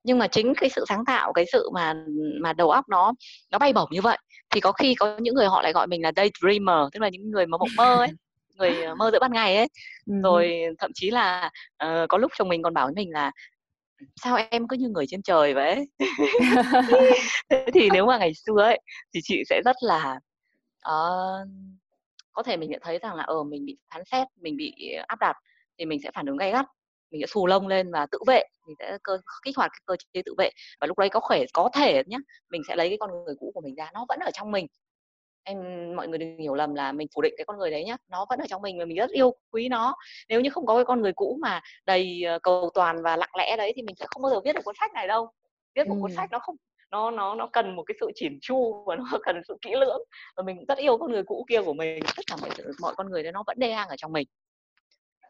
nhưng 0.05 0.19
mà 0.19 0.27
chính 0.27 0.55
cái 0.55 0.71
sự 0.71 0.85
sáng 0.89 1.05
tạo 1.05 1.33
cái 1.33 1.45
sự 1.53 1.71
mà 1.75 1.95
mà 2.41 2.53
đầu 2.53 2.71
óc 2.71 2.89
nó 2.89 3.13
nó 3.51 3.59
bay 3.59 3.73
bổng 3.73 3.89
như 3.91 4.01
vậy 4.01 4.19
thì 4.51 4.61
có 4.61 4.73
khi 4.73 4.95
có 4.95 5.17
những 5.19 5.35
người 5.35 5.47
họ 5.47 5.63
lại 5.63 5.73
gọi 5.73 5.87
mình 5.87 6.03
là 6.03 6.13
daydreamer 6.17 6.93
tức 6.93 7.01
là 7.01 7.09
những 7.09 7.31
người 7.31 7.47
mà 7.47 7.59
mộng 7.59 7.69
mơ 7.77 7.97
ấy 7.99 8.09
người 8.59 8.83
ờ, 8.83 8.95
mơ 8.95 9.11
giữa 9.13 9.19
ban 9.21 9.33
ngày 9.33 9.57
ấy. 9.57 9.69
Rồi 10.07 10.61
thậm 10.79 10.91
chí 10.95 11.11
là 11.11 11.51
uh, 11.85 12.09
có 12.09 12.19
lúc 12.19 12.33
chồng 12.39 12.49
mình 12.49 12.63
còn 12.63 12.75
bảo 12.75 12.87
với 12.87 12.95
mình 12.95 13.11
là 13.11 13.31
sao 14.17 14.39
em 14.51 14.69
cứ 14.69 14.77
như 14.77 14.89
người 14.89 15.05
trên 15.09 15.23
trời 15.23 15.55
vậy? 15.55 15.89
Thì 17.75 17.89
nếu 17.93 18.07
mà 18.07 18.19
ngày 18.19 18.33
xưa 18.35 18.63
ấy 18.63 18.81
thì 19.15 19.21
chị 19.23 19.43
sẽ 19.49 19.61
rất 19.65 19.77
là 19.81 20.21
uh, 20.89 21.49
có 22.33 22.43
thể 22.43 22.57
mình 22.57 22.71
nhận 22.71 22.81
thấy 22.85 22.99
rằng 22.99 23.15
là 23.15 23.23
ờ 23.23 23.43
mình 23.43 23.65
bị 23.65 23.77
phán 23.95 24.03
xét 24.05 24.29
mình 24.41 24.57
bị 24.57 24.95
áp 25.07 25.19
đặt 25.21 25.37
thì 25.79 25.85
mình 25.85 26.01
sẽ 26.03 26.11
phản 26.15 26.27
ứng 26.27 26.37
gay 26.37 26.53
gắt 26.53 26.67
mình 27.13 27.21
sẽ 27.21 27.27
xù 27.27 27.47
lông 27.47 27.69
lên 27.69 27.93
và 27.93 28.07
tự 28.07 28.19
vệ 28.27 28.43
mình 28.67 28.77
sẽ 28.79 28.99
cơ, 29.03 29.19
kích 29.45 29.57
hoạt 29.57 29.71
cái 29.73 29.81
cơ 29.87 29.97
chế 29.97 30.23
tự 30.25 30.35
vệ. 30.39 30.51
Và 30.81 30.87
lúc 30.87 30.99
đấy 30.99 31.09
có 31.09 31.21
thể 31.31 31.47
có 31.53 31.71
thể 31.75 32.03
nhé 32.07 32.19
mình 32.51 32.63
sẽ 32.69 32.77
lấy 32.77 32.89
cái 32.89 32.99
con 33.01 33.11
người 33.25 33.35
cũ 33.41 33.51
của 33.55 33.61
mình 33.61 33.75
ra 33.75 33.91
nó 33.95 34.07
vẫn 34.09 34.21
ở 34.21 34.31
trong 34.35 34.51
mình. 34.51 34.67
Em 35.45 35.59
mọi 35.97 36.09
người 36.09 36.19
đừng 36.19 36.39
hiểu 36.39 36.55
lầm 36.55 36.75
là 36.75 36.93
mình 36.93 37.09
phủ 37.15 37.23
định 37.23 37.35
cái 37.37 37.45
con 37.45 37.59
người 37.59 37.71
đấy 37.71 37.85
nhá 37.85 37.97
nó 38.11 38.27
vẫn 38.31 38.39
ở 38.39 38.47
trong 38.49 38.63
mình 38.63 38.79
và 38.79 38.85
mình 38.85 38.97
rất 38.97 39.11
yêu 39.11 39.35
quý 39.51 39.69
nó. 39.69 39.95
Nếu 40.29 40.41
như 40.41 40.51
không 40.51 40.67
có 40.67 40.75
cái 40.75 40.85
con 40.85 41.03
người 41.03 41.13
cũ 41.13 41.39
mà 41.41 41.61
đầy 41.87 42.23
ờ, 42.23 42.39
cầu 42.43 42.71
toàn 42.75 43.03
và 43.03 43.17
lặng 43.17 43.33
lẽ 43.39 43.57
đấy 43.57 43.73
thì 43.77 43.83
mình 43.83 43.97
sẽ 43.99 44.07
không 44.09 44.23
bao 44.23 44.33
giờ 44.33 44.41
viết 44.45 44.53
được 44.53 44.65
cuốn 44.65 44.75
sách 44.81 44.93
này 44.95 45.09
đâu. 45.09 45.31
Viết 45.75 45.89
một 45.89 45.95
ừ. 45.95 46.01
cuốn 46.03 46.13
sách 46.17 46.31
nó 46.31 46.39
không 46.39 46.57
nó 46.91 47.11
nó 47.11 47.35
nó 47.35 47.47
cần 47.53 47.77
một 47.77 47.83
cái 47.87 47.95
sự 48.01 48.11
chỉn 48.15 48.39
chu 48.43 48.85
và 48.87 48.97
nó 48.97 49.05
cần 49.23 49.43
sự 49.49 49.57
kỹ 49.63 49.71
lưỡng. 49.81 50.03
Và 50.37 50.43
mình 50.43 50.65
rất 50.69 50.79
yêu 50.79 50.99
con 50.99 51.13
người 51.13 51.23
cũ 51.23 51.45
kia 51.49 51.63
của 51.63 51.75
mình 51.75 52.03
tất 52.17 52.23
cả 52.27 52.37
mọi 52.41 52.51
mọi 52.81 52.95
con 52.97 53.11
người 53.11 53.23
đấy 53.23 53.33
nó 53.33 53.45
vẫn 53.47 53.59
đang 53.59 53.89
ở 53.89 53.97
trong 53.97 54.13
mình. 54.13 54.27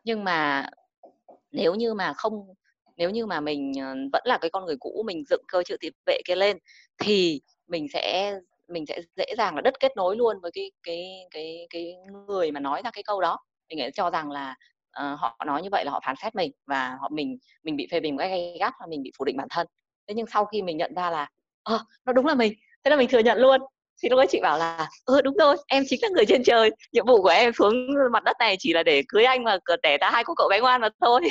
Nhưng 0.05 0.25
mà 0.25 0.67
nếu 1.53 1.75
như 1.75 1.95
mà 1.95 2.13
không 2.13 2.47
nếu 2.97 3.11
như 3.11 3.27
mà 3.27 3.41
mình 3.41 3.73
ờ, 3.81 3.95
vẫn 4.13 4.23
là 4.27 4.39
cái 4.39 4.51
con 4.51 4.65
người 4.67 4.77
cũ 4.81 5.03
mình 5.07 5.25
dựng 5.31 5.43
cơ 5.49 5.63
chữ 5.63 5.77
tự 5.81 5.89
vệ 6.07 6.21
kia 6.25 6.35
lên 6.35 6.59
thì 6.99 7.41
mình 7.69 7.87
sẽ 7.93 8.35
mình 8.69 8.87
sẽ 8.87 9.01
dễ 9.17 9.35
dàng 9.39 9.55
là 9.55 9.61
đứt 9.61 9.75
kết 9.81 9.97
nối 9.97 10.17
luôn 10.17 10.41
với 10.43 10.51
cái 10.55 10.71
cái 10.83 11.27
cái 11.31 11.67
cái 11.71 11.95
người 12.27 12.51
mà 12.51 12.61
nói 12.61 12.83
ra 12.85 12.91
cái 12.91 13.03
câu 13.03 13.21
đó. 13.21 13.39
Mình 13.69 13.79
nghĩ 13.79 13.91
cho 13.95 14.11
rằng 14.11 14.31
là 14.31 14.55
uh, 15.03 15.21
họ 15.21 15.37
nói 15.47 15.63
như 15.63 15.69
vậy 15.73 15.85
là 15.85 15.91
họ 15.93 16.01
phán 16.07 16.17
xét 16.23 16.35
mình 16.35 16.53
và 16.67 16.97
họ 17.01 17.09
mình 17.09 17.39
mình 17.63 17.77
bị 17.77 17.87
phê 17.91 18.01
bình 18.01 18.17
một 18.17 18.19
cách 18.19 18.31
gay 18.31 18.57
gắt 18.61 18.73
và 18.81 18.87
mình 18.87 19.03
bị 19.03 19.13
phủ 19.19 19.25
định 19.25 19.37
bản 19.37 19.49
thân. 19.51 19.67
Thế 20.09 20.15
nhưng 20.15 20.27
sau 20.27 20.45
khi 20.45 20.63
mình 20.63 20.77
nhận 20.77 20.95
ra 20.95 21.11
là 21.11 21.29
ờ 21.63 21.85
nó 22.05 22.13
đúng 22.13 22.27
là 22.27 22.35
mình 22.35 22.53
thế 22.85 22.91
là 22.91 22.97
mình 22.97 23.09
thừa 23.09 23.19
nhận 23.19 23.39
luôn 23.39 23.61
thì 24.03 24.09
lúc 24.09 24.19
ấy 24.19 24.27
chị 24.27 24.41
bảo 24.43 24.59
là 24.59 24.89
ừ 25.05 25.21
đúng 25.21 25.37
rồi 25.37 25.57
em 25.69 25.83
chính 25.87 26.01
là 26.03 26.09
người 26.09 26.27
trên 26.27 26.43
trời. 26.45 26.71
Nhiệm 26.93 27.07
vụ 27.07 27.23
của 27.23 27.29
em 27.29 27.53
xuống 27.53 27.75
mặt 28.13 28.25
đất 28.25 28.37
này 28.39 28.57
chỉ 28.59 28.73
là 28.73 28.83
để 28.83 29.03
cưới 29.09 29.25
anh 29.25 29.45
và 29.45 29.59
đẻ 29.83 29.99
ra 29.99 30.11
hai 30.11 30.25
cô 30.25 30.35
cậu 30.37 30.49
bé 30.49 30.61
ngoan 30.61 30.81
mà 30.81 30.89
thôi. 31.01 31.21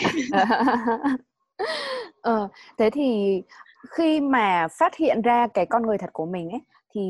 Ờ, 2.22 2.48
thế 2.78 2.90
thì 2.90 3.42
khi 3.90 4.20
mà 4.20 4.68
phát 4.80 4.96
hiện 4.96 5.22
ra 5.22 5.48
cái 5.48 5.66
con 5.66 5.88
người 5.88 5.98
thật 5.98 6.10
của 6.14 6.26
mình 6.26 6.50
ấy 6.50 6.62
thì 6.94 7.02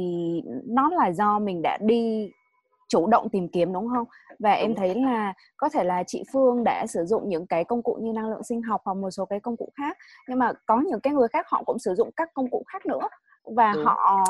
nó 0.66 0.90
là 0.90 1.12
do 1.12 1.40
mình 1.40 1.62
đã 1.62 1.78
đi 1.82 2.32
chủ 2.90 3.08
động 3.08 3.30
tìm 3.30 3.48
kiếm 3.48 3.74
đúng 3.74 3.90
không? 3.90 4.06
Và 4.40 4.52
em 4.52 4.76
thấy 4.76 4.96
là 4.96 5.34
có 5.58 5.70
thể 5.70 5.84
là 5.84 6.04
chị 6.08 6.24
Phương 6.34 6.64
đã 6.64 6.86
sử 6.88 7.06
dụng 7.06 7.30
những 7.30 7.48
cái 7.48 7.64
công 7.64 7.84
cụ 7.84 7.98
như 8.02 8.14
năng 8.14 8.30
lượng 8.30 8.44
sinh 8.44 8.62
học 8.62 8.82
hoặc 8.86 8.94
một 8.94 9.12
số 9.12 9.26
cái 9.26 9.40
công 9.40 9.58
cụ 9.58 9.70
khác 9.76 9.98
nhưng 10.28 10.40
mà 10.40 10.52
có 10.66 10.82
những 10.86 11.00
cái 11.00 11.14
người 11.14 11.28
khác 11.28 11.46
họ 11.50 11.64
cũng 11.66 11.80
sử 11.80 11.96
dụng 11.96 12.12
các 12.16 12.30
công 12.34 12.50
cụ 12.50 12.64
khác 12.68 12.86
nữa. 12.86 13.08
Và 13.56 13.74
đúng. 13.74 13.86
họ 13.86 14.26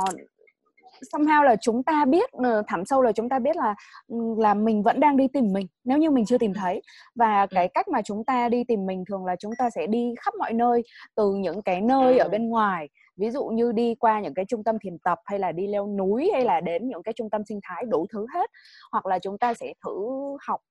somehow 1.13 1.43
là 1.43 1.55
chúng 1.61 1.83
ta 1.83 2.05
biết 2.05 2.31
ờ, 2.31 2.63
thẳm 2.67 2.85
sâu 2.85 3.01
là 3.01 3.11
chúng 3.11 3.29
ta 3.29 3.39
biết 3.39 3.55
là 3.55 3.75
ừ, 4.07 4.17
là 4.37 4.53
mình 4.53 4.83
vẫn 4.83 4.99
đang 4.99 5.17
đi 5.17 5.27
tìm 5.27 5.53
mình 5.53 5.67
nếu 5.83 5.97
như 5.97 6.11
mình 6.11 6.25
chưa 6.25 6.37
tìm 6.37 6.53
thấy. 6.53 6.81
Và 7.15 7.45
cái 7.45 7.67
cách 7.73 7.87
mà 7.87 8.01
chúng 8.01 8.25
ta 8.25 8.49
đi 8.49 8.63
tìm 8.63 8.85
mình 8.85 9.03
thường 9.09 9.25
là 9.25 9.35
chúng 9.35 9.51
ta 9.57 9.69
sẽ 9.69 9.87
đi 9.87 10.13
khắp 10.21 10.33
mọi 10.39 10.53
nơi 10.53 10.83
từ 11.15 11.33
những 11.33 11.61
cái 11.61 11.81
nơi 11.81 12.17
ở 12.17 12.29
bên 12.29 12.49
ngoài 12.49 12.89
ví 13.17 13.31
dụ 13.31 13.45
như 13.45 13.71
đi 13.71 13.95
qua 13.95 14.19
những 14.19 14.33
cái 14.33 14.45
trung 14.45 14.63
tâm 14.63 14.79
thiền 14.79 14.97
tập 14.97 15.19
hay 15.25 15.39
là 15.39 15.51
đi 15.51 15.67
leo 15.67 15.87
núi 15.87 16.29
hay 16.33 16.45
là 16.45 16.61
đến 16.61 16.87
những 16.89 17.03
cái 17.03 17.13
trung 17.13 17.29
tâm 17.29 17.41
sinh 17.49 17.59
thái 17.63 17.85
đủ 17.89 18.05
thứ 18.13 18.25
hết. 18.33 18.49
Hoặc 18.91 19.05
là 19.05 19.19
chúng 19.19 19.37
ta 19.37 19.53
sẽ 19.53 19.73
thử 19.85 19.91
học 20.47 20.61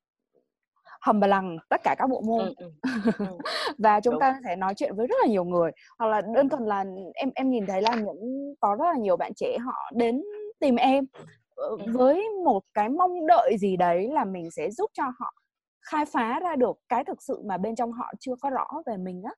hầm 1.00 1.20
bà 1.20 1.26
lằng 1.26 1.58
tất 1.68 1.80
cả 1.84 1.94
các 1.98 2.06
bộ 2.10 2.20
môn 2.20 2.38
ừ, 2.38 2.54
ừ. 2.56 2.70
Ừ. 3.18 3.38
và 3.78 4.00
chúng 4.00 4.14
Đúng. 4.14 4.20
ta 4.20 4.40
sẽ 4.44 4.56
nói 4.56 4.74
chuyện 4.74 4.96
với 4.96 5.06
rất 5.06 5.16
là 5.22 5.28
nhiều 5.28 5.44
người 5.44 5.70
hoặc 5.98 6.06
là 6.06 6.22
đơn 6.34 6.48
thuần 6.48 6.66
là 6.66 6.84
em 7.14 7.30
em 7.34 7.50
nhìn 7.50 7.66
thấy 7.66 7.82
là 7.82 7.94
những 7.94 8.54
có 8.60 8.74
rất 8.74 8.84
là 8.84 8.96
nhiều 8.96 9.16
bạn 9.16 9.32
trẻ 9.36 9.58
họ 9.58 9.90
đến 9.94 10.22
tìm 10.60 10.76
em 10.76 11.06
ờ, 11.54 11.76
với 11.92 12.24
một 12.44 12.62
cái 12.74 12.88
mong 12.88 13.26
đợi 13.26 13.56
gì 13.58 13.76
đấy 13.76 14.08
là 14.12 14.24
mình 14.24 14.50
sẽ 14.50 14.70
giúp 14.70 14.90
cho 14.94 15.04
họ 15.18 15.34
khai 15.80 16.04
phá 16.06 16.40
ra 16.40 16.56
được 16.56 16.78
cái 16.88 17.04
thực 17.04 17.22
sự 17.22 17.42
mà 17.44 17.58
bên 17.58 17.74
trong 17.76 17.92
họ 17.92 18.12
chưa 18.20 18.34
có 18.40 18.50
rõ 18.50 18.66
về 18.86 18.96
mình 18.96 19.22
á 19.24 19.32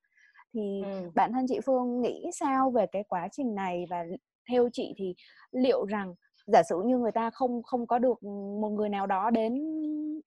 thì 0.55 0.83
ừ. 0.85 1.11
bản 1.15 1.33
thân 1.33 1.47
chị 1.49 1.61
Phương 1.67 2.01
nghĩ 2.01 2.31
sao 2.41 2.71
về 2.71 2.87
cái 2.93 3.05
quá 3.09 3.29
trình 3.33 3.55
này 3.55 3.87
và 3.91 4.05
theo 4.51 4.69
chị 4.73 4.95
thì 4.97 5.15
liệu 5.53 5.85
rằng 5.85 6.15
giả 6.47 6.63
sử 6.63 6.83
như 6.85 6.99
người 6.99 7.13
ta 7.13 7.31
không 7.31 7.63
không 7.63 7.87
có 7.87 7.99
được 7.99 8.23
một 8.61 8.69
người 8.69 8.89
nào 8.89 9.07
đó 9.07 9.31
đến 9.31 9.55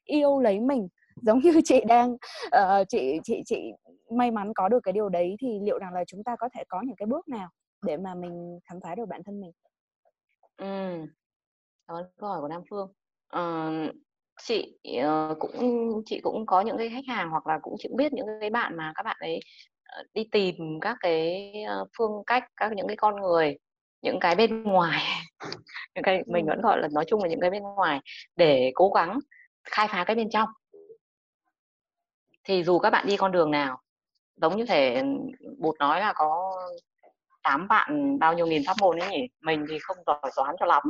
yêu 0.05 0.39
lấy 0.39 0.59
mình 0.59 0.87
giống 1.21 1.39
như 1.39 1.62
chị 1.63 1.82
đang 1.88 2.13
uh, 2.47 2.88
chị 2.89 3.19
chị 3.23 3.41
chị 3.45 3.71
may 4.12 4.32
mắn 4.32 4.54
có 4.56 4.69
được 4.69 4.80
cái 4.84 4.93
điều 4.93 5.10
đấy 5.10 5.36
thì 5.39 5.60
liệu 5.63 5.80
rằng 5.80 5.93
là 5.93 6.04
chúng 6.08 6.23
ta 6.23 6.36
có 6.39 6.49
thể 6.54 6.63
có 6.67 6.82
những 6.82 6.95
cái 6.95 7.06
bước 7.06 7.28
nào 7.28 7.49
để 7.86 7.97
mà 7.97 8.15
mình 8.15 8.60
khám 8.69 8.80
phá 8.84 8.95
được 8.95 9.06
bản 9.10 9.21
thân 9.25 9.41
mình? 9.41 9.51
Ừ. 10.58 11.06
cảm 11.88 11.97
ơn 11.97 12.06
câu 12.17 12.30
hỏi 12.30 12.41
của 12.41 12.47
Nam 12.47 12.62
Phương. 12.69 12.93
Uh, 13.38 13.95
chị 14.43 14.78
uh, 14.99 15.39
cũng 15.39 15.91
chị 16.06 16.19
cũng 16.23 16.45
có 16.45 16.62
những 16.62 16.78
cái 16.78 16.89
khách 16.89 17.13
hàng 17.15 17.30
hoặc 17.30 17.47
là 17.47 17.60
cũng 17.62 17.75
chị 17.78 17.89
biết 17.95 18.13
những 18.13 18.28
cái 18.41 18.49
bạn 18.49 18.78
mà 18.78 18.91
các 18.95 19.04
bạn 19.04 19.17
ấy 19.19 19.39
uh, 19.99 20.08
đi 20.13 20.28
tìm 20.32 20.56
các 20.82 20.97
cái 20.99 21.54
uh, 21.82 21.89
phương 21.97 22.12
cách 22.28 22.43
các 22.56 22.73
những 22.75 22.88
cái 22.88 22.97
con 22.97 23.21
người 23.21 23.58
những 24.01 24.19
cái 24.19 24.36
bên 24.36 24.63
ngoài. 24.63 25.04
Những 25.95 26.04
cái 26.04 26.23
mình 26.28 26.45
vẫn 26.45 26.62
gọi 26.62 26.82
là 26.82 26.88
nói 26.93 27.06
chung 27.08 27.23
là 27.23 27.30
những 27.30 27.39
cái 27.39 27.49
bên 27.49 27.63
ngoài 27.63 27.99
để 28.36 28.71
cố 28.75 28.89
gắng 28.89 29.19
khai 29.63 29.88
phá 29.88 30.04
cái 30.04 30.15
bên 30.15 30.30
trong 30.30 30.49
thì 32.45 32.63
dù 32.63 32.79
các 32.79 32.89
bạn 32.89 33.08
đi 33.08 33.17
con 33.17 33.31
đường 33.31 33.51
nào 33.51 33.81
giống 34.36 34.58
như 34.58 34.65
thể 34.65 35.03
bụt 35.58 35.75
nói 35.79 35.99
là 35.99 36.13
có 36.15 36.53
tám 37.43 37.67
bạn 37.67 38.19
bao 38.19 38.34
nhiêu 38.34 38.47
nghìn 38.47 38.62
pháp 38.67 38.73
môn 38.81 38.99
ấy 38.99 39.10
nhỉ? 39.12 39.27
Mình 39.41 39.65
thì 39.69 39.77
không 39.81 39.97
giỏi 40.05 40.31
toán 40.36 40.55
cho 40.60 40.65
lắm. 40.65 40.84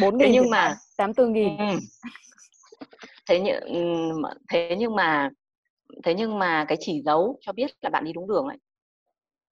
Bốn 0.00 0.18
nghìn 0.18 0.32
nhưng 0.32 0.50
mà 0.50 0.76
tám 0.96 1.14
tư 1.14 1.28
nghìn. 1.28 1.56
thế 3.26 3.40
nhưng 3.40 4.22
thế 4.48 4.76
nhưng 4.78 4.96
mà 4.96 5.30
thế 6.02 6.14
nhưng 6.14 6.38
mà 6.38 6.64
cái 6.68 6.78
chỉ 6.80 7.02
dấu 7.04 7.38
cho 7.40 7.52
biết 7.52 7.70
là 7.80 7.90
bạn 7.90 8.04
đi 8.04 8.12
đúng 8.12 8.28
đường 8.28 8.46
ấy 8.46 8.56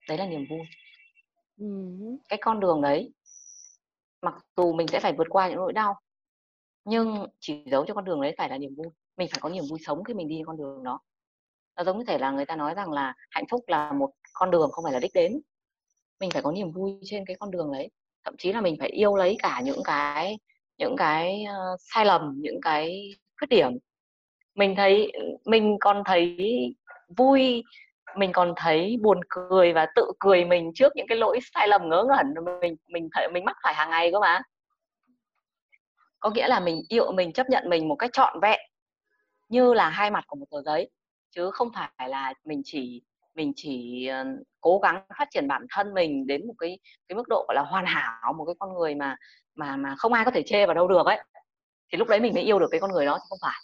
đấy 0.08 0.18
là 0.18 0.26
niềm 0.26 0.46
vui. 0.50 0.60
Ừ. 1.58 1.66
cái 2.28 2.38
con 2.42 2.60
đường 2.60 2.82
đấy 2.82 3.12
mặc 4.22 4.34
dù 4.56 4.72
mình 4.72 4.88
sẽ 4.88 5.00
phải 5.00 5.12
vượt 5.12 5.26
qua 5.30 5.48
những 5.48 5.56
nỗi 5.56 5.72
đau 5.72 6.00
nhưng 6.84 7.26
chỉ 7.40 7.62
giấu 7.66 7.84
cho 7.86 7.94
con 7.94 8.04
đường 8.04 8.20
đấy 8.20 8.34
phải 8.38 8.48
là 8.48 8.58
niềm 8.58 8.74
vui. 8.76 8.86
Mình 9.16 9.28
phải 9.32 9.40
có 9.40 9.48
niềm 9.48 9.64
vui 9.70 9.78
sống 9.86 10.04
khi 10.04 10.14
mình 10.14 10.28
đi 10.28 10.42
con 10.46 10.56
đường 10.56 10.84
đó. 10.84 11.00
Nó 11.76 11.84
giống 11.84 11.98
như 11.98 12.04
thể 12.04 12.18
là 12.18 12.30
người 12.30 12.44
ta 12.44 12.56
nói 12.56 12.74
rằng 12.74 12.92
là 12.92 13.14
hạnh 13.30 13.44
phúc 13.50 13.64
là 13.66 13.92
một 13.92 14.10
con 14.32 14.50
đường 14.50 14.70
không 14.72 14.84
phải 14.84 14.92
là 14.92 15.00
đích 15.00 15.14
đến. 15.14 15.40
Mình 16.20 16.30
phải 16.30 16.42
có 16.42 16.52
niềm 16.52 16.72
vui 16.72 16.98
trên 17.04 17.24
cái 17.26 17.36
con 17.40 17.50
đường 17.50 17.72
đấy. 17.72 17.90
Thậm 18.24 18.34
chí 18.38 18.52
là 18.52 18.60
mình 18.60 18.76
phải 18.80 18.88
yêu 18.88 19.16
lấy 19.16 19.36
cả 19.42 19.60
những 19.64 19.80
cái 19.84 20.38
những 20.78 20.96
cái 20.96 21.44
uh, 21.44 21.80
sai 21.80 22.04
lầm 22.04 22.34
những 22.36 22.60
cái 22.62 23.10
khuyết 23.38 23.48
điểm. 23.50 23.72
Mình 24.54 24.74
thấy 24.76 25.12
mình 25.44 25.76
còn 25.80 26.02
thấy 26.06 26.36
vui 27.16 27.62
mình 28.16 28.32
còn 28.32 28.54
thấy 28.56 28.96
buồn 29.02 29.20
cười 29.28 29.72
và 29.72 29.86
tự 29.94 30.12
cười 30.20 30.44
mình 30.44 30.72
trước 30.74 30.92
những 30.96 31.06
cái 31.08 31.18
lỗi 31.18 31.38
sai 31.54 31.68
lầm 31.68 31.88
ngớ 31.88 32.04
ngẩn 32.08 32.26
mình 32.60 32.76
mình 32.88 33.08
thấy 33.12 33.28
mình 33.28 33.44
mắc 33.44 33.56
phải 33.62 33.74
hàng 33.74 33.90
ngày 33.90 34.12
cơ 34.12 34.20
mà 34.20 34.42
có 36.22 36.30
nghĩa 36.30 36.48
là 36.48 36.60
mình 36.60 36.82
yêu 36.88 37.12
mình 37.12 37.32
chấp 37.32 37.50
nhận 37.50 37.64
mình 37.70 37.88
một 37.88 37.96
cách 37.96 38.10
trọn 38.12 38.40
vẹn, 38.42 38.60
như 39.48 39.74
là 39.74 39.90
hai 39.90 40.10
mặt 40.10 40.24
của 40.26 40.36
một 40.36 40.46
tờ 40.50 40.62
giấy, 40.62 40.90
chứ 41.30 41.50
không 41.52 41.70
phải 41.74 42.08
là 42.08 42.34
mình 42.44 42.62
chỉ 42.64 43.02
mình 43.34 43.52
chỉ 43.56 44.06
ờ, 44.06 44.24
cố 44.60 44.78
gắng 44.82 45.02
phát 45.18 45.28
triển 45.30 45.48
bản 45.48 45.66
thân 45.70 45.94
mình 45.94 46.26
đến 46.26 46.46
một 46.46 46.54
cái 46.58 46.78
cái 47.08 47.16
mức 47.16 47.28
độ, 47.28 47.44
gọi 47.48 47.54
là, 47.54 47.62
hoàn 47.62 47.86
hảo, 47.86 48.32
một 48.32 48.44
cái 48.46 48.54
con 48.58 48.74
người 48.74 48.94
mà 48.94 49.16
mà 49.54 49.76
mà 49.76 49.94
không 49.98 50.12
ai 50.12 50.24
có 50.24 50.30
thể 50.30 50.42
chê 50.46 50.66
vào 50.66 50.74
đâu 50.74 50.88
được 50.88 51.06
ấy. 51.06 51.18
Thì 51.92 51.98
lúc 51.98 52.08
đấy 52.08 52.20
mình 52.20 52.34
mới 52.34 52.42
yêu 52.44 52.58
được 52.58 52.68
cái 52.70 52.80
con 52.80 52.92
người 52.92 53.06
đó, 53.06 53.18
chứ 53.18 53.24
không 53.28 53.38
phải. 53.42 53.60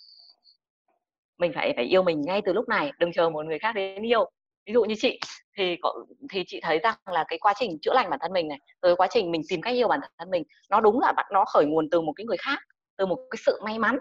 Mình 1.38 1.53
phải 1.55 1.73
phải 1.77 1.85
yêu 1.85 2.03
mình 2.03 2.23
ngay 2.23 2.42
từ 2.47 2.53
lúc 2.53 2.68
này, 2.68 2.92
đừng 2.99 3.12
chờ 3.12 3.31
một 3.31 3.47
người 3.47 3.59
khác 3.59 3.73
đến 3.75 4.03
yêu 4.03 4.31
ví 4.68 4.74
dụ 4.74 4.85
như 4.85 4.94
chị 4.98 5.20
thì 5.57 5.76
có, 5.83 6.04
thì 6.31 6.44
chị 6.46 6.61
thấy 6.62 6.78
rằng 6.78 6.96
là 7.07 7.24
cái 7.28 7.38
quá 7.38 7.54
trình 7.57 7.78
chữa 7.83 7.92
lành 7.94 8.11
bản 8.11 8.18
thân 8.22 8.33
mình 8.33 8.48
này 8.48 8.59
rồi 8.83 8.96
quá 8.96 9.07
trình 9.11 9.31
mình 9.31 9.42
tìm 9.48 9.62
cách 9.62 9.74
yêu 9.74 9.88
bản 9.88 10.00
thân 10.18 10.31
mình 10.31 10.42
nó 10.70 10.81
đúng 10.81 11.00
là 11.00 11.12
nó 11.33 11.44
khởi 11.44 11.64
nguồn 11.66 11.90
từ 11.90 12.00
một 12.00 12.12
cái 12.16 12.24
người 12.24 12.37
khác 12.37 12.59
từ 12.96 13.07
một 13.07 13.18
cái 13.31 13.38
sự 13.46 13.61
may 13.64 13.78
mắn 13.78 13.98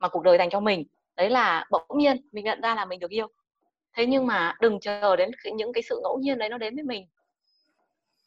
mà 0.00 0.08
cuộc 0.08 0.22
đời 0.22 0.38
dành 0.38 0.50
cho 0.50 0.60
mình. 0.60 0.84
Đấy 1.16 1.30
là 1.30 1.66
bỗng 1.70 1.98
nhiên 1.98 2.28
mình 2.32 2.44
nhận 2.44 2.60
ra 2.60 2.74
là 2.74 2.84
mình 2.84 3.00
được 3.00 3.10
yêu. 3.10 3.26
Thế 3.96 4.06
nhưng 4.06 4.26
mà 4.26 4.54
đừng 4.60 4.80
chờ 4.80 5.16
đến 5.16 5.30
những 5.54 5.72
cái 5.72 5.82
sự 5.82 6.00
ngẫu 6.02 6.18
nhiên 6.22 6.38
đấy 6.38 6.48
nó 6.48 6.58
đến 6.58 6.74
với 6.74 6.84
mình. 6.84 7.06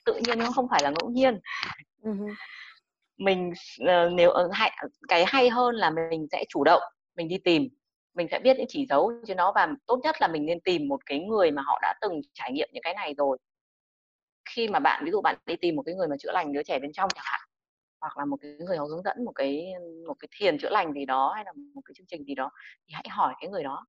Tự 0.06 0.20
nhiên 0.26 0.40
nó 0.40 0.52
không 0.52 0.68
phải 0.70 0.80
là 0.84 0.90
ngẫu 0.90 1.10
nhiên. 1.10 1.40
Mình 3.18 3.54
uh, 3.84 4.12
nếu 4.12 4.30
uh, 4.30 4.54
hay, 4.54 4.72
cái 5.08 5.26
hay 5.28 5.50
hơn 5.50 5.76
là 5.76 5.90
mình 5.90 6.28
sẽ 6.32 6.46
chủ 6.50 6.64
động 6.64 6.82
mình 7.16 7.28
đi 7.28 7.38
tìm 7.38 7.68
mình 8.20 8.28
sẽ 8.32 8.40
biết 8.40 8.58
những 8.58 8.66
chỉ 8.70 8.86
dấu 8.90 9.14
cho 9.28 9.34
nó 9.36 9.52
và 9.56 9.68
tốt 9.88 10.00
nhất 10.04 10.16
là 10.22 10.28
mình 10.28 10.46
nên 10.46 10.60
tìm 10.62 10.88
một 10.88 11.06
cái 11.06 11.20
người 11.20 11.52
mà 11.52 11.62
họ 11.62 11.80
đã 11.82 11.94
từng 12.02 12.22
trải 12.34 12.52
nghiệm 12.54 12.70
những 12.74 12.84
cái 12.84 12.94
này 12.94 13.14
rồi. 13.18 13.38
Khi 14.50 14.68
mà 14.68 14.80
bạn 14.80 15.04
ví 15.06 15.12
dụ 15.12 15.22
bạn 15.22 15.38
đi 15.46 15.56
tìm 15.56 15.76
một 15.76 15.84
cái 15.86 15.96
người 15.96 16.08
mà 16.08 16.16
chữa 16.20 16.32
lành 16.32 16.54
đứa 16.54 16.64
trẻ 16.64 16.80
bên 16.80 16.92
trong 16.94 17.10
chẳng 17.16 17.24
hạn 17.28 17.42
hoặc 18.02 18.18
là 18.18 18.26
một 18.26 18.38
cái 18.42 18.52
người 18.52 18.78
họ 18.78 18.86
hướng 18.86 19.04
dẫn 19.04 19.26
một 19.26 19.32
cái 19.36 19.66
một 20.08 20.16
cái 20.20 20.30
thiền 20.40 20.58
chữa 20.60 20.70
lành 20.70 20.94
gì 20.94 21.06
đó 21.06 21.34
hay 21.36 21.46
là 21.46 21.52
một 21.76 21.82
cái 21.86 21.94
chương 21.98 22.08
trình 22.08 22.24
gì 22.26 22.36
đó 22.36 22.52
thì 22.88 22.94
hãy 22.94 23.06
hỏi 23.12 23.34
cái 23.42 23.50
người 23.50 23.64
đó. 23.64 23.86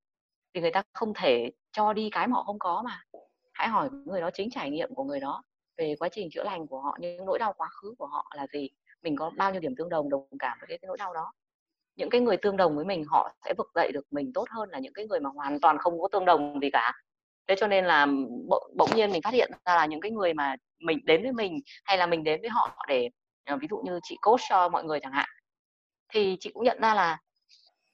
Vì 0.55 0.61
người 0.61 0.71
ta 0.73 0.83
không 0.93 1.13
thể 1.17 1.51
cho 1.73 1.93
đi 1.93 2.11
cái 2.13 2.29
mà 2.29 2.35
họ 2.37 2.45
không 2.45 2.59
có 2.59 2.83
mà. 2.85 3.03
Hãy 3.53 3.69
hỏi 3.69 3.91
người 4.07 4.21
đó 4.21 4.31
chính 4.35 4.51
trải 4.51 4.71
nghiệm 4.71 4.95
của 4.95 5.05
người 5.05 5.21
đó 5.21 5.43
về 5.79 5.95
quá 5.99 6.09
trình 6.13 6.29
chữa 6.33 6.45
lành 6.45 6.67
của 6.67 6.81
họ 6.81 6.97
những 7.01 7.27
nỗi 7.27 7.39
đau 7.39 7.53
quá 7.57 7.69
khứ 7.69 7.95
của 7.99 8.07
họ 8.07 8.33
là 8.37 8.47
gì 8.53 8.71
mình 9.03 9.17
có 9.17 9.31
bao 9.37 9.53
nhiêu 9.53 9.61
điểm 9.61 9.75
tương 9.77 9.89
đồng 9.89 10.11
đồng 10.11 10.29
cảm 10.39 10.59
với 10.61 10.67
cái, 10.69 10.79
cái 10.79 10.89
nỗi 10.89 10.97
đau 10.99 11.15
đó 11.15 11.33
những 11.97 12.11
cái 12.11 12.21
người 12.21 12.37
tương 12.37 12.57
đồng 12.57 12.77
với 12.77 12.85
mình 12.85 13.05
họ 13.05 13.33
sẽ 13.45 13.55
vực 13.59 13.67
dậy 13.75 13.93
được 13.93 14.05
mình 14.11 14.33
tốt 14.35 14.45
hơn 14.51 14.69
là 14.71 14.79
những 14.79 14.93
cái 14.93 15.07
người 15.07 15.21
mà 15.21 15.31
hoàn 15.35 15.61
toàn 15.61 15.79
không 15.79 16.01
có 16.01 16.09
tương 16.13 16.25
đồng 16.25 16.61
gì 16.63 16.71
cả. 16.71 16.93
Thế 17.49 17.55
cho 17.59 17.67
nên 17.67 17.85
là 17.85 18.07
bỗng 18.77 18.91
nhiên 18.95 19.13
mình 19.13 19.23
phát 19.23 19.35
hiện 19.35 19.51
ra 19.67 19.75
là 19.77 19.87
những 19.87 20.01
cái 20.01 20.11
người 20.11 20.35
mà 20.35 20.57
mình 20.81 20.99
đến 21.05 21.23
với 21.23 21.33
mình 21.33 21.59
hay 21.85 21.99
là 21.99 22.07
mình 22.07 22.25
đến 22.25 22.41
với 22.41 22.51
họ 22.51 22.85
để 22.89 23.09
ờ, 23.47 23.57
ví 23.61 23.67
dụ 23.71 23.77
như 23.85 24.01
chị 24.03 24.17
coach 24.23 24.41
cho 24.51 24.69
mọi 24.69 24.85
người 24.85 25.01
chẳng 25.01 25.13
hạn, 25.13 25.29
thì 26.13 26.37
chị 26.41 26.51
cũng 26.55 26.65
nhận 26.65 26.81
ra 26.81 26.95
là 26.95 27.19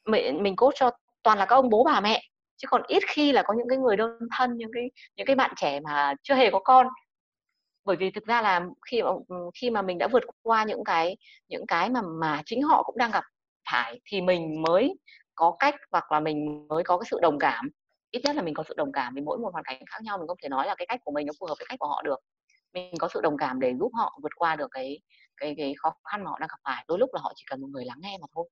mình 0.07 0.43
mình 0.43 0.57
coach 0.57 0.75
cho 0.77 0.91
toàn 1.23 1.39
là 1.39 1.47
các 1.47 1.57
ông 1.57 1.71
bố 1.71 1.85
bà 1.85 2.01
mẹ, 2.01 2.23
chứ 2.57 2.69
còn 2.71 2.83
ít 2.89 3.03
khi 3.09 3.33
là 3.33 3.43
có 3.43 3.55
những 3.59 3.69
cái 3.69 3.79
người 3.79 3.97
đơn 3.97 4.19
thân, 4.39 4.57
những 4.57 4.71
cái 4.75 4.91
những 5.17 5.27
cái 5.27 5.37
bạn 5.37 5.53
trẻ 5.57 5.81
mà 5.81 6.15
chưa 6.23 6.35
hề 6.35 6.51
có 6.51 6.59
con. 6.59 6.87
Bởi 7.85 7.97
vì 7.97 8.11
thực 8.11 8.27
ra 8.27 8.43
là 8.43 8.61
khi 8.91 9.03
mà 9.03 9.11
khi 9.61 9.71
mà 9.71 9.83
mình 9.83 9.99
đã 9.99 10.09
vượt 10.13 10.23
qua 10.43 10.65
những 10.65 10.85
cái 10.85 11.17
những 11.49 11.67
cái 11.69 11.91
mà 11.91 12.01
mà 12.21 12.43
chính 12.47 12.63
họ 12.63 12.83
cũng 12.83 12.99
đang 12.99 13.11
gặp 13.11 13.25
phải 13.71 14.01
thì 14.05 14.21
mình 14.21 14.63
mới 14.63 14.95
có 15.35 15.57
cách 15.59 15.75
hoặc 15.91 16.13
là 16.13 16.21
mình 16.21 16.69
mới 16.69 16.85
có 16.85 16.99
cái 16.99 17.07
sự 17.11 17.19
đồng 17.23 17.39
cảm. 17.39 17.71
Ít 18.11 18.21
nhất 18.25 18.37
là 18.37 18.43
mình 18.43 18.55
có 18.55 18.63
sự 18.69 18.75
đồng 18.77 18.93
cảm 18.93 19.15
vì 19.15 19.21
mỗi 19.21 19.39
một 19.39 19.53
hoàn 19.53 19.65
cảnh 19.65 19.83
khác 19.87 19.99
nhau 20.03 20.19
mình 20.19 20.29
không 20.29 20.39
thể 20.43 20.49
nói 20.49 20.67
là 20.67 20.75
cái 20.79 20.87
cách 20.87 21.01
của 21.05 21.13
mình 21.13 21.27
nó 21.27 21.33
phù 21.41 21.47
hợp 21.47 21.55
với 21.59 21.67
cách 21.69 21.79
của 21.79 21.89
họ 21.89 22.03
được. 22.03 22.21
Mình 22.73 22.95
có 22.99 23.09
sự 23.15 23.21
đồng 23.21 23.37
cảm 23.37 23.61
để 23.61 23.75
giúp 23.81 23.91
họ 23.95 24.19
vượt 24.23 24.33
qua 24.37 24.57
được 24.57 24.69
cái 24.71 25.01
cái 25.37 25.55
cái 25.59 25.75
khó 25.79 25.95
khăn 26.05 26.25
mà 26.25 26.31
họ 26.31 26.39
đang 26.39 26.49
gặp 26.49 26.59
phải. 26.65 26.85
Đôi 26.89 26.99
lúc 26.99 27.11
là 27.15 27.21
họ 27.21 27.33
chỉ 27.37 27.45
cần 27.51 27.61
một 27.61 27.69
người 27.71 27.85
lắng 27.85 27.99
nghe 28.01 28.19
mà 28.21 28.27
thôi. 28.35 28.49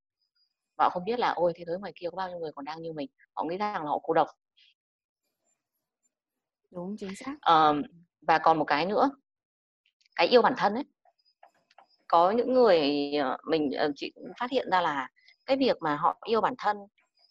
Và 0.78 0.84
họ 0.84 0.90
không 0.90 1.04
biết 1.04 1.18
là 1.18 1.30
ôi 1.30 1.52
thế 1.56 1.64
giới 1.66 1.78
ngoài 1.78 1.92
kia 1.96 2.08
có 2.10 2.16
bao 2.16 2.28
nhiêu 2.28 2.38
người 2.38 2.52
còn 2.54 2.64
đang 2.64 2.82
như 2.82 2.92
mình? 2.92 3.08
Họ 3.34 3.44
nghĩ 3.44 3.56
rằng 3.58 3.84
là 3.84 3.90
họ 3.90 3.98
cô 4.02 4.14
độc. 4.14 4.28
Đúng 6.70 6.96
chính 6.98 7.16
xác. 7.16 7.34
Uh, 7.34 7.86
và 8.22 8.38
còn 8.38 8.58
một 8.58 8.64
cái 8.64 8.86
nữa. 8.86 9.10
Cái 10.16 10.26
yêu 10.26 10.42
bản 10.42 10.54
thân 10.56 10.74
ấy 10.74 10.84
có 12.06 12.30
những 12.30 12.52
người 12.52 13.10
ờ, 13.20 13.36
mình 13.48 13.70
ờ, 13.72 13.92
chị 13.96 14.12
cũng 14.14 14.32
phát 14.40 14.50
hiện 14.50 14.70
ra 14.70 14.80
là 14.80 15.08
cái 15.46 15.56
việc 15.56 15.76
mà 15.80 15.96
họ 15.96 16.16
yêu 16.24 16.40
bản 16.40 16.54
thân 16.58 16.76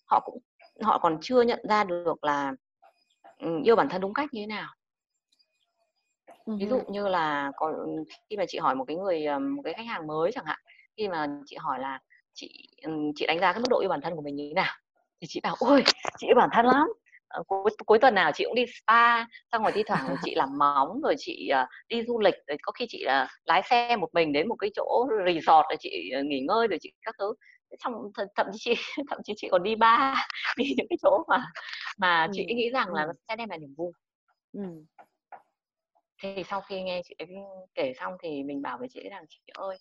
họ 0.05 0.19
cũng 0.19 0.39
họ 0.81 0.99
còn 0.99 1.17
chưa 1.21 1.41
nhận 1.41 1.59
ra 1.69 1.83
được 1.83 2.23
là 2.23 2.53
yêu 3.63 3.75
bản 3.75 3.89
thân 3.89 4.01
đúng 4.01 4.13
cách 4.13 4.29
như 4.33 4.41
thế 4.41 4.47
nào. 4.47 4.69
Ví 6.45 6.67
dụ 6.69 6.79
như 6.89 7.07
là 7.07 7.51
còn 7.55 7.73
khi 8.29 8.37
mà 8.37 8.45
chị 8.47 8.57
hỏi 8.57 8.75
một 8.75 8.85
cái 8.87 8.97
người 8.97 9.39
một 9.39 9.61
cái 9.65 9.73
khách 9.73 9.85
hàng 9.85 10.07
mới 10.07 10.31
chẳng 10.31 10.45
hạn 10.45 10.59
khi 10.97 11.07
mà 11.07 11.27
chị 11.45 11.55
hỏi 11.55 11.79
là 11.79 11.99
chị 12.33 12.69
chị 13.15 13.25
đánh 13.27 13.39
giá 13.39 13.53
cái 13.53 13.61
mức 13.61 13.67
độ 13.69 13.79
yêu 13.79 13.89
bản 13.89 14.01
thân 14.01 14.15
của 14.15 14.21
mình 14.21 14.35
như 14.35 14.45
thế 14.49 14.53
nào? 14.53 14.73
Thì 15.21 15.27
chị 15.29 15.39
bảo 15.43 15.55
ôi 15.59 15.83
chị 16.17 16.27
yêu 16.27 16.35
bản 16.35 16.49
thân 16.53 16.65
lắm. 16.65 16.75
Ờ, 16.75 16.93
cuối, 17.47 17.71
cuối 17.85 17.99
tuần 17.99 18.15
nào 18.15 18.31
chị 18.31 18.43
cũng 18.45 18.55
đi 18.55 18.65
spa 18.65 19.25
xong 19.51 19.63
rồi 19.63 19.71
thi 19.71 19.83
thoảng 19.87 20.15
chị 20.23 20.35
làm 20.35 20.57
móng 20.57 21.01
rồi 21.01 21.15
chị 21.17 21.49
uh, 21.63 21.67
đi 21.87 22.03
du 22.07 22.19
lịch 22.19 22.35
rồi 22.47 22.57
có 22.61 22.71
khi 22.71 22.85
chị 22.89 23.05
uh, 23.23 23.29
lái 23.43 23.61
xe 23.69 23.95
một 23.95 24.09
mình 24.13 24.33
đến 24.33 24.47
một 24.47 24.55
cái 24.55 24.69
chỗ 24.75 25.07
resort 25.25 25.65
rồi 25.69 25.77
chị 25.79 26.11
uh, 26.19 26.25
nghỉ 26.25 26.39
ngơi 26.39 26.67
rồi 26.67 26.79
chị 26.81 26.91
các 27.01 27.15
thứ 27.19 27.33
xong 27.83 27.93
th- 27.93 28.27
thậm 28.35 28.47
chí 28.51 28.59
chị 28.75 28.81
thậm 29.09 29.19
chí 29.23 29.33
chị 29.37 29.47
còn 29.51 29.63
đi 29.63 29.75
ba 29.75 30.27
đi 30.57 30.73
những 30.77 30.87
cái 30.89 30.97
chỗ 31.01 31.23
mà 31.27 31.45
mà 31.97 32.23
ừ. 32.23 32.31
chị 32.33 32.45
nghĩ 32.45 32.69
rằng 32.69 32.87
ừ. 32.87 32.93
là 32.95 33.05
nó 33.05 33.13
sẽ 33.27 33.35
đem 33.35 33.49
lại 33.49 33.59
niềm 33.59 33.73
vui 33.77 33.91
ừ. 34.53 34.61
thì 36.21 36.43
sau 36.43 36.61
khi 36.61 36.83
nghe 36.83 37.01
chị 37.05 37.15
kể 37.73 37.93
xong 37.99 38.13
thì 38.23 38.43
mình 38.43 38.61
bảo 38.61 38.77
với 38.77 38.87
chị 38.91 39.09
rằng 39.09 39.25
chị 39.29 39.39
ơi 39.53 39.77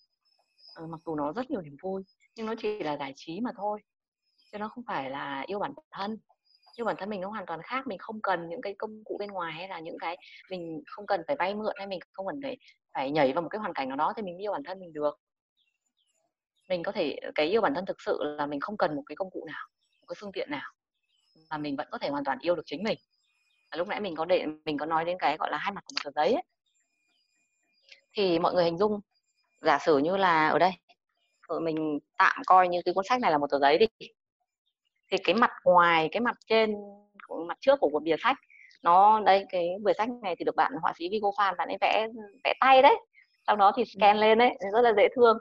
mặc 0.88 1.00
dù 1.06 1.14
nó 1.14 1.32
rất 1.32 1.50
nhiều 1.50 1.60
niềm 1.60 1.76
vui 1.82 2.02
nhưng 2.34 2.46
nó 2.46 2.54
chỉ 2.58 2.78
là 2.78 2.96
giải 2.96 3.12
trí 3.16 3.40
mà 3.40 3.50
thôi 3.56 3.80
chứ 4.52 4.58
nó 4.58 4.68
không 4.68 4.84
phải 4.86 5.10
là 5.10 5.44
yêu 5.46 5.58
bản 5.58 5.72
thân 5.90 6.18
nhưng 6.76 6.86
bản 6.86 6.96
thân 6.98 7.10
mình 7.10 7.20
nó 7.20 7.28
hoàn 7.28 7.46
toàn 7.46 7.62
khác 7.62 7.86
mình 7.86 7.98
không 7.98 8.20
cần 8.22 8.48
những 8.48 8.60
cái 8.60 8.74
công 8.78 9.04
cụ 9.04 9.16
bên 9.20 9.30
ngoài 9.30 9.52
hay 9.52 9.68
là 9.68 9.80
những 9.80 9.98
cái 10.00 10.16
mình 10.50 10.82
không 10.86 11.06
cần 11.06 11.22
phải 11.26 11.36
vay 11.36 11.54
mượn 11.54 11.74
hay 11.78 11.86
mình 11.86 12.00
không 12.12 12.26
cần 12.26 12.40
phải 12.42 12.56
phải 12.94 13.10
nhảy 13.10 13.32
vào 13.32 13.42
một 13.42 13.48
cái 13.48 13.58
hoàn 13.58 13.74
cảnh 13.74 13.88
nào 13.88 13.96
đó 13.96 14.12
thì 14.16 14.22
mình 14.22 14.38
yêu 14.42 14.52
bản 14.52 14.62
thân 14.64 14.80
mình 14.80 14.92
được. 14.92 15.20
Mình 16.68 16.82
có 16.82 16.92
thể 16.92 17.16
cái 17.34 17.46
yêu 17.46 17.60
bản 17.60 17.74
thân 17.74 17.86
thực 17.86 18.00
sự 18.00 18.18
là 18.22 18.46
mình 18.46 18.60
không 18.60 18.76
cần 18.76 18.96
một 18.96 19.02
cái 19.06 19.16
công 19.16 19.30
cụ 19.30 19.44
nào 19.46 19.68
một 20.00 20.06
cái 20.08 20.16
phương 20.18 20.32
tiện 20.32 20.50
nào 20.50 20.72
mà 21.50 21.58
mình 21.58 21.76
vẫn 21.76 21.88
có 21.90 21.98
thể 21.98 22.08
hoàn 22.08 22.24
toàn 22.24 22.38
yêu 22.40 22.54
được 22.56 22.62
chính 22.66 22.82
mình. 22.82 22.98
À, 23.68 23.76
lúc 23.76 23.88
nãy 23.88 24.00
mình 24.00 24.16
có 24.16 24.24
để 24.24 24.46
mình 24.64 24.78
có 24.78 24.86
nói 24.86 25.04
đến 25.04 25.16
cái 25.20 25.36
gọi 25.36 25.50
là 25.50 25.58
hai 25.58 25.72
mặt 25.72 25.84
của 25.86 25.94
một 25.94 26.00
tờ 26.04 26.10
giấy 26.22 26.32
ấy. 26.32 26.42
thì 28.12 28.38
mọi 28.38 28.54
người 28.54 28.64
hình 28.64 28.78
dung 28.78 29.00
giả 29.60 29.78
sử 29.78 29.98
như 29.98 30.16
là 30.16 30.48
ở 30.48 30.58
đây 30.58 30.72
mình 31.62 31.98
tạm 32.18 32.42
coi 32.46 32.68
như 32.68 32.80
cái 32.84 32.94
cuốn 32.94 33.04
sách 33.08 33.20
này 33.20 33.30
là 33.30 33.38
một 33.38 33.46
tờ 33.50 33.58
giấy 33.58 33.78
đi 33.78 33.86
thì 35.12 35.18
cái 35.24 35.34
mặt 35.34 35.50
ngoài, 35.64 36.08
cái 36.12 36.20
mặt 36.20 36.36
trên 36.46 36.74
mặt 37.48 37.58
trước 37.60 37.80
của 37.80 37.88
của 37.92 38.00
bìa 38.00 38.16
sách, 38.22 38.36
nó 38.82 39.20
đây 39.20 39.46
cái 39.48 39.68
bìa 39.84 39.92
sách 39.98 40.08
này 40.22 40.36
thì 40.38 40.44
được 40.44 40.56
bạn 40.56 40.72
họa 40.82 40.92
sĩ 40.98 41.08
Vigo 41.10 41.30
Phan, 41.38 41.54
bạn 41.58 41.68
ấy 41.68 41.76
vẽ 41.80 42.08
vẽ 42.44 42.54
tay 42.60 42.82
đấy. 42.82 42.96
Sau 43.46 43.56
đó 43.56 43.72
thì 43.76 43.84
scan 43.84 44.16
lên 44.18 44.38
đấy, 44.38 44.50
rất 44.72 44.80
là 44.82 44.92
dễ 44.96 45.08
thương. 45.16 45.38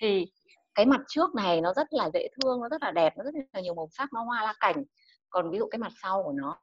Thì 0.00 0.26
cái 0.74 0.86
mặt 0.86 1.00
trước 1.08 1.34
này 1.34 1.60
nó 1.60 1.72
rất 1.74 1.86
là 1.90 2.10
dễ 2.14 2.28
thương, 2.42 2.60
nó 2.60 2.68
rất 2.68 2.82
là 2.82 2.90
đẹp, 2.90 3.12
nó 3.16 3.24
rất 3.24 3.34
là 3.52 3.60
nhiều 3.60 3.74
màu 3.74 3.88
sắc, 3.92 4.12
nó 4.12 4.22
hoa 4.22 4.44
la 4.44 4.54
cảnh 4.60 4.84
còn 5.30 5.50
ví 5.50 5.58
dụ 5.58 5.68
cái 5.70 5.78
mặt 5.78 5.92
sau 6.02 6.22
của 6.22 6.32
nó 6.32 6.58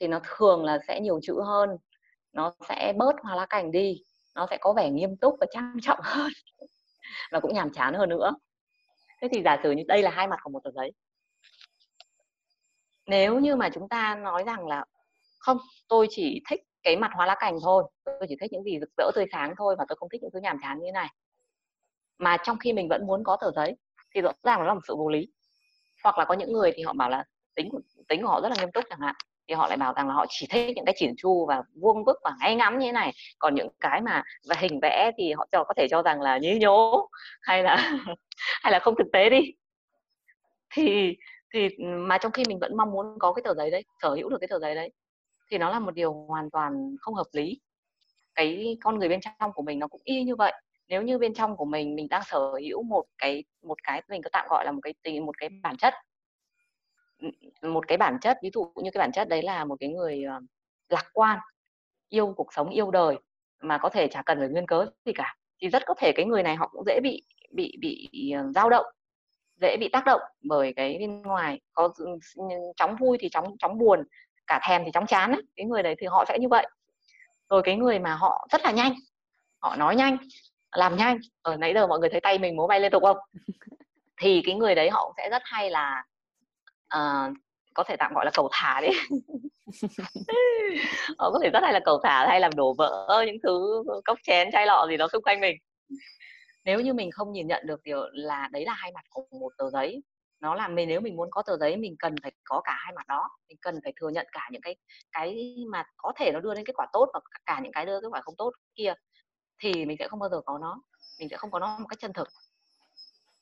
thì 0.00 0.08
nó 0.08 0.20
thường 0.24 0.64
là 0.64 0.78
sẽ 0.88 1.00
nhiều 1.00 1.20
chữ 1.22 1.40
hơn, 1.44 1.70
nó 2.32 2.52
sẽ 2.68 2.92
bớt 2.96 3.14
hoa 3.22 3.36
lá 3.36 3.46
cảnh 3.46 3.70
đi, 3.70 4.02
nó 4.34 4.46
sẽ 4.50 4.58
có 4.60 4.72
vẻ 4.72 4.90
nghiêm 4.90 5.16
túc 5.16 5.36
và 5.40 5.46
trang 5.50 5.76
trọng 5.82 5.98
hơn 6.02 6.32
và 7.32 7.40
cũng 7.40 7.54
nhàm 7.54 7.72
chán 7.72 7.94
hơn 7.94 8.08
nữa. 8.08 8.32
Thế 9.22 9.28
thì 9.32 9.42
giả 9.44 9.56
sử 9.62 9.70
như 9.70 9.82
đây 9.88 10.02
là 10.02 10.10
hai 10.10 10.26
mặt 10.26 10.38
của 10.42 10.50
một 10.50 10.60
tờ 10.64 10.70
giấy 10.70 10.92
nếu 13.10 13.38
như 13.38 13.56
mà 13.56 13.68
chúng 13.74 13.88
ta 13.88 14.14
nói 14.14 14.44
rằng 14.46 14.66
là 14.66 14.84
không, 15.38 15.58
tôi 15.88 16.06
chỉ 16.10 16.42
thích 16.50 16.60
cái 16.82 16.96
mặt 16.96 17.10
hoa 17.14 17.26
lá 17.26 17.34
cành 17.40 17.58
thôi, 17.62 17.84
tôi 18.04 18.26
chỉ 18.28 18.36
thích 18.40 18.52
những 18.52 18.62
gì 18.62 18.78
rực 18.80 18.90
rỡ 18.96 19.10
tươi 19.14 19.26
sáng 19.32 19.54
thôi 19.58 19.76
và 19.78 19.84
tôi 19.88 19.96
không 19.96 20.08
thích 20.08 20.22
những 20.22 20.30
thứ 20.34 20.40
nhàm 20.40 20.58
chán 20.62 20.78
như 20.78 20.86
thế 20.86 20.92
này. 20.92 21.08
Mà 22.18 22.36
trong 22.44 22.58
khi 22.58 22.72
mình 22.72 22.88
vẫn 22.88 23.06
muốn 23.06 23.24
có 23.24 23.36
tờ 23.40 23.50
giấy 23.56 23.76
thì 24.14 24.20
rõ 24.20 24.32
ràng 24.42 24.58
nó 24.60 24.66
là 24.66 24.74
một 24.74 24.80
sự 24.88 24.96
vô 24.96 25.08
lý. 25.08 25.28
Hoặc 26.04 26.18
là 26.18 26.24
có 26.24 26.34
những 26.34 26.52
người 26.52 26.72
thì 26.74 26.82
họ 26.82 26.92
bảo 26.92 27.10
là 27.10 27.24
tính 27.54 27.70
tính 28.08 28.22
của 28.22 28.28
họ 28.28 28.40
rất 28.40 28.48
là 28.48 28.56
nghiêm 28.60 28.72
túc 28.72 28.84
chẳng 28.90 29.00
hạn, 29.00 29.14
thì 29.48 29.54
họ 29.54 29.68
lại 29.68 29.76
bảo 29.76 29.92
rằng 29.96 30.08
là 30.08 30.14
họ 30.14 30.26
chỉ 30.28 30.46
thích 30.50 30.76
những 30.76 30.84
cái 30.84 30.94
chỉn 30.98 31.14
chu 31.16 31.46
và 31.46 31.62
vuông 31.80 32.04
vức 32.04 32.16
và 32.24 32.32
ngay 32.40 32.56
ngắn 32.56 32.78
như 32.78 32.86
thế 32.86 32.92
này. 32.92 33.12
Còn 33.38 33.54
những 33.54 33.68
cái 33.80 34.00
mà 34.00 34.22
và 34.48 34.56
hình 34.58 34.80
vẽ 34.82 35.10
thì 35.18 35.32
họ 35.32 35.46
cho, 35.52 35.64
có 35.64 35.74
thể 35.76 35.86
cho 35.90 36.02
rằng 36.02 36.20
là 36.20 36.38
nhí 36.38 36.58
nhố 36.58 37.08
hay 37.42 37.62
là 37.62 37.76
hay 38.62 38.72
là 38.72 38.78
không 38.78 38.94
thực 38.98 39.06
tế 39.12 39.30
đi. 39.30 39.40
Thì 40.74 41.16
thì 41.54 41.68
mà 41.80 42.18
trong 42.18 42.32
khi 42.32 42.42
mình 42.48 42.58
vẫn 42.60 42.76
mong 42.76 42.90
muốn 42.92 43.18
có 43.18 43.32
cái 43.32 43.42
tờ 43.44 43.54
giấy 43.54 43.70
đấy, 43.70 43.84
sở 44.02 44.10
hữu 44.14 44.28
được 44.28 44.38
cái 44.40 44.48
tờ 44.48 44.58
giấy 44.58 44.74
đấy, 44.74 44.90
thì 45.50 45.58
nó 45.58 45.70
là 45.70 45.78
một 45.80 45.94
điều 45.94 46.12
hoàn 46.12 46.50
toàn 46.50 46.96
không 47.00 47.14
hợp 47.14 47.26
lý. 47.32 47.60
Cái 48.34 48.78
con 48.84 48.98
người 48.98 49.08
bên 49.08 49.20
trong 49.20 49.52
của 49.54 49.62
mình 49.62 49.78
nó 49.78 49.88
cũng 49.88 50.00
y 50.04 50.24
như 50.24 50.36
vậy. 50.36 50.52
Nếu 50.88 51.02
như 51.02 51.18
bên 51.18 51.34
trong 51.34 51.56
của 51.56 51.64
mình 51.64 51.94
mình 51.96 52.08
đang 52.10 52.22
sở 52.26 52.52
hữu 52.68 52.82
một 52.82 53.04
cái 53.18 53.44
một 53.62 53.78
cái 53.84 54.02
mình 54.08 54.22
có 54.22 54.30
tạm 54.32 54.46
gọi 54.50 54.64
là 54.64 54.72
một 54.72 54.80
cái 55.04 55.20
một 55.20 55.38
cái 55.38 55.48
bản 55.62 55.76
chất 55.76 55.94
một 57.62 57.88
cái 57.88 57.98
bản 57.98 58.18
chất, 58.20 58.38
ví 58.42 58.50
dụ 58.54 58.72
như 58.76 58.90
cái 58.94 58.98
bản 58.98 59.12
chất 59.12 59.28
đấy 59.28 59.42
là 59.42 59.64
một 59.64 59.76
cái 59.80 59.88
người 59.88 60.22
ờ, 60.24 60.40
lạc 60.88 61.04
quan, 61.12 61.38
yêu 62.08 62.32
cuộc 62.36 62.52
sống, 62.54 62.70
yêu 62.70 62.90
đời, 62.90 63.16
mà 63.62 63.78
có 63.78 63.88
thể 63.88 64.08
chả 64.08 64.22
cần 64.26 64.38
phải 64.38 64.48
nguyên 64.48 64.66
cớ 64.66 64.86
gì 65.06 65.12
cả, 65.14 65.36
thì 65.62 65.68
rất 65.68 65.82
có 65.86 65.94
thể 65.98 66.12
cái 66.16 66.26
người 66.26 66.42
này 66.42 66.56
họ 66.56 66.68
cũng 66.72 66.84
dễ 66.86 67.00
bị 67.02 67.22
bị 67.52 67.76
bị 67.80 68.08
ờ, 68.36 68.52
dao 68.54 68.70
động 68.70 68.86
dễ 69.60 69.76
bị 69.76 69.88
tác 69.88 70.04
động 70.06 70.20
bởi 70.42 70.72
cái 70.76 70.96
bên 70.98 71.22
ngoài. 71.22 71.60
Có 71.72 71.92
chóng 72.76 72.96
vui 72.96 73.18
thì 73.20 73.28
chóng 73.28 73.56
chóng 73.58 73.78
buồn 73.78 74.04
cả 74.46 74.60
thèm 74.68 74.82
thì 74.84 74.90
chóng 74.94 75.06
chán 75.06 75.32
ấy. 75.32 75.42
cái 75.56 75.66
người 75.66 75.82
đấy 75.82 75.94
thì 75.98 76.06
họ 76.06 76.24
sẽ 76.28 76.38
như 76.38 76.48
vậy. 76.48 76.66
Rồi 77.50 77.62
cái 77.64 77.76
người 77.76 77.98
mà 77.98 78.14
họ 78.14 78.48
rất 78.52 78.64
là 78.64 78.70
nhanh 78.70 78.94
họ 79.60 79.76
nói 79.76 79.96
nhanh 79.96 80.16
làm 80.72 80.96
nhanh 80.96 81.18
ở 81.42 81.56
nãy 81.56 81.74
giờ 81.74 81.86
mọi 81.86 81.98
người 81.98 82.08
thấy 82.08 82.20
tay 82.20 82.38
mình 82.38 82.56
múa 82.56 82.66
bay 82.66 82.80
liên 82.80 82.90
tục 82.90 83.02
không? 83.02 83.16
Thì 84.22 84.42
cái 84.46 84.54
người 84.54 84.74
đấy 84.74 84.90
họ 84.90 85.14
sẽ 85.16 85.28
rất 85.30 85.42
hay 85.44 85.70
là 85.70 86.04
uh, 86.96 87.32
có 87.74 87.84
thể 87.84 87.96
tạm 87.96 88.14
gọi 88.14 88.24
là 88.24 88.30
cầu 88.34 88.48
thả 88.52 88.80
đấy 88.80 88.92
họ 91.18 91.30
có 91.30 91.38
thể 91.42 91.50
rất 91.50 91.62
hay 91.62 91.72
là 91.72 91.80
cầu 91.84 92.00
thả 92.02 92.26
hay 92.26 92.40
làm 92.40 92.54
đổ 92.56 92.74
vỡ 92.78 93.24
những 93.26 93.36
thứ 93.42 93.84
cốc 94.04 94.18
chén 94.22 94.50
chai 94.52 94.66
lọ 94.66 94.86
gì 94.90 94.96
đó 94.96 95.08
xung 95.12 95.22
quanh 95.22 95.40
mình 95.40 95.56
nếu 96.64 96.80
như 96.80 96.92
mình 96.94 97.10
không 97.10 97.32
nhìn 97.32 97.46
nhận 97.46 97.66
được 97.66 97.82
điều 97.82 98.00
là 98.12 98.48
đấy 98.52 98.64
là 98.64 98.74
hai 98.74 98.92
mặt 98.92 99.04
của 99.10 99.26
một 99.40 99.52
tờ 99.58 99.70
giấy, 99.70 100.02
nó 100.40 100.54
là 100.54 100.68
mình, 100.68 100.88
nếu 100.88 101.00
mình 101.00 101.16
muốn 101.16 101.28
có 101.30 101.42
tờ 101.42 101.56
giấy, 101.56 101.76
mình 101.76 101.96
cần 101.98 102.14
phải 102.22 102.32
có 102.44 102.60
cả 102.64 102.74
hai 102.78 102.92
mặt 102.96 103.06
đó, 103.08 103.28
mình 103.48 103.58
cần 103.62 103.80
phải 103.84 103.92
thừa 103.96 104.08
nhận 104.08 104.26
cả 104.32 104.48
những 104.52 104.62
cái 104.62 104.76
cái 105.12 105.56
mà 105.70 105.84
có 105.96 106.12
thể 106.16 106.30
nó 106.34 106.40
đưa 106.40 106.54
đến 106.54 106.64
kết 106.66 106.72
quả 106.76 106.86
tốt 106.92 107.10
và 107.14 107.20
cả 107.46 107.60
những 107.62 107.72
cái 107.72 107.86
đưa 107.86 108.00
kết 108.00 108.08
quả 108.10 108.20
không 108.20 108.36
tốt 108.36 108.52
kia, 108.74 108.94
thì 109.62 109.84
mình 109.86 109.96
sẽ 109.98 110.08
không 110.08 110.18
bao 110.20 110.28
giờ 110.30 110.40
có 110.46 110.58
nó, 110.58 110.82
mình 111.18 111.28
sẽ 111.28 111.36
không 111.36 111.50
có 111.50 111.58
nó 111.58 111.78
một 111.78 111.86
cách 111.88 111.98
chân 112.00 112.12
thực. 112.12 112.28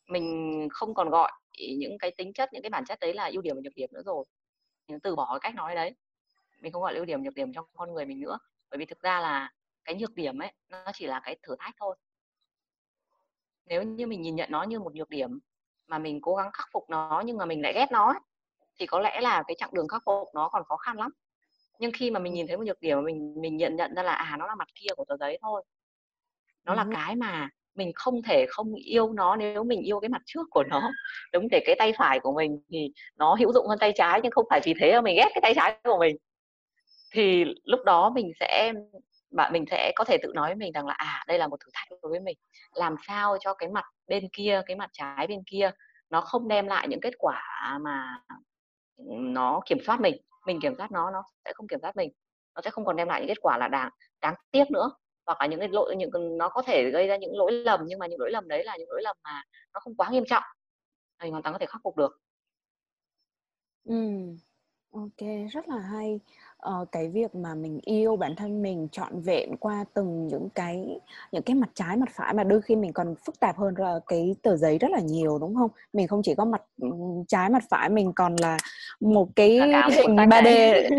Mình 0.08 0.68
không 0.72 0.94
còn 0.94 1.10
gọi 1.10 1.32
những 1.78 1.98
cái 1.98 2.10
tính 2.18 2.32
chất, 2.32 2.48
những 2.52 2.62
cái 2.62 2.70
bản 2.70 2.84
chất 2.84 3.00
đấy 3.00 3.14
là 3.14 3.26
ưu 3.32 3.42
điểm 3.42 3.56
và 3.56 3.60
nhược 3.64 3.74
điểm 3.76 3.90
nữa 3.92 4.02
rồi. 4.06 4.24
Mình 4.88 5.00
từ 5.00 5.16
bỏ 5.16 5.26
cái 5.30 5.40
cách 5.42 5.54
nói 5.56 5.74
đấy. 5.74 5.94
Mình 6.62 6.72
không 6.72 6.82
gọi 6.82 6.92
là 6.92 6.98
ưu 6.98 7.04
điểm, 7.04 7.22
nhược 7.22 7.34
điểm 7.34 7.52
trong 7.52 7.66
con 7.76 7.94
người 7.94 8.06
mình 8.06 8.20
nữa. 8.20 8.38
Bởi 8.70 8.78
vì 8.78 8.84
thực 8.86 9.00
ra 9.02 9.20
là 9.20 9.52
cái 9.84 9.94
nhược 9.96 10.14
điểm 10.14 10.38
ấy, 10.42 10.52
nó 10.68 10.84
chỉ 10.94 11.06
là 11.06 11.20
cái 11.24 11.36
thử 11.42 11.56
thách 11.58 11.74
thôi 11.80 11.96
nếu 13.68 13.82
như 13.82 14.06
mình 14.06 14.22
nhìn 14.22 14.36
nhận 14.36 14.50
nó 14.50 14.62
như 14.62 14.80
một 14.80 14.94
nhược 14.94 15.10
điểm 15.10 15.38
mà 15.88 15.98
mình 15.98 16.20
cố 16.22 16.34
gắng 16.34 16.50
khắc 16.52 16.68
phục 16.72 16.90
nó 16.90 17.22
nhưng 17.26 17.36
mà 17.36 17.44
mình 17.44 17.62
lại 17.62 17.72
ghét 17.74 17.86
nó 17.92 18.06
ấy, 18.06 18.20
thì 18.80 18.86
có 18.86 19.00
lẽ 19.00 19.20
là 19.20 19.42
cái 19.46 19.54
chặng 19.58 19.70
đường 19.74 19.88
khắc 19.88 20.02
phục 20.06 20.28
nó 20.34 20.48
còn 20.48 20.64
khó 20.64 20.76
khăn 20.76 20.98
lắm. 20.98 21.10
Nhưng 21.78 21.92
khi 21.94 22.10
mà 22.10 22.20
mình 22.20 22.32
nhìn 22.34 22.46
thấy 22.46 22.56
một 22.56 22.64
nhược 22.64 22.80
điểm 22.80 23.04
mình 23.04 23.34
mình 23.40 23.56
nhận 23.56 23.76
nhận 23.76 23.94
ra 23.94 24.02
là 24.02 24.12
à 24.12 24.36
nó 24.38 24.46
là 24.46 24.54
mặt 24.54 24.68
kia 24.74 24.88
của 24.96 25.04
tờ 25.08 25.16
giấy 25.16 25.38
thôi. 25.42 25.64
Nó 26.64 26.74
là 26.74 26.86
cái 26.94 27.16
mà 27.16 27.48
mình 27.74 27.92
không 27.94 28.22
thể 28.22 28.46
không 28.48 28.74
yêu 28.74 29.12
nó 29.12 29.36
nếu 29.36 29.64
mình 29.64 29.82
yêu 29.82 30.00
cái 30.00 30.08
mặt 30.08 30.22
trước 30.26 30.46
của 30.50 30.64
nó. 30.70 30.80
Đúng 31.32 31.48
để 31.50 31.60
cái 31.66 31.76
tay 31.78 31.92
phải 31.98 32.20
của 32.20 32.32
mình 32.32 32.60
thì 32.72 32.92
nó 33.16 33.34
hữu 33.34 33.52
dụng 33.52 33.66
hơn 33.66 33.78
tay 33.78 33.92
trái 33.96 34.20
nhưng 34.22 34.32
không 34.32 34.46
phải 34.50 34.60
vì 34.64 34.74
thế 34.80 34.92
mà 34.94 35.00
mình 35.00 35.16
ghét 35.16 35.28
cái 35.34 35.40
tay 35.42 35.52
trái 35.56 35.78
của 35.84 35.98
mình. 35.98 36.16
Thì 37.12 37.44
lúc 37.64 37.80
đó 37.84 38.10
mình 38.10 38.32
sẽ 38.40 38.72
bạn 39.30 39.52
mình 39.52 39.64
sẽ 39.70 39.92
có 39.96 40.04
thể 40.04 40.16
tự 40.22 40.32
nói 40.34 40.48
với 40.48 40.56
mình 40.56 40.72
rằng 40.72 40.86
là 40.86 40.94
à 40.94 41.24
đây 41.26 41.38
là 41.38 41.48
một 41.48 41.60
thử 41.60 41.70
thách 41.74 41.88
đối 42.02 42.10
với 42.10 42.20
mình. 42.20 42.38
Làm 42.74 42.94
sao 43.06 43.36
cho 43.40 43.54
cái 43.54 43.68
mặt 43.68 43.84
bên 44.06 44.28
kia, 44.32 44.62
cái 44.66 44.76
mặt 44.76 44.90
trái 44.92 45.26
bên 45.26 45.42
kia 45.46 45.70
nó 46.10 46.20
không 46.20 46.48
đem 46.48 46.66
lại 46.66 46.88
những 46.88 47.00
kết 47.00 47.14
quả 47.18 47.42
mà 47.82 48.22
nó 49.08 49.60
kiểm 49.66 49.78
soát 49.86 50.00
mình. 50.00 50.16
Mình 50.46 50.60
kiểm 50.62 50.74
soát 50.78 50.92
nó 50.92 51.10
nó 51.10 51.22
sẽ 51.44 51.52
không 51.54 51.66
kiểm 51.68 51.78
soát 51.82 51.96
mình. 51.96 52.12
Nó 52.54 52.62
sẽ 52.62 52.70
không 52.70 52.84
còn 52.84 52.96
đem 52.96 53.08
lại 53.08 53.20
những 53.20 53.28
kết 53.28 53.40
quả 53.42 53.58
là 53.58 53.68
đáng 53.68 53.90
đáng 54.20 54.34
tiếc 54.50 54.70
nữa. 54.70 54.90
Hoặc 55.26 55.40
là 55.40 55.46
những 55.46 55.60
cái 55.60 55.68
lỗi, 55.68 55.94
những 55.96 56.10
nó 56.38 56.48
có 56.48 56.62
thể 56.62 56.90
gây 56.90 57.06
ra 57.08 57.16
những 57.16 57.36
lỗi 57.38 57.52
lầm, 57.52 57.80
nhưng 57.86 57.98
mà 57.98 58.06
những 58.06 58.20
lỗi 58.20 58.30
lầm 58.30 58.48
đấy 58.48 58.64
là 58.64 58.76
những 58.76 58.90
lỗi 58.90 59.02
lầm 59.02 59.16
mà 59.24 59.42
nó 59.74 59.80
không 59.80 59.94
quá 59.96 60.08
nghiêm 60.10 60.24
trọng. 60.28 60.42
Mình 61.22 61.30
hoàn 61.32 61.42
toàn 61.42 61.52
có 61.52 61.58
thể 61.58 61.66
khắc 61.66 61.80
phục 61.84 61.96
được. 61.96 62.20
Ừ 63.84 63.94
ok, 64.92 65.28
rất 65.52 65.68
là 65.68 65.78
hay 65.78 66.20
ờ, 66.58 66.84
cái 66.92 67.08
việc 67.08 67.34
mà 67.34 67.54
mình 67.54 67.80
yêu 67.84 68.16
bản 68.16 68.36
thân 68.36 68.62
mình 68.62 68.88
trọn 68.92 69.20
vẹn 69.20 69.56
qua 69.56 69.84
từng 69.94 70.28
những 70.28 70.48
cái 70.54 71.00
những 71.32 71.42
cái 71.42 71.56
mặt 71.56 71.68
trái 71.74 71.96
mặt 71.96 72.08
phải 72.12 72.34
mà 72.34 72.44
đôi 72.44 72.62
khi 72.62 72.76
mình 72.76 72.92
còn 72.92 73.14
phức 73.26 73.40
tạp 73.40 73.56
hơn 73.56 73.74
là 73.78 74.00
cái 74.06 74.36
tờ 74.42 74.56
giấy 74.56 74.78
rất 74.78 74.90
là 74.90 75.00
nhiều 75.00 75.38
đúng 75.38 75.54
không? 75.54 75.70
Mình 75.92 76.06
không 76.06 76.22
chỉ 76.22 76.34
có 76.34 76.44
mặt 76.44 76.62
trái 77.28 77.50
mặt 77.50 77.64
phải 77.70 77.88
mình 77.88 78.12
còn 78.12 78.36
là 78.36 78.58
một 79.00 79.28
cái 79.36 79.50
hình 79.90 80.16
3D 80.16 80.90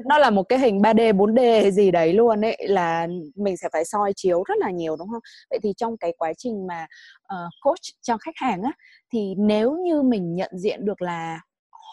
nó 0.06 0.18
là 0.18 0.30
một 0.30 0.42
cái 0.48 0.58
hình 0.58 0.80
3D 0.82 1.12
4D 1.16 1.60
hay 1.62 1.72
gì 1.72 1.90
đấy 1.90 2.12
luôn 2.12 2.44
ấy 2.44 2.56
là 2.68 3.06
mình 3.34 3.56
sẽ 3.56 3.68
phải 3.72 3.84
soi 3.84 4.12
chiếu 4.16 4.42
rất 4.42 4.58
là 4.58 4.70
nhiều 4.70 4.96
đúng 4.96 5.08
không? 5.08 5.22
Vậy 5.50 5.58
thì 5.62 5.72
trong 5.76 5.96
cái 5.96 6.12
quá 6.18 6.32
trình 6.38 6.66
mà 6.66 6.86
uh, 7.22 7.52
coach 7.62 7.82
cho 8.02 8.16
khách 8.16 8.36
hàng 8.36 8.62
á 8.62 8.72
thì 9.12 9.34
nếu 9.38 9.76
như 9.76 10.02
mình 10.02 10.34
nhận 10.34 10.50
diện 10.54 10.84
được 10.84 11.02
là 11.02 11.40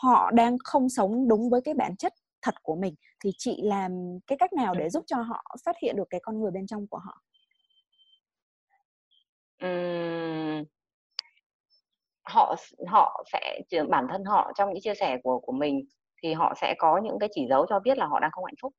họ 0.02 0.32
đang 0.32 0.58
không 0.64 0.90
sống 0.90 1.28
đúng 1.28 1.50
với 1.50 1.62
cái 1.62 1.74
bản 1.74 1.96
chất 1.96 2.14
thật 2.44 2.56
của 2.64 2.76
mình 2.76 2.96
thì 3.20 3.32
chị 3.38 3.62
làm 3.64 3.92
cái 4.28 4.38
cách 4.38 4.54
nào 4.54 4.74
để 4.76 4.90
giúp 4.90 5.04
cho 5.08 5.18
họ 5.18 5.56
phát 5.66 5.76
hiện 5.82 5.96
được 5.96 6.08
cái 6.10 6.20
con 6.24 6.42
người 6.42 6.52
bên 6.52 6.68
trong 6.68 6.88
của 6.88 6.98
họ? 6.98 7.22
Uhm, 9.66 10.64
họ 12.24 12.56
họ 12.88 13.24
sẽ 13.32 13.60
bản 13.90 14.08
thân 14.12 14.24
họ 14.26 14.52
trong 14.56 14.70
những 14.70 14.82
chia 14.82 14.96
sẻ 14.96 15.18
của 15.24 15.40
của 15.40 15.52
mình 15.52 15.86
thì 16.24 16.34
họ 16.34 16.54
sẽ 16.62 16.76
có 16.78 17.02
những 17.04 17.20
cái 17.20 17.30
chỉ 17.32 17.48
dấu 17.50 17.66
cho 17.70 17.80
biết 17.80 17.98
là 17.98 18.06
họ 18.06 18.20
đang 18.20 18.32
không 18.32 18.46
hạnh 18.46 18.56
phúc. 18.62 18.74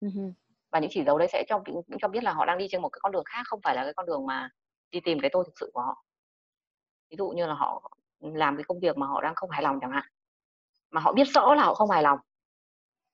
Uh-huh. 0.00 0.32
và 0.70 0.78
những 0.78 0.90
chỉ 0.92 1.04
dấu 1.04 1.18
đấy 1.18 1.28
sẽ 1.32 1.44
cho 1.48 1.62
cho 2.00 2.08
biết 2.08 2.24
là 2.24 2.32
họ 2.32 2.44
đang 2.44 2.58
đi 2.58 2.66
trên 2.70 2.82
một 2.82 2.88
cái 2.88 2.98
con 3.02 3.12
đường 3.12 3.24
khác 3.24 3.42
không 3.44 3.60
phải 3.64 3.74
là 3.74 3.84
cái 3.84 3.92
con 3.96 4.06
đường 4.06 4.26
mà 4.26 4.48
đi 4.90 5.00
tìm 5.00 5.18
cái 5.20 5.30
tôi 5.32 5.44
thực 5.46 5.52
sự 5.60 5.70
của 5.74 5.80
họ. 5.80 6.04
Ví 7.10 7.16
dụ 7.16 7.28
như 7.28 7.46
là 7.46 7.54
họ 7.54 7.90
làm 8.20 8.56
cái 8.56 8.64
công 8.64 8.80
việc 8.80 8.96
mà 8.96 9.06
họ 9.06 9.20
đang 9.20 9.34
không 9.34 9.50
hài 9.50 9.62
lòng 9.62 9.78
chẳng 9.80 9.90
hạn. 9.90 10.04
Mà 10.90 11.00
họ 11.00 11.12
biết 11.12 11.24
rõ 11.24 11.54
là 11.54 11.64
họ 11.64 11.74
không 11.74 11.90
hài 11.90 12.02
lòng 12.02 12.18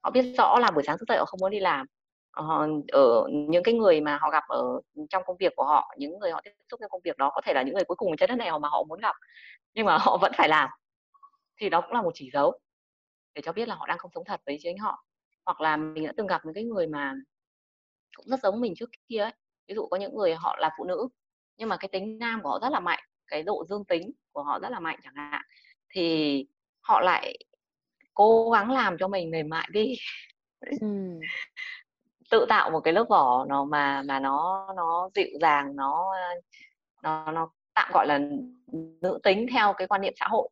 họ 0.06 0.10
biết 0.10 0.34
rõ 0.38 0.58
là 0.58 0.70
buổi 0.70 0.82
sáng 0.86 0.98
thức 0.98 1.08
dậy 1.08 1.18
họ 1.18 1.24
không 1.24 1.40
muốn 1.40 1.50
đi 1.50 1.60
làm. 1.60 1.86
Họ 2.32 2.66
ở 2.92 3.28
những 3.30 3.62
cái 3.62 3.74
người 3.74 4.00
mà 4.00 4.18
họ 4.20 4.30
gặp 4.30 4.44
ở 4.48 4.80
trong 5.10 5.22
công 5.26 5.36
việc 5.40 5.52
của 5.56 5.64
họ, 5.64 5.94
những 5.98 6.18
người 6.18 6.30
họ 6.30 6.40
tiếp 6.44 6.50
xúc 6.70 6.80
trong 6.80 6.90
công 6.90 7.00
việc 7.04 7.16
đó 7.16 7.30
có 7.34 7.40
thể 7.44 7.52
là 7.54 7.62
những 7.62 7.74
người 7.74 7.84
cuối 7.84 7.96
cùng 7.96 8.16
trên 8.16 8.28
đất 8.28 8.36
này 8.36 8.50
mà 8.60 8.68
họ 8.68 8.84
muốn 8.88 9.00
gặp, 9.00 9.16
nhưng 9.74 9.86
mà 9.86 9.98
họ 9.98 10.18
vẫn 10.20 10.32
phải 10.36 10.48
làm. 10.48 10.70
Thì 11.60 11.68
đó 11.70 11.80
cũng 11.80 11.92
là 11.92 12.02
một 12.02 12.10
chỉ 12.14 12.30
dấu 12.32 12.58
để 13.34 13.42
cho 13.44 13.52
biết 13.52 13.68
là 13.68 13.74
họ 13.74 13.86
đang 13.86 13.98
không 13.98 14.10
sống 14.14 14.24
thật 14.24 14.40
với 14.46 14.58
chính 14.62 14.78
họ. 14.78 15.04
Hoặc 15.44 15.60
là 15.60 15.76
mình 15.76 16.06
đã 16.06 16.12
từng 16.16 16.26
gặp 16.26 16.40
những 16.44 16.54
cái 16.54 16.64
người 16.64 16.86
mà 16.86 17.14
cũng 18.16 18.26
rất 18.28 18.40
giống 18.42 18.60
mình 18.60 18.74
trước 18.76 18.90
kia 19.08 19.18
ấy. 19.18 19.32
Ví 19.68 19.74
dụ 19.74 19.86
có 19.90 19.96
những 19.96 20.16
người 20.16 20.34
họ 20.34 20.56
là 20.58 20.70
phụ 20.78 20.84
nữ, 20.84 21.08
nhưng 21.56 21.68
mà 21.68 21.76
cái 21.76 21.88
tính 21.88 22.18
nam 22.18 22.40
của 22.42 22.48
họ 22.48 22.58
rất 22.62 22.68
là 22.72 22.80
mạnh, 22.80 23.04
cái 23.26 23.42
độ 23.42 23.64
dương 23.68 23.84
tính 23.84 24.10
của 24.32 24.42
họ 24.42 24.58
rất 24.58 24.68
là 24.68 24.80
mạnh 24.80 24.98
chẳng 25.04 25.14
hạn, 25.14 25.42
thì 25.88 26.46
họ 26.80 27.00
lại 27.00 27.36
cố 28.16 28.50
gắng 28.50 28.72
làm 28.72 28.98
cho 29.00 29.08
mình 29.08 29.32
mềm 29.32 29.50
mại 29.50 29.68
đi. 29.72 29.96
Ừ. 30.80 30.88
tự 32.30 32.46
tạo 32.48 32.70
một 32.70 32.80
cái 32.80 32.94
lớp 32.94 33.04
vỏ 33.08 33.44
nó 33.48 33.64
mà 33.64 34.02
mà 34.02 34.20
nó 34.20 34.68
nó 34.76 35.10
dịu 35.14 35.26
dàng 35.40 35.76
nó 35.76 36.04
nó 37.02 37.32
nó 37.32 37.50
tạm 37.74 37.90
gọi 37.94 38.06
là 38.06 38.20
nữ 39.02 39.18
tính 39.22 39.46
theo 39.52 39.72
cái 39.72 39.86
quan 39.88 40.00
niệm 40.00 40.12
xã 40.16 40.26
hội. 40.28 40.48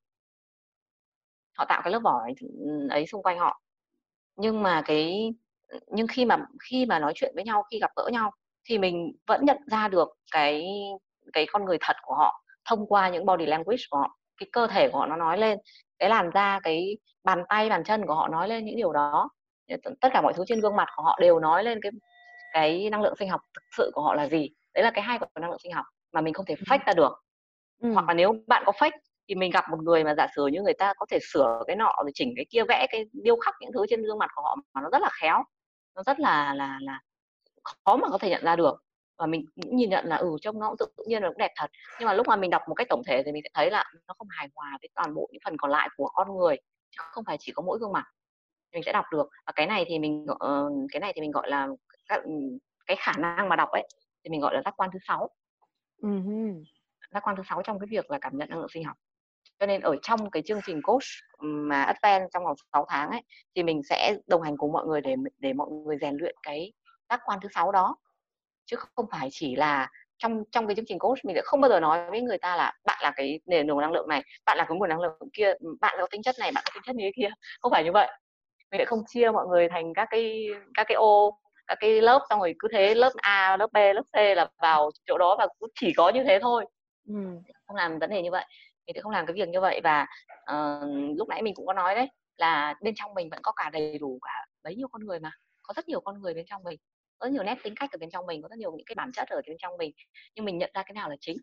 Họ 1.59 1.65
tạo 1.69 1.83
cái 1.85 1.93
lớp 1.93 2.01
vỏ 2.05 2.21
ấy, 2.21 2.35
ấy 2.91 3.07
xung 3.07 3.23
quanh 3.23 3.39
họ. 3.39 3.61
Nhưng 4.37 4.62
mà 4.62 4.83
cái 4.87 5.35
nhưng 5.89 6.07
khi 6.07 6.25
mà 6.25 6.47
khi 6.71 6.87
mà 6.87 6.99
nói 6.99 7.12
chuyện 7.17 7.33
với 7.35 7.45
nhau 7.45 7.65
khi 7.71 7.79
gặp 7.81 7.91
gỡ 7.97 8.09
nhau 8.12 8.31
thì 8.65 8.79
mình 8.79 9.12
vẫn 9.27 9.45
nhận 9.45 9.59
ra 9.67 9.89
được 9.89 10.09
cái 10.33 10.67
cái 11.33 11.47
con 11.53 11.65
người 11.65 11.79
thật 11.81 11.97
của 12.03 12.15
họ 12.15 12.45
thông 12.65 12.87
qua 12.87 13.09
những 13.09 13.27
body 13.27 13.47
language 13.47 13.83
của 13.91 13.99
họ 13.99 14.19
cái 14.37 14.49
cơ 14.53 14.66
thể 14.66 14.89
của 14.89 14.99
họ 14.99 15.07
nó 15.07 15.16
nói 15.16 15.39
lên 15.39 15.59
cái 15.99 16.09
làn 16.09 16.30
da 16.35 16.61
cái 16.62 16.97
bàn 17.24 17.45
tay 17.49 17.68
bàn 17.68 17.85
chân 17.85 18.07
của 18.07 18.14
họ 18.14 18.28
nói 18.28 18.49
lên 18.49 18.64
những 18.64 18.76
điều 18.76 18.93
đó. 18.93 19.30
Tất 20.01 20.09
cả 20.12 20.20
mọi 20.20 20.32
thứ 20.32 20.45
trên 20.47 20.61
gương 20.61 20.76
mặt 20.76 20.89
của 20.97 21.03
họ 21.03 21.18
đều 21.20 21.41
nói 21.41 21.64
lên 21.64 21.78
cái 21.82 21.93
cái 22.53 22.91
năng 22.91 23.03
lượng 23.03 23.14
sinh 23.18 23.28
học 23.28 23.41
thực 23.55 23.62
sự 23.76 23.91
của 23.95 24.03
họ 24.03 24.14
là 24.14 24.28
gì. 24.28 24.51
Đấy 24.74 24.85
là 24.85 24.91
cái 24.91 25.03
hay 25.05 25.18
của 25.18 25.26
năng 25.41 25.51
lượng 25.51 25.61
sinh 25.62 25.72
học 25.72 25.87
mà 26.12 26.20
mình 26.20 26.35
không 26.35 26.47
thể 26.47 26.55
fake 26.55 26.78
ra 26.87 26.93
được. 26.93 27.24
Ừ. 27.82 27.93
hoặc 27.93 28.09
là 28.09 28.14
nếu 28.14 28.35
bạn 28.47 28.62
có 28.66 28.72
fake 28.72 28.99
thì 29.28 29.35
mình 29.35 29.51
gặp 29.51 29.64
một 29.70 29.78
người 29.82 30.05
mà 30.05 30.14
giả 30.14 30.26
sử 30.37 30.47
như 30.47 30.62
người 30.62 30.74
ta 30.74 30.93
có 30.97 31.07
thể 31.11 31.18
sửa 31.32 31.62
cái 31.66 31.76
nọ 31.76 31.93
rồi 32.03 32.11
chỉnh 32.14 32.32
cái 32.37 32.47
kia 32.51 32.62
vẽ 32.68 32.87
cái 32.91 33.05
điêu 33.12 33.37
khắc 33.37 33.55
những 33.61 33.70
thứ 33.74 33.87
trên 33.89 34.03
gương 34.03 34.18
mặt 34.18 34.30
của 34.35 34.43
họ 34.43 34.57
mà 34.74 34.80
nó 34.80 34.89
rất 34.93 35.03
là 35.03 35.11
khéo 35.20 35.43
nó 35.97 36.03
rất 36.03 36.20
là 36.20 36.55
là 36.55 36.78
là 36.80 37.01
khó 37.85 37.97
mà 37.97 38.09
có 38.09 38.18
thể 38.18 38.30
nhận 38.30 38.45
ra 38.45 38.57
được 38.57 38.76
và 39.19 39.27
mình 39.27 39.45
cũng 39.62 39.77
nhìn 39.77 39.91
nhận 39.91 40.07
là 40.07 40.17
ừ 40.17 40.37
trông 40.41 40.59
nó 40.59 40.69
cũng 40.69 40.89
tự 40.97 41.05
nhiên 41.07 41.23
là 41.23 41.29
cũng 41.29 41.39
đẹp 41.39 41.53
thật. 41.57 41.71
Nhưng 42.01 42.07
mà 42.07 42.15
lúc 42.15 42.29
mà 42.29 42.37
mình 42.37 42.51
đọc 42.51 42.62
một 42.69 42.75
cách 42.75 42.87
tổng 42.91 43.03
thể 43.07 43.23
thì 43.27 43.33
mình 43.33 43.43
sẽ 43.45 43.51
thấy 43.55 43.71
là 43.71 43.85
nó 44.09 44.15
không 44.19 44.29
hài 44.31 44.49
hòa 44.55 44.79
với 44.81 44.89
toàn 44.95 45.15
bộ 45.15 45.29
những 45.33 45.43
phần 45.45 45.57
còn 45.57 45.71
lại 45.71 45.89
của 45.97 46.11
con 46.15 46.37
người 46.37 46.57
chứ 46.91 46.97
không 46.99 47.25
phải 47.25 47.37
chỉ 47.41 47.53
có 47.53 47.62
mỗi 47.62 47.79
gương 47.79 47.93
mặt. 47.93 48.05
Mình 48.73 48.83
sẽ 48.87 48.93
đọc 48.93 49.05
được. 49.12 49.29
Và 49.47 49.53
cái 49.57 49.67
này 49.67 49.85
thì 49.89 49.99
mình 49.99 50.27
uh, 50.33 50.91
cái 50.93 51.01
này 51.01 51.12
thì 51.15 51.21
mình 51.21 51.31
gọi 51.31 51.51
là 51.51 51.69
các, 52.09 52.23
cái 52.87 52.97
khả 53.01 53.12
năng 53.19 53.49
mà 53.49 53.57
đọc 53.57 53.69
ấy 53.71 53.89
thì 54.25 54.31
mình 54.31 54.41
gọi 54.41 54.55
là 54.55 54.62
giác 54.65 54.75
quan 54.77 54.91
thứ 54.93 54.99
sáu. 55.09 55.31
Uh-huh. 56.03 56.65
giác 57.12 57.23
quan 57.27 57.37
thứ 57.37 57.43
sáu 57.49 57.62
trong 57.62 57.79
cái 57.79 57.87
việc 57.91 58.11
là 58.11 58.19
cảm 58.19 58.39
nhận 58.39 58.51
năng 58.51 58.59
lượng 58.59 58.69
sinh 58.69 58.85
học. 58.85 58.97
Cho 59.61 59.67
nên 59.67 59.81
ở 59.81 59.97
trong 60.03 60.31
cái 60.31 60.43
chương 60.47 60.61
trình 60.67 60.83
coach 60.83 61.05
mà 61.41 61.83
Advent 61.83 62.31
trong 62.33 62.45
vòng 62.45 62.57
6 62.73 62.87
tháng 62.89 63.11
ấy 63.11 63.23
thì 63.55 63.62
mình 63.62 63.83
sẽ 63.83 64.17
đồng 64.27 64.43
hành 64.43 64.57
cùng 64.57 64.73
mọi 64.73 64.87
người 64.87 65.01
để 65.01 65.17
để 65.39 65.53
mọi 65.53 65.71
người 65.71 65.97
rèn 66.01 66.17
luyện 66.17 66.37
cái 66.43 66.73
giác 67.11 67.21
quan 67.25 67.39
thứ 67.43 67.49
sáu 67.55 67.73
đó 67.73 67.97
chứ 68.67 68.77
không 68.77 69.07
phải 69.11 69.29
chỉ 69.33 69.57
là 69.57 69.91
trong 70.19 70.45
trong 70.51 70.67
cái 70.67 70.77
chương 70.77 70.85
trình 70.89 70.99
coach 70.99 71.25
mình 71.25 71.37
sẽ 71.37 71.43
không 71.45 71.61
bao 71.61 71.69
giờ 71.69 71.81
nói 71.81 72.11
với 72.11 72.21
người 72.21 72.39
ta 72.39 72.57
là 72.57 72.73
bạn 72.85 72.99
là 73.03 73.12
cái 73.17 73.41
nền 73.47 73.67
nguồn 73.67 73.81
năng 73.81 73.93
lượng 73.93 74.09
này 74.09 74.23
bạn 74.47 74.59
là 74.59 74.65
cái 74.65 74.79
nguồn 74.79 74.89
năng 74.89 75.01
lượng 75.01 75.19
kia 75.33 75.55
bạn 75.81 75.97
có 76.01 76.07
tính 76.11 76.23
chất 76.23 76.35
này 76.39 76.53
bạn 76.55 76.65
có 76.67 76.71
tính 76.75 76.83
chất 76.87 76.97
như 76.97 77.05
thế 77.05 77.12
kia. 77.17 77.29
Không 77.61 77.73
phải 77.73 77.85
như 77.85 77.93
vậy. 77.93 78.09
Mình 78.71 78.79
sẽ 78.79 78.85
không 78.85 79.03
chia 79.07 79.31
mọi 79.31 79.47
người 79.47 79.69
thành 79.69 79.95
các 79.95 80.09
cái 80.11 80.47
các 80.75 80.85
cái 80.89 80.95
ô 80.95 81.39
các 81.67 81.79
cái 81.81 82.01
lớp 82.01 82.23
xong 82.31 82.41
rồi 82.41 82.55
cứ 82.59 82.69
thế 82.73 82.95
lớp 82.95 83.12
A 83.17 83.57
lớp 83.57 83.73
B 83.73 83.77
lớp 83.77 84.03
C 84.12 84.17
là 84.37 84.49
vào 84.62 84.91
chỗ 85.07 85.19
đó 85.19 85.37
và 85.39 85.47
cũng 85.59 85.71
chỉ 85.81 85.93
có 85.97 86.09
như 86.09 86.25
thế 86.25 86.39
thôi. 86.43 86.65
Ừ. 87.09 87.15
không 87.67 87.77
làm 87.77 87.99
vấn 87.99 88.11
đề 88.11 88.23
như 88.23 88.31
vậy. 88.31 88.45
Mình 88.87 88.95
sẽ 88.95 89.01
không 89.01 89.12
làm 89.12 89.27
cái 89.27 89.35
việc 89.35 89.49
như 89.49 89.61
vậy 89.61 89.81
và 89.85 90.07
uh, 90.53 91.17
lúc 91.17 91.29
nãy 91.29 91.43
mình 91.43 91.55
cũng 91.55 91.67
có 91.67 91.73
nói 91.73 91.95
đấy 91.95 92.09
là 92.37 92.75
bên 92.81 92.95
trong 92.97 93.15
mình 93.15 93.31
vẫn 93.31 93.41
có 93.43 93.53
cả 93.53 93.71
đầy 93.73 93.99
đủ 93.99 94.19
cả 94.23 94.47
bấy 94.65 94.77
nhiêu 94.77 94.89
con 94.89 95.07
người 95.07 95.21
mà 95.21 95.31
có 95.62 95.75
rất 95.77 95.89
nhiều 95.89 96.01
con 96.01 96.23
người 96.23 96.35
bên 96.35 96.47
trong 96.47 96.62
mình 96.62 96.79
có 97.19 97.27
rất 97.27 97.33
nhiều 97.33 97.43
nét 97.43 97.59
tính 97.62 97.75
cách 97.77 97.91
ở 97.93 97.99
bên 98.01 98.11
trong 98.11 98.27
mình 98.27 98.43
có 98.43 98.49
rất 98.49 98.59
nhiều 98.59 98.73
những 98.77 98.87
cái 98.87 98.95
bản 98.95 99.12
chất 99.12 99.29
ở 99.29 99.41
bên 99.47 99.57
trong 99.59 99.77
mình 99.77 99.93
nhưng 100.35 100.45
mình 100.45 100.59
nhận 100.59 100.71
ra 100.75 100.83
cái 100.83 100.93
nào 100.95 101.11
là 101.11 101.17
chính. 101.21 101.37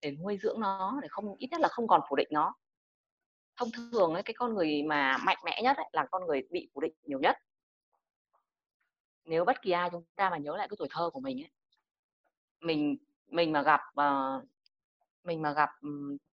Để 0.00 0.10
nuôi 0.10 0.38
dưỡng 0.42 0.60
nó 0.60 0.98
để 1.02 1.08
không 1.10 1.36
ít 1.38 1.48
nhất 1.50 1.60
là 1.60 1.68
không 1.68 1.88
còn 1.88 2.00
phủ 2.08 2.16
định 2.16 2.28
nó. 2.30 2.54
Thông 3.56 3.68
thường 3.72 4.14
ấy 4.14 4.22
cái 4.22 4.34
con 4.34 4.54
người 4.54 4.82
mà 4.82 5.16
mạnh 5.18 5.38
mẽ 5.44 5.60
nhất 5.62 5.76
ấy, 5.76 5.86
là 5.92 6.06
con 6.10 6.26
người 6.26 6.42
bị 6.50 6.68
phủ 6.74 6.80
định 6.80 6.92
nhiều 7.02 7.20
nhất. 7.20 7.36
Nếu 9.24 9.44
bất 9.44 9.62
kỳ 9.62 9.70
ai 9.70 9.88
chúng 9.92 10.04
ta 10.16 10.30
mà 10.30 10.38
nhớ 10.38 10.56
lại 10.56 10.68
cái 10.68 10.76
tuổi 10.78 10.88
thơ 10.90 11.10
của 11.12 11.20
mình 11.20 11.42
ấy 11.42 11.50
mình 12.60 12.96
mình 13.26 13.52
mà 13.52 13.62
gặp 13.62 13.80
uh, 14.00 14.44
mình 15.24 15.42
mà 15.42 15.52
gặp 15.52 15.70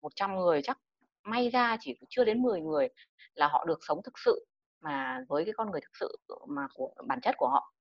100 0.02 0.36
người 0.36 0.62
chắc 0.62 0.78
may 1.24 1.50
ra 1.50 1.78
chỉ 1.80 2.00
chưa 2.10 2.24
đến 2.24 2.42
10 2.42 2.62
người 2.62 2.88
là 3.36 3.48
họ 3.48 3.66
được 3.66 3.80
sống 3.82 4.02
thực 4.04 4.20
sự 4.26 4.46
mà 4.82 5.20
với 5.30 5.46
cái 5.46 5.54
con 5.58 5.72
người 5.72 5.82
thực 5.82 5.96
sự 6.00 6.18
mà 6.48 6.68
của 6.74 6.94
bản 7.08 7.20
chất 7.22 7.36
của 7.38 7.48
họ 7.48 7.74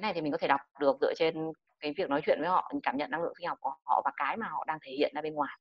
cái 0.00 0.02
này 0.02 0.14
thì 0.14 0.20
mình 0.20 0.32
có 0.32 0.38
thể 0.38 0.48
đọc 0.48 0.60
được 0.80 0.96
dựa 1.00 1.14
trên 1.16 1.52
cái 1.80 1.94
việc 1.96 2.10
nói 2.10 2.20
chuyện 2.24 2.38
với 2.40 2.48
họ 2.48 2.72
cảm 2.82 2.96
nhận 2.96 3.10
năng 3.10 3.22
lượng 3.22 3.32
sinh 3.38 3.48
học 3.48 3.58
của 3.60 3.74
họ 3.84 4.02
và 4.04 4.10
cái 4.16 4.36
mà 4.36 4.48
họ 4.48 4.64
đang 4.66 4.78
thể 4.82 4.92
hiện 4.92 5.12
ra 5.14 5.22
bên 5.22 5.34
ngoài. 5.34 5.58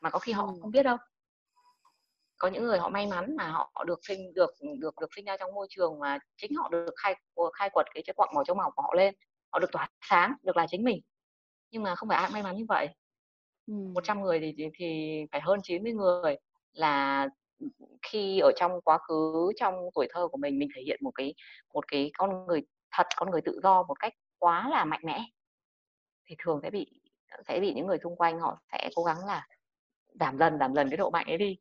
Mà 0.00 0.10
có 0.10 0.18
khi 0.18 0.32
họ 0.32 0.46
không 0.60 0.70
biết 0.70 0.82
đâu. 0.82 0.96
Có 2.38 2.48
những 2.48 2.64
người 2.64 2.78
họ 2.78 2.88
may 2.88 3.06
mắn 3.06 3.36
mà 3.36 3.48
họ 3.48 3.84
được 3.86 3.98
sinh 4.02 4.34
được 4.34 4.50
được 4.80 4.94
được 5.00 5.14
sinh 5.16 5.24
ra 5.24 5.36
trong 5.36 5.54
môi 5.54 5.66
trường 5.70 5.98
mà 5.98 6.18
chính 6.36 6.54
họ 6.56 6.68
được 6.68 6.94
khai 6.96 7.14
khai 7.58 7.70
quật 7.70 7.86
cái 7.94 8.02
cái 8.06 8.14
quặng 8.14 8.30
màu 8.34 8.44
trong 8.44 8.56
màu 8.56 8.70
của 8.70 8.82
họ 8.82 8.94
lên 8.94 9.14
họ 9.52 9.58
được 9.58 9.72
tỏa 9.72 9.88
sáng 10.00 10.32
được 10.42 10.56
là 10.56 10.66
chính 10.70 10.84
mình. 10.84 11.00
Nhưng 11.70 11.82
mà 11.82 11.94
không 11.94 12.08
phải 12.08 12.18
ai 12.18 12.30
may 12.32 12.42
mắn 12.42 12.56
như 12.56 12.64
vậy. 12.68 12.88
Ừ. 13.66 13.74
100 13.94 14.22
người 14.22 14.40
thì, 14.40 14.54
thì 14.58 14.64
thì 14.74 15.20
phải 15.32 15.40
hơn 15.40 15.60
90 15.62 15.92
người 15.92 16.36
là 16.72 17.28
khi 18.02 18.38
ở 18.38 18.52
trong 18.56 18.80
quá 18.80 18.98
khứ 18.98 19.52
trong 19.56 19.74
tuổi 19.94 20.06
thơ 20.10 20.28
của 20.28 20.38
mình 20.38 20.58
mình 20.58 20.68
thể 20.76 20.82
hiện 20.82 21.00
một 21.02 21.12
cái 21.14 21.34
một 21.74 21.88
cái 21.88 22.10
con 22.18 22.46
người 22.46 22.62
thật 22.92 23.06
con 23.16 23.30
người 23.30 23.40
tự 23.40 23.60
do 23.62 23.82
một 23.82 23.94
cách 24.00 24.12
quá 24.38 24.68
là 24.68 24.84
mạnh 24.84 25.00
mẽ 25.04 25.24
thì 26.26 26.36
thường 26.38 26.60
sẽ 26.62 26.70
bị 26.70 26.86
sẽ 27.48 27.60
bị 27.60 27.74
những 27.74 27.86
người 27.86 27.98
xung 28.02 28.16
quanh 28.16 28.40
họ 28.40 28.58
sẽ 28.72 28.90
cố 28.94 29.02
gắng 29.04 29.26
là 29.26 29.46
giảm 30.20 30.38
dần 30.38 30.58
giảm 30.58 30.74
dần 30.74 30.90
cái 30.90 30.96
độ 30.96 31.10
mạnh 31.10 31.26
ấy 31.26 31.38
đi. 31.38 31.58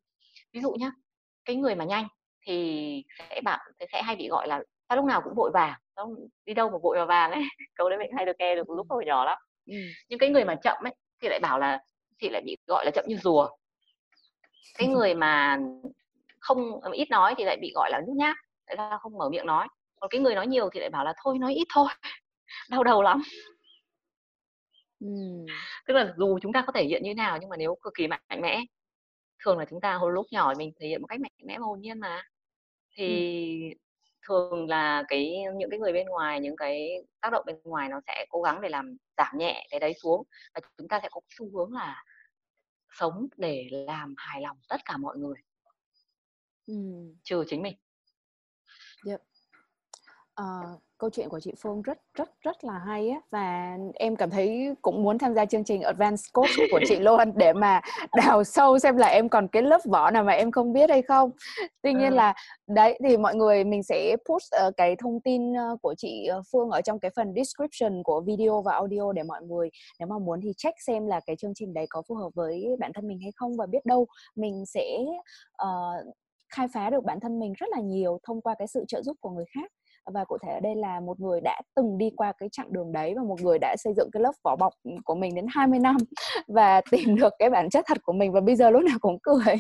Ví 0.54 0.62
dụ 0.62 0.72
nhá 0.72 0.92
cái 1.46 1.56
người 1.56 1.76
mà 1.76 1.86
nhanh 1.86 2.08
thì 2.42 3.06
sẽ 3.20 3.42
bạn 3.44 3.60
sẽ 3.92 4.02
hay 4.02 4.16
bị 4.16 4.28
gọi 4.28 4.48
là 4.48 4.64
sao 4.90 4.96
lúc 4.96 5.06
nào 5.06 5.22
cũng 5.24 5.34
vội 5.36 5.52
vàng 5.54 5.80
đi 6.46 6.54
đâu 6.54 6.70
mà 6.70 6.78
vội 6.84 6.98
và 6.98 7.06
vàng 7.06 7.32
ấy. 7.32 7.42
Câu 7.76 7.90
đấy 7.90 8.00
mình 8.00 8.12
hay 8.16 8.26
được 8.26 8.36
nghe 8.40 8.56
được 8.56 8.70
lúc 8.70 8.88
hồi 8.90 9.06
nhỏ 9.06 9.26
lắm. 9.26 9.38
Ừ. 9.66 9.76
nhưng 10.10 10.20
cái 10.20 10.30
người 10.30 10.46
mà 10.46 10.56
chậm 10.56 10.78
ấy 10.84 10.96
thì 11.22 11.30
lại 11.30 11.40
bảo 11.40 11.60
là 11.60 11.84
thì 12.20 12.30
lại 12.30 12.42
bị 12.46 12.58
gọi 12.68 12.86
là 12.86 12.92
chậm 12.92 13.06
như 13.08 13.18
rùa. 13.18 13.50
Cái 14.78 14.88
người 14.88 15.16
mà 15.16 15.60
không 16.40 16.82
ít 16.92 17.10
nói 17.10 17.34
thì 17.38 17.44
lại 17.44 17.58
bị 17.62 17.72
gọi 17.76 17.92
là 17.92 18.02
nhút 18.08 18.18
nhát 18.18 18.38
tại 18.66 18.76
sao 18.78 18.98
không 18.98 19.18
mở 19.18 19.30
miệng 19.30 19.46
nói 19.46 19.68
còn 20.02 20.10
cái 20.10 20.22
người 20.22 20.36
nói 20.36 20.48
nhiều 20.48 20.70
thì 20.74 20.80
lại 20.80 20.90
bảo 20.90 21.06
là 21.06 21.14
thôi 21.24 21.38
nói 21.40 21.54
ít 21.54 21.66
thôi 21.74 21.88
đau 22.70 22.84
đầu 22.84 23.02
lắm 23.02 23.22
uhm. 25.06 25.46
tức 25.88 25.94
là 25.94 26.14
dù 26.18 26.40
chúng 26.42 26.54
ta 26.54 26.64
có 26.68 26.74
thể 26.74 26.84
hiện 26.84 27.04
như 27.04 27.10
thế 27.10 27.14
nào 27.14 27.38
nhưng 27.42 27.50
mà 27.50 27.58
nếu 27.58 27.76
cực 27.82 27.94
kỳ 27.98 28.08
mạnh 28.08 28.22
mẽ 28.42 28.62
thường 29.44 29.58
là 29.58 29.66
chúng 29.70 29.82
ta 29.82 29.94
hồi 29.94 30.12
lúc 30.12 30.26
nhỏ 30.32 30.54
mình 30.58 30.72
thể 30.80 30.88
hiện 30.88 31.02
một 31.02 31.08
cách 31.08 31.20
mạnh 31.20 31.32
mẽ 31.46 31.60
và 31.60 31.66
hồn 31.66 31.82
nhiên 31.82 32.00
mà 32.00 32.24
thì 32.98 33.08
ừ. 33.70 33.78
thường 34.28 34.70
là 34.70 35.04
cái 35.08 35.36
những 35.58 35.70
cái 35.70 35.80
người 35.80 35.94
bên 35.94 36.08
ngoài 36.08 36.40
những 36.40 36.56
cái 36.56 36.90
tác 37.22 37.30
động 37.32 37.44
bên 37.46 37.56
ngoài 37.64 37.90
nó 37.90 38.00
sẽ 38.08 38.26
cố 38.30 38.42
gắng 38.42 38.62
để 38.62 38.70
làm 38.70 38.98
giảm 39.18 39.38
nhẹ 39.38 39.68
cái 39.70 39.80
đấy 39.80 39.94
xuống 40.04 40.24
và 40.54 40.62
chúng 40.78 40.88
ta 40.88 41.00
sẽ 41.04 41.10
có 41.12 41.22
xu 41.30 41.58
hướng 41.58 41.74
là 41.74 42.04
sống 43.00 43.28
để 43.38 43.68
làm 43.72 44.14
hài 44.18 44.42
lòng 44.42 44.58
tất 44.70 44.78
cả 44.86 44.98
mọi 44.98 45.18
người 45.18 45.36
ừ. 46.68 46.74
trừ 47.24 47.44
chính 47.48 47.62
mình 47.62 47.76
yep. 49.06 49.20
Uh, 50.42 50.80
câu 51.02 51.10
chuyện 51.10 51.30
của 51.30 51.40
chị 51.40 51.52
Phương 51.58 51.82
rất 51.82 51.98
rất 52.14 52.30
rất 52.42 52.64
là 52.64 52.78
hay 52.78 53.10
á 53.10 53.20
và 53.32 53.78
em 53.94 54.16
cảm 54.16 54.30
thấy 54.30 54.76
cũng 54.82 55.04
muốn 55.04 55.18
tham 55.18 55.34
gia 55.34 55.46
chương 55.46 55.64
trình 55.64 55.82
Advanced 55.82 56.26
Coach 56.34 56.50
của 56.72 56.80
chị 56.88 56.96
luôn 57.00 57.32
để 57.36 57.54
mà 57.54 57.82
đào 58.16 58.44
sâu 58.44 58.80
xem 58.80 58.98
là 58.98 59.08
em 59.08 59.30
còn 59.30 59.48
cái 59.48 59.62
lớp 59.62 59.82
vỏ 59.86 60.12
nào 60.12 60.24
mà 60.24 60.34
em 60.34 60.52
không 60.52 60.74
biết 60.74 60.90
hay 60.90 61.02
không. 61.02 61.32
Tuy 61.82 61.94
nhiên 61.94 62.12
ừ. 62.12 62.16
là 62.16 62.34
đấy 62.68 63.00
thì 63.04 63.18
mọi 63.18 63.36
người 63.36 63.64
mình 63.64 63.84
sẽ 63.84 64.16
post 64.30 64.52
uh, 64.68 64.74
cái 64.78 64.96
thông 64.96 65.22
tin 65.22 65.52
uh, 65.52 65.82
của 65.82 65.96
chị 65.98 66.30
Phương 66.52 66.70
ở 66.70 66.82
trong 66.82 67.00
cái 67.00 67.12
phần 67.16 67.34
description 67.36 68.04
của 68.04 68.22
video 68.22 68.62
và 68.62 68.74
audio 68.74 69.12
để 69.12 69.24
mọi 69.24 69.42
người 69.42 69.70
nếu 70.00 70.08
mà 70.08 70.20
muốn 70.20 70.40
thì 70.44 70.54
check 70.58 70.82
xem 70.82 71.08
là 71.08 71.20
cái 71.26 71.36
chương 71.36 71.54
trình 71.56 71.74
đấy 71.74 71.86
có 71.90 72.02
phù 72.08 72.16
hợp 72.16 72.30
với 72.36 72.68
bản 72.80 72.92
thân 72.94 73.08
mình 73.08 73.20
hay 73.22 73.32
không 73.36 73.58
và 73.58 73.66
biết 73.66 73.86
đâu 73.86 74.08
mình 74.36 74.64
sẽ 74.66 74.98
uh, 75.64 76.16
khai 76.54 76.68
phá 76.74 76.90
được 76.90 77.04
bản 77.04 77.20
thân 77.20 77.40
mình 77.40 77.54
rất 77.58 77.70
là 77.70 77.80
nhiều 77.82 78.20
thông 78.24 78.42
qua 78.42 78.56
cái 78.60 78.68
sự 78.68 78.86
trợ 78.88 79.02
giúp 79.02 79.18
của 79.22 79.30
người 79.30 79.46
khác 79.56 79.72
và 80.06 80.26
cụ 80.26 80.38
thể 80.44 80.52
ở 80.52 80.60
đây 80.60 80.76
là 80.76 81.00
một 81.00 81.20
người 81.20 81.42
đã 81.42 81.62
từng 81.76 81.98
đi 81.98 82.10
qua 82.16 82.34
cái 82.38 82.50
chặng 82.52 82.74
đường 82.74 82.92
đấy 82.92 83.14
và 83.18 83.24
một 83.24 83.42
người 83.42 83.60
đã 83.60 83.76
xây 83.78 83.94
dựng 83.94 84.10
cái 84.12 84.24
lớp 84.24 84.32
vỏ 84.44 84.56
bọc 84.56 84.74
của 85.06 85.16
mình 85.16 85.36
đến 85.36 85.46
20 85.50 85.80
năm 85.80 85.98
và 86.48 86.82
tìm 86.92 87.16
được 87.16 87.34
cái 87.40 87.50
bản 87.50 87.70
chất 87.70 87.86
thật 87.88 87.98
của 88.04 88.14
mình 88.14 88.32
và 88.32 88.42
bây 88.42 88.56
giờ 88.56 88.70
lúc 88.70 88.84
nào 88.84 88.98
cũng 89.02 89.18
cười 89.24 89.56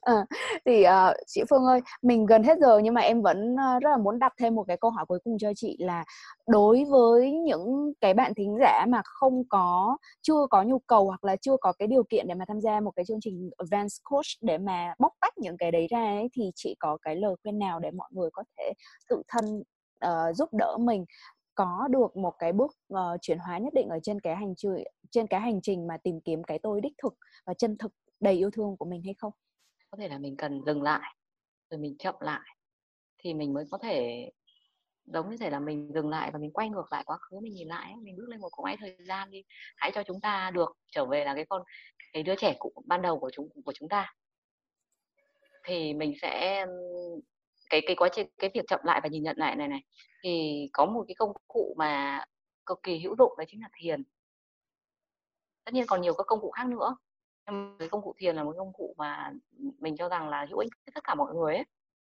à, 0.00 0.26
thì 0.66 0.84
uh, 0.86 1.16
chị 1.26 1.42
Phương 1.50 1.64
ơi 1.64 1.80
mình 2.02 2.26
gần 2.26 2.42
hết 2.42 2.58
giờ 2.60 2.78
nhưng 2.78 2.94
mà 2.94 3.00
em 3.00 3.22
vẫn 3.22 3.54
uh, 3.54 3.82
rất 3.82 3.90
là 3.90 3.96
muốn 3.96 4.18
đặt 4.18 4.32
thêm 4.38 4.54
một 4.54 4.64
cái 4.68 4.76
câu 4.76 4.90
hỏi 4.90 5.04
cuối 5.08 5.18
cùng 5.24 5.38
cho 5.38 5.52
chị 5.56 5.76
là 5.80 6.04
đối 6.46 6.84
với 6.90 7.32
những 7.32 7.92
cái 8.00 8.14
bạn 8.14 8.34
thính 8.34 8.56
giả 8.60 8.84
mà 8.88 9.02
không 9.04 9.42
có 9.48 9.96
chưa 10.22 10.46
có 10.50 10.62
nhu 10.62 10.78
cầu 10.78 11.06
hoặc 11.06 11.24
là 11.24 11.36
chưa 11.36 11.56
có 11.60 11.72
cái 11.78 11.88
điều 11.88 12.02
kiện 12.10 12.26
để 12.28 12.34
mà 12.34 12.44
tham 12.48 12.60
gia 12.60 12.80
một 12.80 12.90
cái 12.96 13.04
chương 13.04 13.20
trình 13.20 13.50
advanced 13.56 14.00
coach 14.04 14.26
để 14.40 14.58
mà 14.58 14.94
bóc 14.98 15.12
tách 15.20 15.38
những 15.38 15.56
cái 15.56 15.70
đấy 15.70 15.86
ra 15.90 16.04
ấy, 16.04 16.28
thì 16.32 16.50
chị 16.54 16.76
có 16.78 16.98
cái 17.02 17.16
lời 17.16 17.34
khuyên 17.42 17.58
nào 17.58 17.80
để 17.80 17.90
mọi 17.90 18.08
người 18.12 18.30
có 18.32 18.44
thể 18.58 18.72
tự 19.08 19.22
thân 19.28 19.62
uh, 20.06 20.36
giúp 20.36 20.48
đỡ 20.52 20.76
mình 20.80 21.04
có 21.54 21.88
được 21.90 22.16
một 22.16 22.34
cái 22.38 22.52
bước 22.52 22.76
uh, 22.94 22.98
chuyển 23.22 23.38
hóa 23.38 23.58
nhất 23.58 23.74
định 23.74 23.88
ở 23.88 23.98
trên 24.02 24.20
cái 24.20 24.36
hành 24.36 24.54
trình 24.56 24.84
trên 25.10 25.26
cái 25.26 25.40
hành 25.40 25.60
trình 25.62 25.86
mà 25.86 25.96
tìm 26.02 26.20
kiếm 26.20 26.44
cái 26.44 26.58
tôi 26.62 26.80
đích 26.80 26.92
thực 27.02 27.14
và 27.46 27.54
chân 27.54 27.76
thực 27.78 27.92
đầy 28.24 28.34
yêu 28.34 28.50
thương 28.50 28.76
của 28.76 28.84
mình 28.84 29.02
hay 29.04 29.14
không? 29.14 29.32
Có 29.90 29.98
thể 29.98 30.08
là 30.08 30.18
mình 30.18 30.36
cần 30.36 30.60
dừng 30.66 30.82
lại, 30.82 31.16
rồi 31.70 31.80
mình 31.80 31.96
chậm 31.98 32.14
lại, 32.20 32.56
thì 33.18 33.34
mình 33.34 33.52
mới 33.52 33.64
có 33.70 33.78
thể, 33.78 34.30
giống 35.04 35.30
như 35.30 35.36
thể 35.36 35.50
là 35.50 35.60
mình 35.60 35.92
dừng 35.94 36.08
lại 36.08 36.30
và 36.32 36.38
mình 36.38 36.52
quay 36.52 36.68
ngược 36.68 36.92
lại 36.92 37.02
quá 37.06 37.16
khứ, 37.16 37.40
mình 37.40 37.54
nhìn 37.54 37.68
lại 37.68 37.94
mình 37.96 38.16
bước 38.16 38.28
lên 38.28 38.40
một 38.40 38.48
cỗ 38.52 38.64
máy 38.64 38.76
thời 38.80 38.96
gian 39.08 39.30
đi, 39.30 39.42
hãy 39.76 39.90
cho 39.94 40.02
chúng 40.02 40.20
ta 40.20 40.50
được 40.50 40.76
trở 40.92 41.06
về 41.06 41.24
là 41.24 41.34
cái 41.34 41.44
con, 41.48 41.62
cái 42.12 42.22
đứa 42.22 42.34
trẻ 42.38 42.56
cũ 42.58 42.72
ban 42.84 43.02
đầu 43.02 43.18
của 43.18 43.30
chúng 43.32 43.48
của 43.64 43.72
chúng 43.72 43.88
ta. 43.88 44.14
Thì 45.64 45.94
mình 45.94 46.14
sẽ, 46.22 46.66
cái 47.70 47.80
cái 47.86 47.96
quá 47.96 48.08
trình, 48.12 48.28
cái 48.38 48.50
việc 48.54 48.64
chậm 48.68 48.80
lại 48.84 49.00
và 49.02 49.08
nhìn 49.08 49.22
nhận 49.22 49.36
lại 49.38 49.56
này 49.56 49.68
này, 49.68 49.80
thì 50.22 50.66
có 50.72 50.86
một 50.86 51.04
cái 51.08 51.14
công 51.14 51.32
cụ 51.48 51.74
mà 51.78 52.24
cực 52.66 52.82
kỳ 52.82 52.98
hữu 52.98 53.16
dụng 53.18 53.32
đấy 53.38 53.46
chính 53.50 53.60
là 53.60 53.68
thiền. 53.80 54.02
Tất 55.64 55.74
nhiên 55.74 55.84
còn 55.86 56.00
nhiều 56.00 56.14
các 56.14 56.24
công 56.26 56.40
cụ 56.40 56.50
khác 56.50 56.66
nữa 56.66 56.96
cái 57.78 57.88
công 57.88 58.02
cụ 58.02 58.14
thiền 58.18 58.36
là 58.36 58.44
một 58.44 58.54
công 58.58 58.72
cụ 58.72 58.94
mà 58.98 59.32
mình 59.78 59.96
cho 59.96 60.08
rằng 60.08 60.28
là 60.28 60.46
hữu 60.50 60.58
ích 60.58 60.72
với 60.86 60.92
tất 60.94 61.04
cả 61.04 61.14
mọi 61.14 61.34
người 61.34 61.54
ấy. 61.54 61.64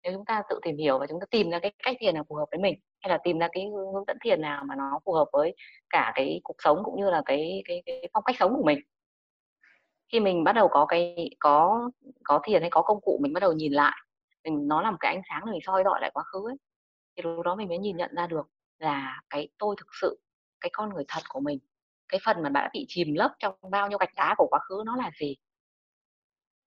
Nếu 0.03 0.12
chúng 0.12 0.24
ta 0.24 0.43
tự 0.49 0.59
tìm 0.62 0.77
hiểu 0.77 0.99
và 0.99 1.07
chúng 1.07 1.20
ta 1.20 1.27
tìm 1.31 1.51
ra 1.51 1.59
cái 1.59 1.72
cách 1.85 1.97
thiền 2.01 2.14
nào 2.14 2.24
phù 2.29 2.35
hợp 2.35 2.47
với 2.51 2.61
mình 2.61 2.74
hay 3.01 3.11
là 3.11 3.18
tìm 3.24 3.39
ra 3.39 3.49
cái 3.53 3.66
hướng 3.95 4.05
dẫn 4.07 4.16
thiền 4.24 4.41
nào 4.41 4.64
mà 4.64 4.74
nó 4.77 5.01
phù 5.05 5.12
hợp 5.12 5.27
với 5.33 5.55
cả 5.91 6.12
cái 6.14 6.41
cuộc 6.45 6.57
sống 6.59 6.83
cũng 6.85 7.01
như 7.01 7.11
là 7.11 7.22
cái 7.27 7.62
cái, 7.64 7.83
cái 7.87 8.09
phong 8.12 8.24
cách 8.24 8.37
sống 8.39 8.55
của 8.57 8.64
mình. 8.64 8.79
Khi 10.12 10.20
mình 10.20 10.45
bắt 10.45 10.53
đầu 10.53 10.68
có 10.68 10.87
cái 10.87 11.31
có 11.39 11.91
có 12.24 12.41
thiền 12.45 12.61
hay 12.61 12.70
có 12.70 12.83
công 12.83 13.01
cụ 13.01 13.18
mình 13.22 13.33
bắt 13.33 13.41
đầu 13.41 13.53
nhìn 13.53 13.72
lại 13.72 13.97
mình 14.51 14.68
nó 14.68 14.83
là 14.83 14.91
một 14.91 14.97
cái 15.01 15.14
ánh 15.14 15.22
sáng 15.29 15.43
để 15.47 15.53
mình 15.53 15.61
soi 15.66 15.85
dọi 15.85 16.01
lại 16.01 16.11
quá 16.14 16.22
khứ 16.22 16.49
ấy 16.49 16.57
thì 17.16 17.22
lúc 17.22 17.45
đó 17.45 17.57
mình 17.57 17.68
mới 17.68 17.79
nhìn 17.79 17.97
nhận 17.97 18.14
ra 18.14 18.27
được 18.27 18.49
là 18.79 19.20
cái 19.31 19.49
tôi 19.59 19.74
thực 19.79 19.87
sự 20.01 20.20
cái 20.61 20.70
con 20.72 20.95
người 20.95 21.05
thật 21.09 21.20
của 21.29 21.41
mình 21.41 21.59
cái 22.09 22.21
phần 22.25 22.43
mà 22.43 22.49
bạn 22.49 22.65
đã 22.65 22.71
bị 22.73 22.85
chìm 22.89 23.15
lấp 23.15 23.31
trong 23.39 23.55
bao 23.71 23.89
nhiêu 23.89 23.99
gạch 23.99 24.15
đá 24.17 24.35
của 24.39 24.47
quá 24.51 24.61
khứ 24.69 24.83
nó 24.87 24.97
là 24.97 25.11
gì? 25.21 25.37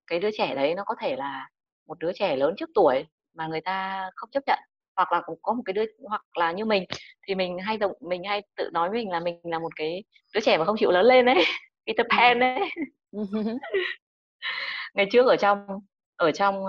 Cái 0.07 0.19
đứa 0.19 0.29
trẻ 0.37 0.55
đấy 0.55 0.75
nó 0.75 0.83
có 0.85 0.95
thể 0.99 1.15
là 1.15 1.49
một 1.87 1.99
đứa 1.99 2.13
trẻ 2.13 2.35
lớn 2.35 2.53
trước 2.57 2.69
tuổi 2.75 3.05
mà 3.33 3.47
người 3.47 3.61
ta 3.61 4.09
không 4.15 4.29
chấp 4.31 4.43
nhận 4.47 4.59
hoặc 4.95 5.11
là 5.11 5.21
cũng 5.25 5.39
có 5.41 5.53
một 5.53 5.63
cái 5.65 5.73
đứa 5.73 5.83
hoặc 6.07 6.37
là 6.37 6.51
như 6.51 6.65
mình 6.65 6.83
thì 7.27 7.35
mình 7.35 7.57
hay 7.59 7.77
động 7.77 7.91
mình 8.01 8.23
hay 8.23 8.41
tự 8.55 8.69
nói 8.73 8.89
mình 8.89 9.09
là 9.11 9.19
mình 9.19 9.39
là 9.43 9.59
một 9.59 9.75
cái 9.75 10.03
đứa 10.33 10.41
trẻ 10.41 10.57
mà 10.57 10.65
không 10.65 10.77
chịu 10.79 10.91
lớn 10.91 11.05
lên 11.05 11.25
đấy 11.25 11.35
Peter 11.87 12.05
Pan 12.09 12.39
đấy 12.39 12.59
ngày 14.93 15.07
trước 15.11 15.27
ở 15.27 15.35
trong 15.35 15.67
ở 16.15 16.31
trong 16.31 16.65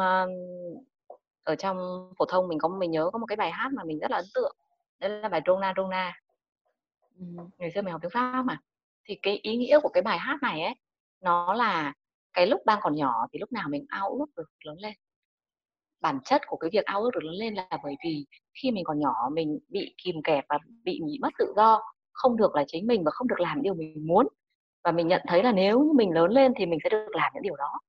ở 1.43 1.55
trong 1.55 1.77
phổ 2.19 2.25
thông 2.25 2.49
mình 2.49 2.59
có 2.59 2.69
mình 2.69 2.91
nhớ 2.91 3.11
có 3.13 3.19
một 3.19 3.27
cái 3.27 3.37
bài 3.37 3.51
hát 3.51 3.71
mà 3.73 3.85
mình 3.85 3.99
rất 3.99 4.11
là 4.11 4.17
ấn 4.17 4.27
tượng 4.35 4.57
đấy 5.01 5.11
là 5.11 5.29
bài 5.29 5.41
Rona 5.47 5.75
Rona 5.77 6.21
ừ. 7.21 7.27
ngày 7.59 7.71
xưa 7.71 7.83
mình 7.83 7.93
học 7.93 8.03
tiếng 8.03 8.11
pháp 8.11 8.43
mà. 8.43 8.59
Thì 9.09 9.19
cái 9.23 9.41
ý 9.43 9.57
nghĩa 9.57 9.81
của 9.83 9.89
cái 9.89 10.03
bài 10.03 10.19
hát 10.19 10.39
này 10.43 10.63
ấy 10.63 10.75
nó 11.21 11.55
là 11.55 11.93
cái 12.33 12.47
lúc 12.47 12.61
đang 12.67 12.79
còn 12.83 12.97
nhỏ 12.97 13.27
thì 13.33 13.39
lúc 13.39 13.53
nào 13.53 13.69
mình 13.69 13.85
ao 13.89 14.11
ước 14.11 14.27
được 14.37 14.51
lớn 14.65 14.77
lên. 14.79 14.95
Bản 16.01 16.19
chất 16.25 16.43
của 16.47 16.57
cái 16.57 16.71
việc 16.73 16.85
ao 16.85 17.03
ước 17.03 17.11
được 17.15 17.25
lớn 17.25 17.35
lên 17.35 17.55
là 17.55 17.69
bởi 17.85 17.95
vì 18.05 18.27
khi 18.63 18.71
mình 18.71 18.85
còn 18.85 18.99
nhỏ 18.99 19.15
mình 19.33 19.59
bị 19.69 19.95
kìm 20.05 20.23
kẹp 20.25 20.45
và 20.49 20.59
bị, 20.85 21.01
bị 21.07 21.19
mất 21.23 21.31
tự 21.39 21.53
do 21.57 21.83
không 22.13 22.37
được 22.37 22.55
là 22.55 22.65
chính 22.67 22.87
mình 22.87 23.05
và 23.05 23.11
không 23.11 23.29
được 23.29 23.41
làm 23.41 23.63
điều 23.63 23.75
mình 23.75 24.07
muốn. 24.07 24.29
Và 24.85 24.93
mình 24.93 25.09
nhận 25.09 25.23
thấy 25.29 25.43
là 25.43 25.53
nếu 25.53 25.81
như 25.81 25.93
mình 25.93 26.11
lớn 26.11 26.31
lên 26.31 26.53
thì 26.57 26.67
mình 26.67 26.79
sẽ 26.85 26.91
được 26.91 27.07
làm 27.11 27.33
những 27.35 27.43
điều 27.43 27.57
đó. 27.57 27.81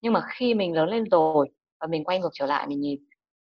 Nhưng 0.00 0.12
mà 0.12 0.20
khi 0.28 0.54
mình 0.54 0.72
lớn 0.72 0.88
lên 0.88 1.04
rồi 1.10 1.48
và 1.80 1.86
mình 1.86 2.04
quay 2.04 2.18
ngược 2.20 2.30
trở 2.32 2.46
lại 2.46 2.66
mình 2.66 2.80
nhìn 2.80 3.00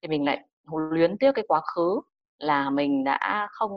thì 0.03 0.09
mình 0.09 0.25
lại 0.25 0.47
luyến 0.91 1.19
tiếc 1.19 1.33
cái 1.35 1.45
quá 1.49 1.61
khứ 1.75 2.01
là 2.39 2.71
mình 2.71 3.05
đã 3.05 3.49
không 3.51 3.71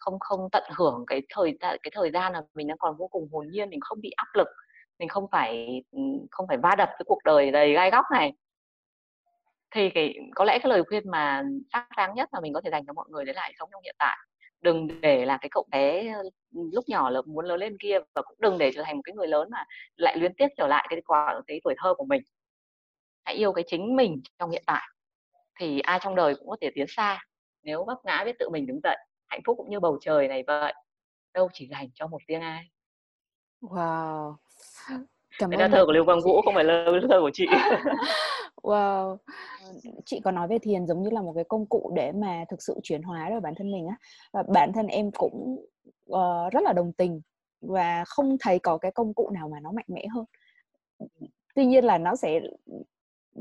không 0.00 0.18
không 0.20 0.48
tận 0.52 0.64
hưởng 0.76 1.04
cái 1.06 1.22
thời 1.28 1.58
cái 1.60 1.90
thời 1.92 2.10
gian 2.10 2.32
là 2.32 2.42
mình 2.54 2.66
đang 2.68 2.78
còn 2.78 2.96
vô 2.96 3.08
cùng 3.08 3.28
hồn 3.32 3.46
nhiên, 3.50 3.70
mình 3.70 3.80
không 3.80 4.00
bị 4.00 4.10
áp 4.16 4.28
lực, 4.34 4.48
mình 4.98 5.08
không 5.08 5.26
phải 5.32 5.82
không 6.30 6.46
phải 6.48 6.56
va 6.56 6.74
đập 6.78 6.88
cái 6.88 7.04
cuộc 7.06 7.18
đời 7.24 7.50
đầy 7.50 7.72
gai 7.72 7.90
góc 7.90 8.04
này. 8.12 8.32
Thì 9.70 9.90
cái, 9.90 10.14
có 10.34 10.44
lẽ 10.44 10.58
cái 10.62 10.70
lời 10.70 10.82
khuyên 10.88 11.10
mà 11.10 11.42
xác 11.72 11.86
đáng 11.96 12.14
nhất 12.14 12.28
mà 12.32 12.40
mình 12.40 12.52
có 12.52 12.60
thể 12.60 12.70
dành 12.70 12.86
cho 12.86 12.92
mọi 12.92 13.06
người 13.08 13.24
đấy 13.24 13.34
là 13.34 13.42
hãy 13.42 13.52
sống 13.58 13.68
trong 13.72 13.82
hiện 13.82 13.94
tại. 13.98 14.16
Đừng 14.60 15.00
để 15.00 15.24
là 15.26 15.38
cái 15.40 15.48
cậu 15.52 15.66
bé 15.70 16.14
lúc 16.72 16.84
nhỏ 16.88 17.10
là 17.10 17.22
muốn 17.26 17.44
lớn 17.44 17.60
lên 17.60 17.76
kia 17.80 17.98
và 18.14 18.22
cũng 18.22 18.36
đừng 18.40 18.58
để 18.58 18.70
trở 18.74 18.82
thành 18.82 18.96
một 18.96 19.02
cái 19.04 19.14
người 19.14 19.28
lớn 19.28 19.48
mà 19.50 19.64
lại 19.96 20.16
luyến 20.16 20.34
tiếc 20.34 20.48
trở 20.56 20.66
lại 20.66 20.86
cái 20.90 21.00
quả 21.06 21.40
cái 21.46 21.60
tuổi 21.64 21.74
thơ 21.78 21.94
của 21.94 22.04
mình. 22.04 22.22
Hãy 23.24 23.34
yêu 23.34 23.52
cái 23.52 23.64
chính 23.66 23.96
mình 23.96 24.22
trong 24.38 24.50
hiện 24.50 24.62
tại. 24.66 24.82
Thì 25.58 25.80
ai 25.80 25.98
trong 26.02 26.14
đời 26.14 26.34
cũng 26.34 26.48
có 26.48 26.56
thể 26.60 26.70
tiến 26.74 26.86
xa, 26.88 27.24
nếu 27.62 27.84
vấp 27.84 27.98
ngã 28.04 28.24
biết 28.24 28.38
tự 28.38 28.48
mình 28.48 28.66
đứng 28.66 28.80
dậy 28.84 28.96
hạnh 29.30 29.40
phúc 29.46 29.56
cũng 29.56 29.70
như 29.70 29.80
bầu 29.80 29.98
trời 30.00 30.28
này 30.28 30.44
vậy 30.46 30.74
đâu 31.34 31.48
chỉ 31.52 31.68
dành 31.68 31.88
cho 31.94 32.06
một 32.06 32.18
riêng 32.26 32.40
ai. 32.40 32.64
Wow. 33.62 34.34
Cảm 35.38 35.50
ơn 35.50 35.70
thơ 35.70 35.86
của 35.86 35.92
lưu 35.92 36.04
quang 36.04 36.20
vũ 36.20 36.42
không 36.42 36.54
phải 36.54 36.64
là 36.64 36.84
thơ 37.10 37.20
của 37.20 37.30
chị. 37.32 37.46
Wow. 38.62 39.16
Chị 40.04 40.20
có 40.24 40.30
nói 40.30 40.48
về 40.48 40.58
thiền 40.58 40.86
giống 40.86 41.02
như 41.02 41.10
là 41.10 41.22
một 41.22 41.32
cái 41.34 41.44
công 41.44 41.66
cụ 41.66 41.92
để 41.96 42.12
mà 42.12 42.44
thực 42.50 42.62
sự 42.62 42.80
chuyển 42.82 43.02
hóa 43.02 43.30
rồi 43.30 43.40
bản 43.40 43.54
thân 43.54 43.72
mình 43.72 43.86
á. 43.86 43.96
Và 44.32 44.42
bản 44.54 44.72
thân 44.72 44.86
em 44.86 45.10
cũng 45.10 45.66
uh, 46.12 46.52
rất 46.52 46.62
là 46.62 46.72
đồng 46.72 46.92
tình 46.92 47.20
và 47.60 48.04
không 48.06 48.36
thấy 48.40 48.58
có 48.58 48.78
cái 48.78 48.92
công 48.92 49.14
cụ 49.14 49.30
nào 49.30 49.48
mà 49.48 49.60
nó 49.60 49.72
mạnh 49.72 49.84
mẽ 49.88 50.06
hơn. 50.14 50.24
Tuy 51.54 51.66
nhiên 51.66 51.84
là 51.84 51.98
nó 51.98 52.16
sẽ 52.16 52.40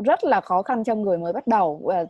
rất 0.06 0.24
là 0.24 0.42
khó 0.42 0.62
khăn 0.62 0.84
cho 0.84 0.96
người 0.96 1.18
mới 1.18 1.34
bắt 1.34 1.48
đầu 1.48 1.82
và 1.86 2.06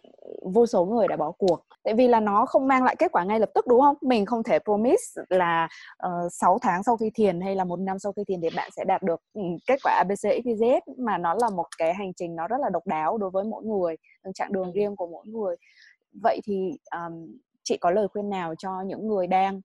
vô 0.54 0.66
số 0.66 0.86
người 0.86 1.08
đã 1.08 1.18
bỏ 1.18 1.32
cuộc 1.32 1.66
tại 1.84 1.94
vì 1.94 2.08
là 2.08 2.20
nó 2.20 2.46
không 2.46 2.68
mang 2.68 2.84
lại 2.84 2.96
kết 3.00 3.12
quả 3.12 3.24
ngay 3.24 3.40
lập 3.40 3.50
tức 3.56 3.68
đúng 3.68 3.82
không? 3.82 3.96
Mình 4.02 4.26
không 4.26 4.44
thể 4.44 4.60
promise 4.60 5.22
là 5.30 5.64
uh, 5.66 5.70
ờ, 5.98 6.30
6 6.32 6.58
tháng 6.62 6.84
sau 6.84 6.98
khi 6.98 7.12
thiền 7.16 7.42
hay 7.42 7.56
là 7.56 7.64
một 7.64 7.80
năm 7.80 8.00
sau 8.00 8.12
khi 8.14 8.24
thiền 8.28 8.42
thì 8.42 8.50
bạn 8.56 8.72
sẽ 8.76 8.84
đạt 8.84 9.04
được 9.04 9.22
um, 9.34 9.58
kết 9.68 9.80
quả 9.84 9.94
abc 9.94 10.46
xyz 10.46 10.82
mà 10.98 11.18
nó 11.18 11.34
là 11.42 11.50
một 11.50 11.66
cái 11.78 11.94
hành 11.94 12.14
trình 12.14 12.36
nó 12.36 12.48
rất 12.48 12.58
là 12.62 12.70
độc 12.70 12.88
đáo 12.88 13.18
đối 13.18 13.30
với 13.30 13.44
mỗi 13.44 13.64
người 13.64 13.96
chặng 14.34 14.52
đường 14.52 14.72
riêng 14.72 14.96
của 14.96 15.08
mỗi 15.08 15.26
người. 15.28 15.56
Vậy 16.24 16.40
thì 16.44 16.72
um, 16.92 17.38
chị 17.64 17.78
có 17.78 17.92
lời 17.92 18.08
khuyên 18.08 18.30
nào 18.30 18.56
cho 18.56 18.82
những 18.86 19.08
người 19.08 19.28
đang 19.28 19.62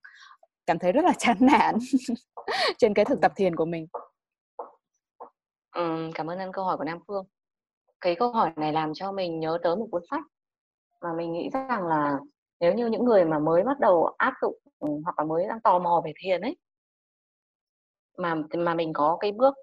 cảm 0.67 0.79
thấy 0.79 0.93
rất 0.93 1.05
là 1.05 1.13
chán 1.19 1.37
nản 1.41 1.75
trên 2.79 2.95
cái 2.95 3.05
thực 3.05 3.21
tập 3.21 3.33
thiền 3.37 3.57
của 3.57 3.65
mình? 3.65 3.87
Ừ, 5.77 6.11
cảm 6.15 6.31
ơn 6.31 6.39
anh 6.39 6.53
câu 6.53 6.65
hỏi 6.65 6.77
của 6.77 6.85
Nam 6.85 6.99
Phương. 7.09 7.25
Cái 8.01 8.15
câu 8.15 8.31
hỏi 8.33 8.51
này 8.57 8.73
làm 8.73 8.95
cho 8.95 9.13
mình 9.13 9.41
nhớ 9.41 9.59
tới 9.63 9.77
một 9.77 9.87
cuốn 9.91 10.03
sách 10.11 10.23
mà 11.05 11.11
mình 11.17 11.33
nghĩ 11.33 11.51
rằng 11.53 11.87
là 11.87 12.19
nếu 12.61 12.75
như 12.75 12.87
những 12.87 13.05
người 13.05 13.25
mà 13.25 13.39
mới 13.39 13.63
bắt 13.63 13.81
đầu 13.81 14.15
áp 14.19 14.35
dụng 14.43 14.59
ừ, 14.79 14.89
hoặc 15.05 15.19
là 15.19 15.25
mới 15.25 15.47
đang 15.49 15.61
tò 15.61 15.79
mò 15.79 16.03
về 16.05 16.13
thiền 16.17 16.41
ấy 16.41 16.57
mà 18.19 18.35
mà 18.59 18.75
mình 18.75 18.93
có 18.93 19.17
cái 19.21 19.33
bước 19.33 19.55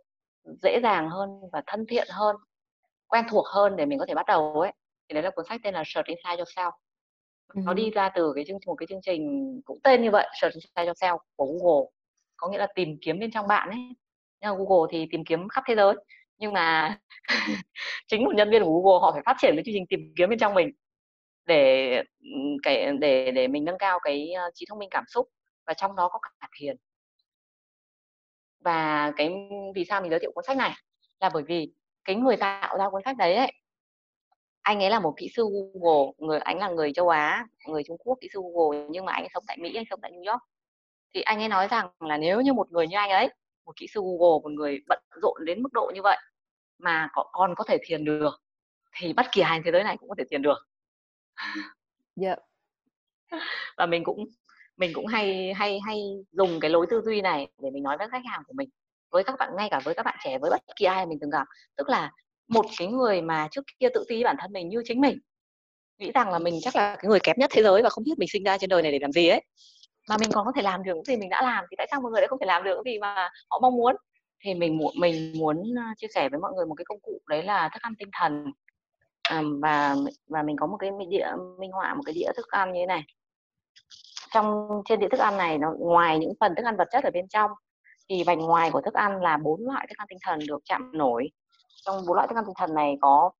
dễ 0.64 0.80
dàng 0.84 1.10
hơn 1.10 1.30
và 1.52 1.64
thân 1.68 1.86
thiện 1.90 2.08
hơn 2.12 2.36
quen 3.08 3.26
thuộc 3.30 3.46
hơn 3.48 3.76
để 3.76 3.86
mình 3.86 4.00
có 4.00 4.06
thể 4.06 4.16
bắt 4.16 4.26
đầu 4.28 4.62
ấy 4.62 4.74
thì 5.10 5.14
đấy 5.14 5.24
là 5.24 5.30
cuốn 5.30 5.46
sách 5.50 5.62
tên 5.64 5.74
là 5.74 5.84
Search 5.86 6.08
Inside 6.08 6.44
Yourself. 6.44 6.72
Nó 7.54 7.74
đi 7.74 7.90
ra 7.90 8.10
từ 8.16 8.34
cái 8.36 8.44
chương 8.48 8.58
một 8.66 8.76
cái 8.76 8.88
chương 8.88 9.02
trình 9.02 9.22
cũng 9.66 9.80
tên 9.84 10.02
như 10.02 10.12
vậy 10.12 10.28
Search 10.42 10.56
Inside 10.56 10.92
Yourself 10.92 11.18
của 11.36 11.46
Google. 11.46 11.90
Có 12.38 12.50
nghĩa 12.50 12.58
là 12.58 12.68
tìm 12.76 12.98
kiếm 13.02 13.20
bên 13.20 13.32
trong 13.32 13.48
bạn 13.48 13.70
ấy. 13.70 13.80
Nhưng 14.42 14.52
mà 14.52 14.56
Google 14.58 14.88
thì 14.92 15.08
tìm 15.12 15.24
kiếm 15.26 15.48
khắp 15.50 15.64
thế 15.68 15.76
giới 15.76 15.96
nhưng 16.42 16.54
mà 16.54 16.98
chính 18.08 18.24
một 18.24 18.36
nhân 18.36 18.50
viên 18.50 18.64
của 18.64 18.82
Google 18.82 19.00
họ 19.02 19.12
phải 19.12 19.22
phát 19.26 19.36
triển 19.42 19.56
cái 19.56 19.64
chương 19.66 19.76
trình 19.76 19.86
tìm 19.90 20.14
kiếm 20.18 20.30
bên 20.30 20.40
trong 20.40 20.54
mình 20.54 20.72
để 21.46 22.04
cái 22.64 22.94
để 23.02 23.32
để 23.32 23.48
mình 23.48 23.66
nâng 23.66 23.78
cao 23.80 24.00
cái 24.04 24.32
ờ, 24.32 24.52
trí 24.54 24.66
thông 24.70 24.80
minh 24.80 24.90
cảm 24.92 25.04
xúc 25.08 25.30
và 25.68 25.74
trong 25.74 25.96
đó 25.96 26.10
có 26.10 26.20
cả 26.20 26.48
thiền 26.60 26.78
và 28.60 29.12
cái 29.18 29.32
vì 29.76 29.86
sao 29.86 30.02
mình 30.02 30.10
giới 30.12 30.20
thiệu 30.20 30.32
cuốn 30.36 30.44
sách 30.48 30.58
này? 30.58 30.72
Là 31.20 31.30
bởi 31.34 31.44
vì 31.44 31.74
cái 32.06 32.16
người 32.16 32.38
tạo 32.38 32.78
ra 32.78 32.90
cuốn 32.90 33.02
sách 33.06 33.18
đấy 33.18 33.36
ấy, 33.36 33.52
anh 34.62 34.84
ấy 34.84 34.90
là 34.90 35.00
một 35.00 35.14
kỹ 35.18 35.30
sư 35.36 35.46
Google 35.52 36.12
người 36.18 36.40
anh 36.40 36.58
là 36.60 36.70
người 36.70 36.94
châu 36.94 37.10
Á 37.10 37.46
người 37.68 37.84
Trung 37.88 37.98
Quốc 37.98 38.18
kỹ 38.22 38.28
sư 38.34 38.40
Google 38.56 38.88
nhưng 38.90 39.06
mà 39.06 39.14
anh 39.14 39.24
ấy 39.24 39.30
sống 39.34 39.44
tại 39.48 39.58
Mỹ 39.62 39.74
anh 39.76 39.86
sống 39.90 40.00
tại 40.02 40.12
New 40.12 40.32
York. 40.32 40.42
Thì 41.14 41.22
anh 41.22 41.40
ấy 41.40 41.50
nói 41.50 41.68
rằng 41.68 41.90
là 42.00 42.18
nếu 42.18 42.42
như 42.42 42.54
một 42.54 42.72
người 42.72 42.88
như 42.88 42.98
anh 42.98 43.10
ấy 43.10 43.30
một 43.66 43.74
kỹ 43.76 43.88
sư 43.94 44.02
Google 44.02 44.42
một 44.44 44.52
người 44.52 44.80
bận 44.90 45.00
rộn 45.22 45.46
đến 45.46 45.64
mức 45.64 45.74
độ 45.74 45.92
như 45.96 46.02
vậy 46.04 46.18
mà 46.80 47.10
còn 47.34 47.56
có 47.56 47.64
thể 47.68 47.78
thiền 47.86 48.06
được 48.06 48.32
thì 48.94 49.14
bất 49.14 49.26
kỳ 49.32 49.42
ai 49.42 49.62
thế 49.66 49.72
giới 49.72 49.84
này 49.84 49.98
cũng 50.00 50.10
có 50.10 50.16
thể 50.18 50.24
thiền 50.32 50.42
được 50.42 50.58
yeah. 51.36 51.66
Dạ. 52.16 52.36
và 53.78 53.86
mình 53.86 54.04
cũng 54.04 54.26
mình 54.78 54.92
cũng 54.94 55.06
hay 55.08 55.54
hay 55.54 55.80
hay 55.86 56.04
dùng 56.32 56.60
cái 56.60 56.72
lối 56.72 56.86
tư 56.90 57.02
duy 57.06 57.22
này 57.22 57.48
để 57.62 57.70
mình 57.70 57.84
nói 57.84 57.98
với 57.98 58.08
khách 58.12 58.26
hàng 58.26 58.44
của 58.48 58.54
mình, 58.54 58.70
với 59.12 59.24
các 59.24 59.36
bạn, 59.40 59.52
ngay 59.58 59.70
cả 59.72 59.82
với 59.84 59.96
các 59.96 60.04
bạn 60.04 60.18
trẻ, 60.24 60.38
với 60.40 60.50
bất 60.52 60.62
kỳ 60.76 60.86
ai 60.86 61.06
mình 61.06 61.18
từng 61.22 61.30
gặp. 61.30 61.48
Tức 61.78 61.90
là 61.90 62.12
một 62.48 62.66
cái 62.78 62.88
người 62.88 63.22
mà 63.22 63.48
trước 63.52 63.62
kia 63.80 63.90
tự 63.94 64.06
ti 64.08 64.24
bản 64.24 64.36
thân 64.40 64.52
mình 64.54 64.70
như 64.70 64.82
chính 64.86 65.02
mình, 65.02 65.20
nghĩ 65.98 66.12
rằng 66.14 66.30
là 66.30 66.40
mình 66.40 66.60
chắc 66.62 66.76
là 66.76 66.96
cái 66.96 67.10
người 67.10 67.20
kém 67.24 67.36
nhất 67.40 67.52
thế 67.54 67.64
giới 67.64 67.82
và 67.82 67.90
không 67.90 68.04
biết 68.04 68.14
mình 68.18 68.30
sinh 68.32 68.44
ra 68.44 68.58
trên 68.58 68.70
đời 68.70 68.82
này 68.82 68.92
để 68.92 69.00
làm 69.02 69.12
gì 69.12 69.28
ấy. 69.28 69.42
Mà 70.10 70.18
mình 70.18 70.30
còn 70.34 70.46
có 70.46 70.52
thể 70.56 70.62
làm 70.62 70.84
được 70.84 70.94
những 70.96 71.06
gì 71.06 71.18
mình 71.18 71.30
đã 71.30 71.42
làm, 71.42 71.66
thì 71.72 71.76
tại 71.78 71.88
sao 71.92 72.02
mọi 72.02 72.12
người 72.12 72.22
lại 72.22 72.28
không 72.28 72.40
thể 72.40 72.46
làm 72.46 72.64
được 72.64 72.76
những 72.76 72.94
gì 72.94 73.00
mà 73.00 73.30
họ 73.50 73.60
mong 73.62 73.76
muốn? 73.76 73.96
Thì 74.44 74.54
mình 74.54 74.78
muốn 74.78 74.94
mình 75.00 75.34
muốn 75.40 75.64
à, 75.78 75.94
chia 75.98 76.08
sẻ 76.16 76.30
với 76.30 76.40
mọi 76.40 76.52
người 76.56 76.66
một 76.66 76.76
cái 76.76 76.86
công 76.86 77.00
cụ, 77.02 77.22
đấy 77.28 77.44
là 77.44 77.70
thức 77.74 77.82
ăn 77.82 77.94
tinh 78.00 78.10
thần. 78.14 78.46
Ờ, 79.32 79.44
và 79.62 79.96
và 80.28 80.44
mình 80.44 80.56
có 80.60 80.68
một 80.68 80.78
cái 80.78 80.92
đĩa 81.10 81.28
minh 81.60 81.72
họa 81.72 81.94
một 81.94 82.02
cái 82.06 82.14
đĩa 82.14 82.32
thức 82.36 82.48
ăn 82.48 82.74
như 82.74 82.80
thế 82.82 82.86
này. 82.86 83.04
Trong 84.34 84.70
trên 84.86 85.00
đĩa 85.00 85.08
thức 85.12 85.20
ăn 85.20 85.38
này 85.38 85.58
nó 85.58 85.74
ngoài 85.80 86.20
những 86.20 86.34
phần 86.40 86.56
thức 86.56 86.66
ăn 86.66 86.78
vật 86.78 86.88
chất 86.92 87.04
ở 87.04 87.10
bên 87.14 87.28
trong 87.28 87.52
thì 88.10 88.24
vành 88.24 88.40
ngoài 88.40 88.72
của 88.72 88.82
thức 88.82 88.94
ăn 88.94 89.22
là 89.22 89.38
bốn 89.38 89.62
loại 89.66 89.88
thức 89.90 89.98
ăn 89.98 90.08
tinh 90.10 90.20
thần 90.22 90.40
được 90.48 90.62
chạm 90.66 90.92
nổi. 90.94 91.30
Trong 91.86 91.96
bốn 92.08 92.16
loại 92.16 92.28
thức 92.28 92.36
ăn 92.36 92.46
tinh 92.46 92.54
thần 92.58 92.76
này 92.76 92.98
có 93.02 93.32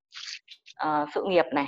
uh, 0.86 1.08
sự 1.14 1.24
nghiệp 1.24 1.44
này 1.52 1.66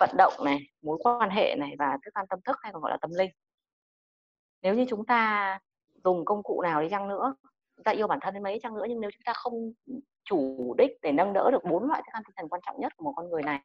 vận 0.00 0.10
động 0.18 0.32
này 0.44 0.58
mối 0.82 0.98
quan 1.02 1.30
hệ 1.30 1.54
này 1.58 1.74
và 1.78 1.98
thức 2.04 2.14
ăn 2.14 2.26
tâm 2.28 2.38
thức 2.44 2.56
hay 2.62 2.72
còn 2.72 2.82
gọi 2.82 2.90
là 2.90 2.98
tâm 3.00 3.10
linh. 3.18 3.30
Nếu 4.62 4.74
như 4.74 4.86
chúng 4.88 5.06
ta 5.06 5.58
dùng 6.04 6.24
công 6.24 6.42
cụ 6.42 6.62
nào 6.62 6.82
đi 6.82 6.88
chăng 6.90 7.08
nữa 7.08 7.34
chúng 7.84 7.92
ta 7.92 7.98
yêu 7.98 8.06
bản 8.06 8.18
thân 8.22 8.34
đến 8.34 8.42
mấy 8.42 8.58
chăng 8.62 8.74
nữa 8.74 8.84
nhưng 8.88 9.00
nếu 9.00 9.10
chúng 9.10 9.22
ta 9.24 9.32
không 9.32 9.72
chủ 10.24 10.74
đích 10.78 10.90
để 11.02 11.12
nâng 11.12 11.32
đỡ 11.32 11.50
được 11.50 11.64
bốn 11.64 11.84
loại 11.84 12.02
thức 12.06 12.12
ăn 12.12 12.22
tinh 12.26 12.34
thần 12.36 12.48
quan 12.48 12.60
trọng 12.66 12.80
nhất 12.80 12.92
của 12.96 13.04
một 13.04 13.12
con 13.16 13.30
người 13.30 13.42
này 13.42 13.60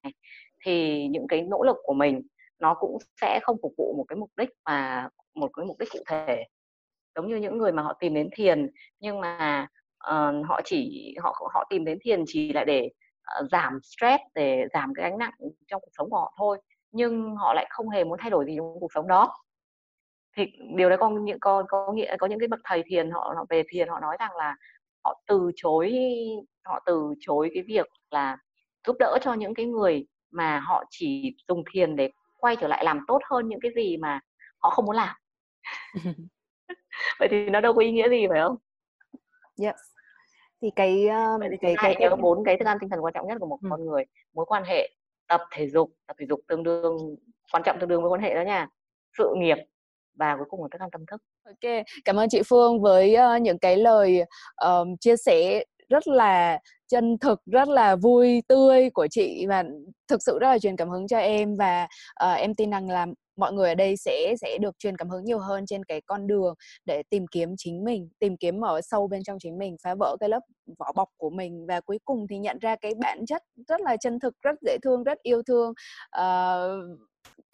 thì 0.66 1.08
những 1.08 1.28
cái 1.28 1.42
nỗ 1.42 1.64
lực 1.64 1.78
của 1.84 1.94
mình 1.94 2.22
nó 2.60 2.74
cũng 2.74 2.98
sẽ 3.22 3.40
không 3.44 3.58
phục 3.62 3.74
vụ 3.78 3.94
một 3.98 4.06
cái 4.08 4.16
mục 4.16 4.32
đích 4.38 4.50
mà 4.66 5.10
một 5.36 5.50
cái 5.54 5.66
mục 5.66 5.80
đích 5.80 5.90
cụ 5.92 6.00
thể. 6.08 6.44
Giống 7.16 7.28
như 7.28 7.36
những 7.36 7.58
người 7.58 7.72
mà 7.72 7.84
họ 7.84 7.94
tìm 7.94 8.14
đến 8.14 8.30
thiền 8.36 8.68
nhưng 9.00 9.22
mà 9.22 9.68
uh, 10.10 10.48
họ 10.48 10.62
chỉ 10.66 11.16
họ 11.20 11.50
họ 11.54 11.64
tìm 11.70 11.86
đến 11.86 11.98
thiền 12.02 12.24
chỉ 12.28 12.54
là 12.54 12.64
để 12.64 12.90
uh, 13.42 13.50
giảm 13.52 13.80
stress 13.84 14.24
để 14.36 14.66
giảm 14.74 14.94
cái 14.96 15.10
gánh 15.10 15.20
nặng 15.20 15.34
trong 15.68 15.82
cuộc 15.82 15.92
sống 15.98 16.10
của 16.10 16.18
họ 16.18 16.34
thôi 16.38 16.62
nhưng 16.92 17.36
họ 17.36 17.54
lại 17.54 17.68
không 17.70 17.90
hề 17.90 18.04
muốn 18.04 18.20
thay 18.22 18.30
đổi 18.30 18.46
gì 18.46 18.56
trong 18.58 18.80
cuộc 18.80 18.94
sống 18.94 19.08
đó 19.08 19.36
thì 20.40 20.52
điều 20.76 20.90
đấy 20.90 20.98
có 20.98 21.10
những 21.10 21.40
có 21.40 21.64
có 21.68 21.94
nghĩa 21.94 22.18
có 22.18 22.28
những 22.28 22.40
cái 22.40 22.48
bậc 22.48 22.60
thầy 22.64 22.84
thiền 22.86 23.12
họ, 23.12 23.34
họ 23.36 23.46
về 23.50 23.64
thiền 23.70 23.88
họ 23.88 24.00
nói 24.00 24.18
rằng 24.20 24.36
là 24.36 24.56
họ 25.04 25.22
từ 25.28 25.52
chối 25.56 25.94
họ 26.64 26.80
từ 26.86 27.14
chối 27.20 27.52
cái 27.54 27.64
việc 27.68 27.86
là 28.12 28.38
giúp 28.88 28.96
đỡ 29.00 29.18
cho 29.22 29.34
những 29.34 29.54
cái 29.54 29.66
người 29.66 30.06
mà 30.32 30.60
họ 30.60 30.84
chỉ 30.90 31.36
dùng 31.48 31.64
thiền 31.74 31.96
để 31.96 32.10
quay 32.38 32.56
trở 32.56 32.68
lại 32.68 32.84
làm 32.84 33.00
tốt 33.08 33.20
hơn 33.30 33.48
những 33.48 33.60
cái 33.62 33.72
gì 33.76 33.98
mà 33.98 34.20
họ 34.60 34.70
không 34.70 34.86
muốn 34.86 34.96
làm. 34.96 35.16
Vậy 37.20 37.28
thì 37.32 37.50
nó 37.50 37.62
đâu 37.62 37.74
có 37.74 37.82
ý 37.82 37.92
nghĩa 37.92 38.10
gì 38.10 38.28
phải 38.30 38.40
không? 38.42 38.56
Yes. 39.62 39.76
Thì 40.62 40.70
cái 40.76 41.08
um, 41.08 41.42
thì 41.52 41.58
cái 41.62 41.76
cái 41.78 41.96
nhớ 42.00 42.16
bốn 42.16 42.44
cái 42.44 42.58
thức 42.58 42.68
ăn 42.68 42.78
tinh 42.82 42.90
thần 42.90 43.04
quan 43.04 43.14
trọng 43.14 43.28
nhất 43.28 43.38
của 43.40 43.48
một 43.48 43.60
ừ. 43.62 43.68
con 43.72 43.86
người 43.86 44.04
mối 44.34 44.46
quan 44.46 44.64
hệ 44.64 44.90
tập 45.28 45.42
thể 45.52 45.70
dục. 45.70 45.92
Tập 46.08 46.16
thể 46.20 46.26
dục 46.26 46.40
tương 46.48 46.64
đương 46.64 46.98
quan 47.52 47.64
trọng 47.66 47.78
tương 47.80 47.90
đương 47.90 48.02
với 48.02 48.10
quan 48.10 48.22
hệ 48.22 48.34
đó 48.36 48.42
nha. 48.42 48.68
Sự 49.18 49.34
nghiệp 49.38 49.58
và 50.20 50.36
cuối 50.36 50.46
cùng 50.50 50.62
là 50.62 50.68
thức 50.72 50.82
ăn 50.82 50.92
tâm 50.92 51.06
thức. 51.06 51.22
Ok, 51.46 51.86
cảm 52.06 52.16
ơn 52.16 52.30
chị 52.30 52.42
Phương 52.46 52.82
với 52.82 53.16
uh, 53.36 53.42
những 53.42 53.60
cái 53.60 53.78
lời 53.78 54.24
um, 54.66 54.96
chia 55.00 55.16
sẻ 55.18 55.64
rất 55.90 56.08
là 56.08 56.60
chân 56.88 57.18
thực 57.18 57.42
rất 57.46 57.68
là 57.68 57.96
vui 57.96 58.44
tươi 58.48 58.90
của 58.90 59.08
chị 59.12 59.46
và 59.50 59.64
thực 60.08 60.24
sự 60.24 60.38
rất 60.42 60.48
là 60.48 60.60
truyền 60.60 60.76
cảm 60.76 60.90
hứng 60.90 61.08
cho 61.08 61.18
em 61.18 61.58
và 61.58 61.88
uh, 62.24 62.38
em 62.38 62.56
tin 62.56 62.70
rằng 62.70 62.90
là 62.90 63.06
mọi 63.38 63.54
người 63.54 63.70
ở 63.70 63.76
đây 63.76 63.98
sẽ 63.98 64.36
sẽ 64.42 64.58
được 64.62 64.80
truyền 64.80 64.98
cảm 64.98 65.10
hứng 65.10 65.26
nhiều 65.26 65.40
hơn 65.40 65.66
trên 65.66 65.84
cái 65.84 66.02
con 66.02 66.28
đường 66.28 66.54
để 66.86 67.04
tìm 67.10 67.26
kiếm 67.28 67.54
chính 67.58 67.84
mình 67.84 68.10
tìm 68.20 68.38
kiếm 68.38 68.62
ở 68.66 68.82
sâu 68.82 69.08
bên 69.08 69.24
trong 69.24 69.38
chính 69.40 69.58
mình 69.58 69.76
phá 69.84 69.96
vỡ 70.00 70.18
cái 70.20 70.30
lớp 70.30 70.40
vỏ 70.80 70.92
bọc 70.96 71.10
của 71.18 71.30
mình 71.30 71.66
và 71.68 71.82
cuối 71.82 72.00
cùng 72.06 72.28
thì 72.30 72.38
nhận 72.38 72.58
ra 72.60 72.76
cái 72.76 72.94
bản 73.02 73.26
chất 73.26 73.44
rất 73.68 73.82
là 73.82 73.98
chân 73.98 74.20
thực 74.20 74.34
rất 74.42 74.56
dễ 74.62 74.78
thương 74.84 75.04
rất 75.04 75.18
yêu 75.24 75.42
thương 75.48 75.74
uh, 76.20 77.00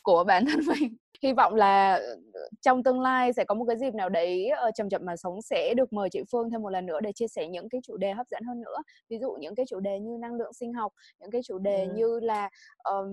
của 0.02 0.24
bản 0.24 0.46
thân 0.46 0.60
mình 0.80 0.98
hy 1.26 1.34
vọng 1.34 1.56
là 1.56 1.94
ờ, 2.34 2.42
trong 2.62 2.84
tương 2.84 3.02
lai 3.02 3.34
sẽ 3.34 3.44
có 3.44 3.56
một 3.56 3.66
cái 3.68 3.78
dịp 3.78 3.94
nào 3.94 4.10
đấy 4.10 4.52
uh, 4.68 4.76
chậm 4.76 4.90
chậm 4.90 5.02
mà 5.06 5.16
sống 5.16 5.42
sẽ 5.42 5.74
được 5.78 5.94
mời 5.94 6.10
chị 6.10 6.22
Phương 6.32 6.50
thêm 6.50 6.62
một 6.62 6.70
lần 6.70 6.86
nữa 6.86 7.00
để 7.02 7.12
chia 7.12 7.28
sẻ 7.28 7.48
những 7.48 7.70
cái 7.70 7.82
chủ 7.84 7.98
đề 7.98 8.12
hấp 8.12 8.28
dẫn 8.28 8.44
hơn 8.44 8.62
nữa 8.62 8.78
ví 9.10 9.18
dụ 9.20 9.32
những 9.40 9.56
cái 9.56 9.66
chủ 9.70 9.80
đề 9.80 10.00
như 10.00 10.18
năng 10.20 10.34
lượng 10.34 10.54
sinh 10.54 10.74
học 10.74 10.94
những 11.20 11.32
cái 11.32 11.42
chủ 11.46 11.58
đề 11.58 11.84
ừ. 11.84 11.94
như 11.96 12.20
là 12.20 12.50
um, 12.84 13.08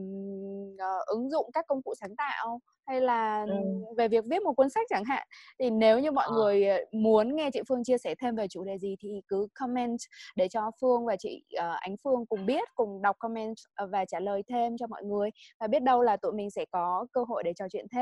uh, 0.74 1.06
ứng 1.06 1.30
dụng 1.30 1.50
các 1.52 1.64
công 1.68 1.82
cụ 1.82 1.94
sáng 2.00 2.16
tạo 2.16 2.60
hay 2.86 3.00
là 3.00 3.46
ừ. 3.48 3.54
về 3.96 4.08
việc 4.08 4.24
viết 4.30 4.42
một 4.42 4.52
cuốn 4.52 4.70
sách 4.70 4.86
chẳng 4.90 5.04
hạn 5.04 5.28
thì 5.58 5.70
nếu 5.70 5.98
như 5.98 6.10
mọi 6.10 6.26
à. 6.30 6.34
người 6.34 6.66
muốn 6.92 7.36
nghe 7.36 7.50
chị 7.52 7.60
Phương 7.68 7.84
chia 7.84 7.98
sẻ 7.98 8.14
thêm 8.20 8.36
về 8.36 8.48
chủ 8.48 8.64
đề 8.64 8.78
gì 8.78 8.96
thì 9.00 9.20
cứ 9.28 9.46
comment 9.54 9.98
để 10.36 10.48
cho 10.48 10.70
Phương 10.80 11.06
và 11.06 11.16
chị 11.16 11.44
uh, 11.58 11.62
Ánh 11.80 11.96
Phương 12.04 12.26
cùng 12.26 12.46
biết 12.46 12.68
cùng 12.74 13.02
đọc 13.02 13.16
comment 13.18 13.56
và 13.90 14.04
trả 14.04 14.20
lời 14.20 14.42
thêm 14.48 14.76
cho 14.78 14.86
mọi 14.86 15.04
người 15.04 15.30
và 15.60 15.66
biết 15.66 15.82
đâu 15.82 16.02
là 16.02 16.16
tụi 16.16 16.32
mình 16.32 16.50
sẽ 16.50 16.64
có 16.70 17.06
cơ 17.12 17.24
hội 17.28 17.42
để 17.42 17.52
trò 17.56 17.64
chuyện 17.72 17.86
thêm 17.92 18.01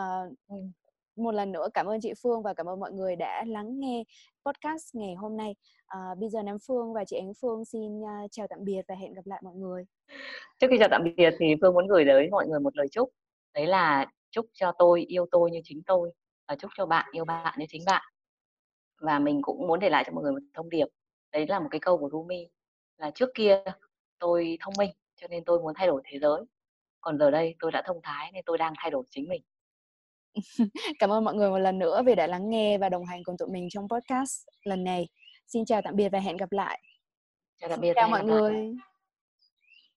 uh, 0.00 0.36
một 1.16 1.32
lần 1.32 1.52
nữa 1.52 1.68
cảm 1.74 1.86
ơn 1.86 2.00
chị 2.00 2.12
Phương 2.22 2.42
và 2.42 2.54
cảm 2.54 2.68
ơn 2.68 2.80
mọi 2.80 2.92
người 2.92 3.16
đã 3.16 3.44
lắng 3.46 3.80
nghe 3.80 4.04
podcast 4.46 4.94
ngày 4.94 5.14
hôm 5.14 5.36
nay. 5.36 5.54
À, 5.86 5.98
bây 6.18 6.28
giờ 6.28 6.42
Nam 6.42 6.56
Phương 6.66 6.92
và 6.92 7.04
chị 7.04 7.16
Ánh 7.16 7.32
Phương 7.40 7.64
xin 7.64 8.00
uh, 8.00 8.30
chào 8.30 8.46
tạm 8.50 8.64
biệt 8.64 8.82
và 8.88 8.94
hẹn 8.94 9.14
gặp 9.14 9.26
lại 9.26 9.40
mọi 9.44 9.54
người. 9.54 9.84
Trước 10.58 10.66
khi 10.70 10.76
chào 10.78 10.88
tạm 10.90 11.04
biệt 11.16 11.34
thì 11.38 11.54
Phương 11.60 11.74
muốn 11.74 11.86
gửi 11.86 12.04
tới 12.08 12.28
mọi 12.30 12.46
người 12.46 12.60
một 12.60 12.76
lời 12.76 12.86
chúc. 12.90 13.10
Đấy 13.54 13.66
là 13.66 14.06
chúc 14.30 14.46
cho 14.52 14.72
tôi 14.78 15.04
yêu 15.08 15.26
tôi 15.30 15.50
như 15.50 15.60
chính 15.64 15.82
tôi 15.86 16.12
và 16.48 16.56
chúc 16.56 16.70
cho 16.76 16.86
bạn 16.86 17.08
yêu 17.12 17.24
bạn 17.24 17.54
như 17.58 17.66
chính 17.68 17.82
bạn. 17.86 18.02
Và 19.00 19.18
mình 19.18 19.42
cũng 19.42 19.66
muốn 19.66 19.80
để 19.80 19.90
lại 19.90 20.04
cho 20.06 20.12
mọi 20.12 20.22
người 20.22 20.32
một 20.32 20.42
thông 20.54 20.70
điệp. 20.70 20.86
Đấy 21.32 21.46
là 21.46 21.60
một 21.60 21.68
cái 21.70 21.80
câu 21.80 21.98
của 21.98 22.08
Rumi 22.12 22.48
là 22.98 23.10
trước 23.10 23.28
kia 23.34 23.62
tôi 24.18 24.58
thông 24.60 24.74
minh 24.78 24.90
cho 25.16 25.28
nên 25.28 25.44
tôi 25.44 25.60
muốn 25.60 25.74
thay 25.74 25.86
đổi 25.86 26.02
thế 26.04 26.18
giới. 26.18 26.40
Còn 27.04 27.18
giờ 27.18 27.30
đây 27.30 27.54
tôi 27.60 27.72
đã 27.72 27.82
thông 27.86 28.00
thái 28.02 28.30
nên 28.32 28.42
tôi 28.46 28.58
đang 28.58 28.72
thay 28.76 28.90
đổi 28.90 29.04
chính 29.10 29.28
mình. 29.28 29.42
Cảm 30.98 31.12
ơn 31.12 31.24
mọi 31.24 31.34
người 31.34 31.50
một 31.50 31.58
lần 31.58 31.78
nữa 31.78 32.02
vì 32.06 32.14
đã 32.14 32.26
lắng 32.26 32.50
nghe 32.50 32.78
và 32.78 32.88
đồng 32.88 33.04
hành 33.04 33.24
cùng 33.24 33.36
tụi 33.38 33.48
mình 33.48 33.68
trong 33.70 33.88
podcast 33.88 34.46
lần 34.62 34.84
này. 34.84 35.08
Xin 35.46 35.64
chào 35.64 35.82
tạm 35.84 35.96
biệt 35.96 36.08
và 36.08 36.18
hẹn 36.18 36.36
gặp 36.36 36.52
lại. 36.52 36.82
Chào 37.60 37.70
tạm 37.70 37.80
biệt. 37.80 37.92
Chào 37.94 38.08
mọi 38.08 38.24
người. 38.24 38.52
Lại. 38.52 38.74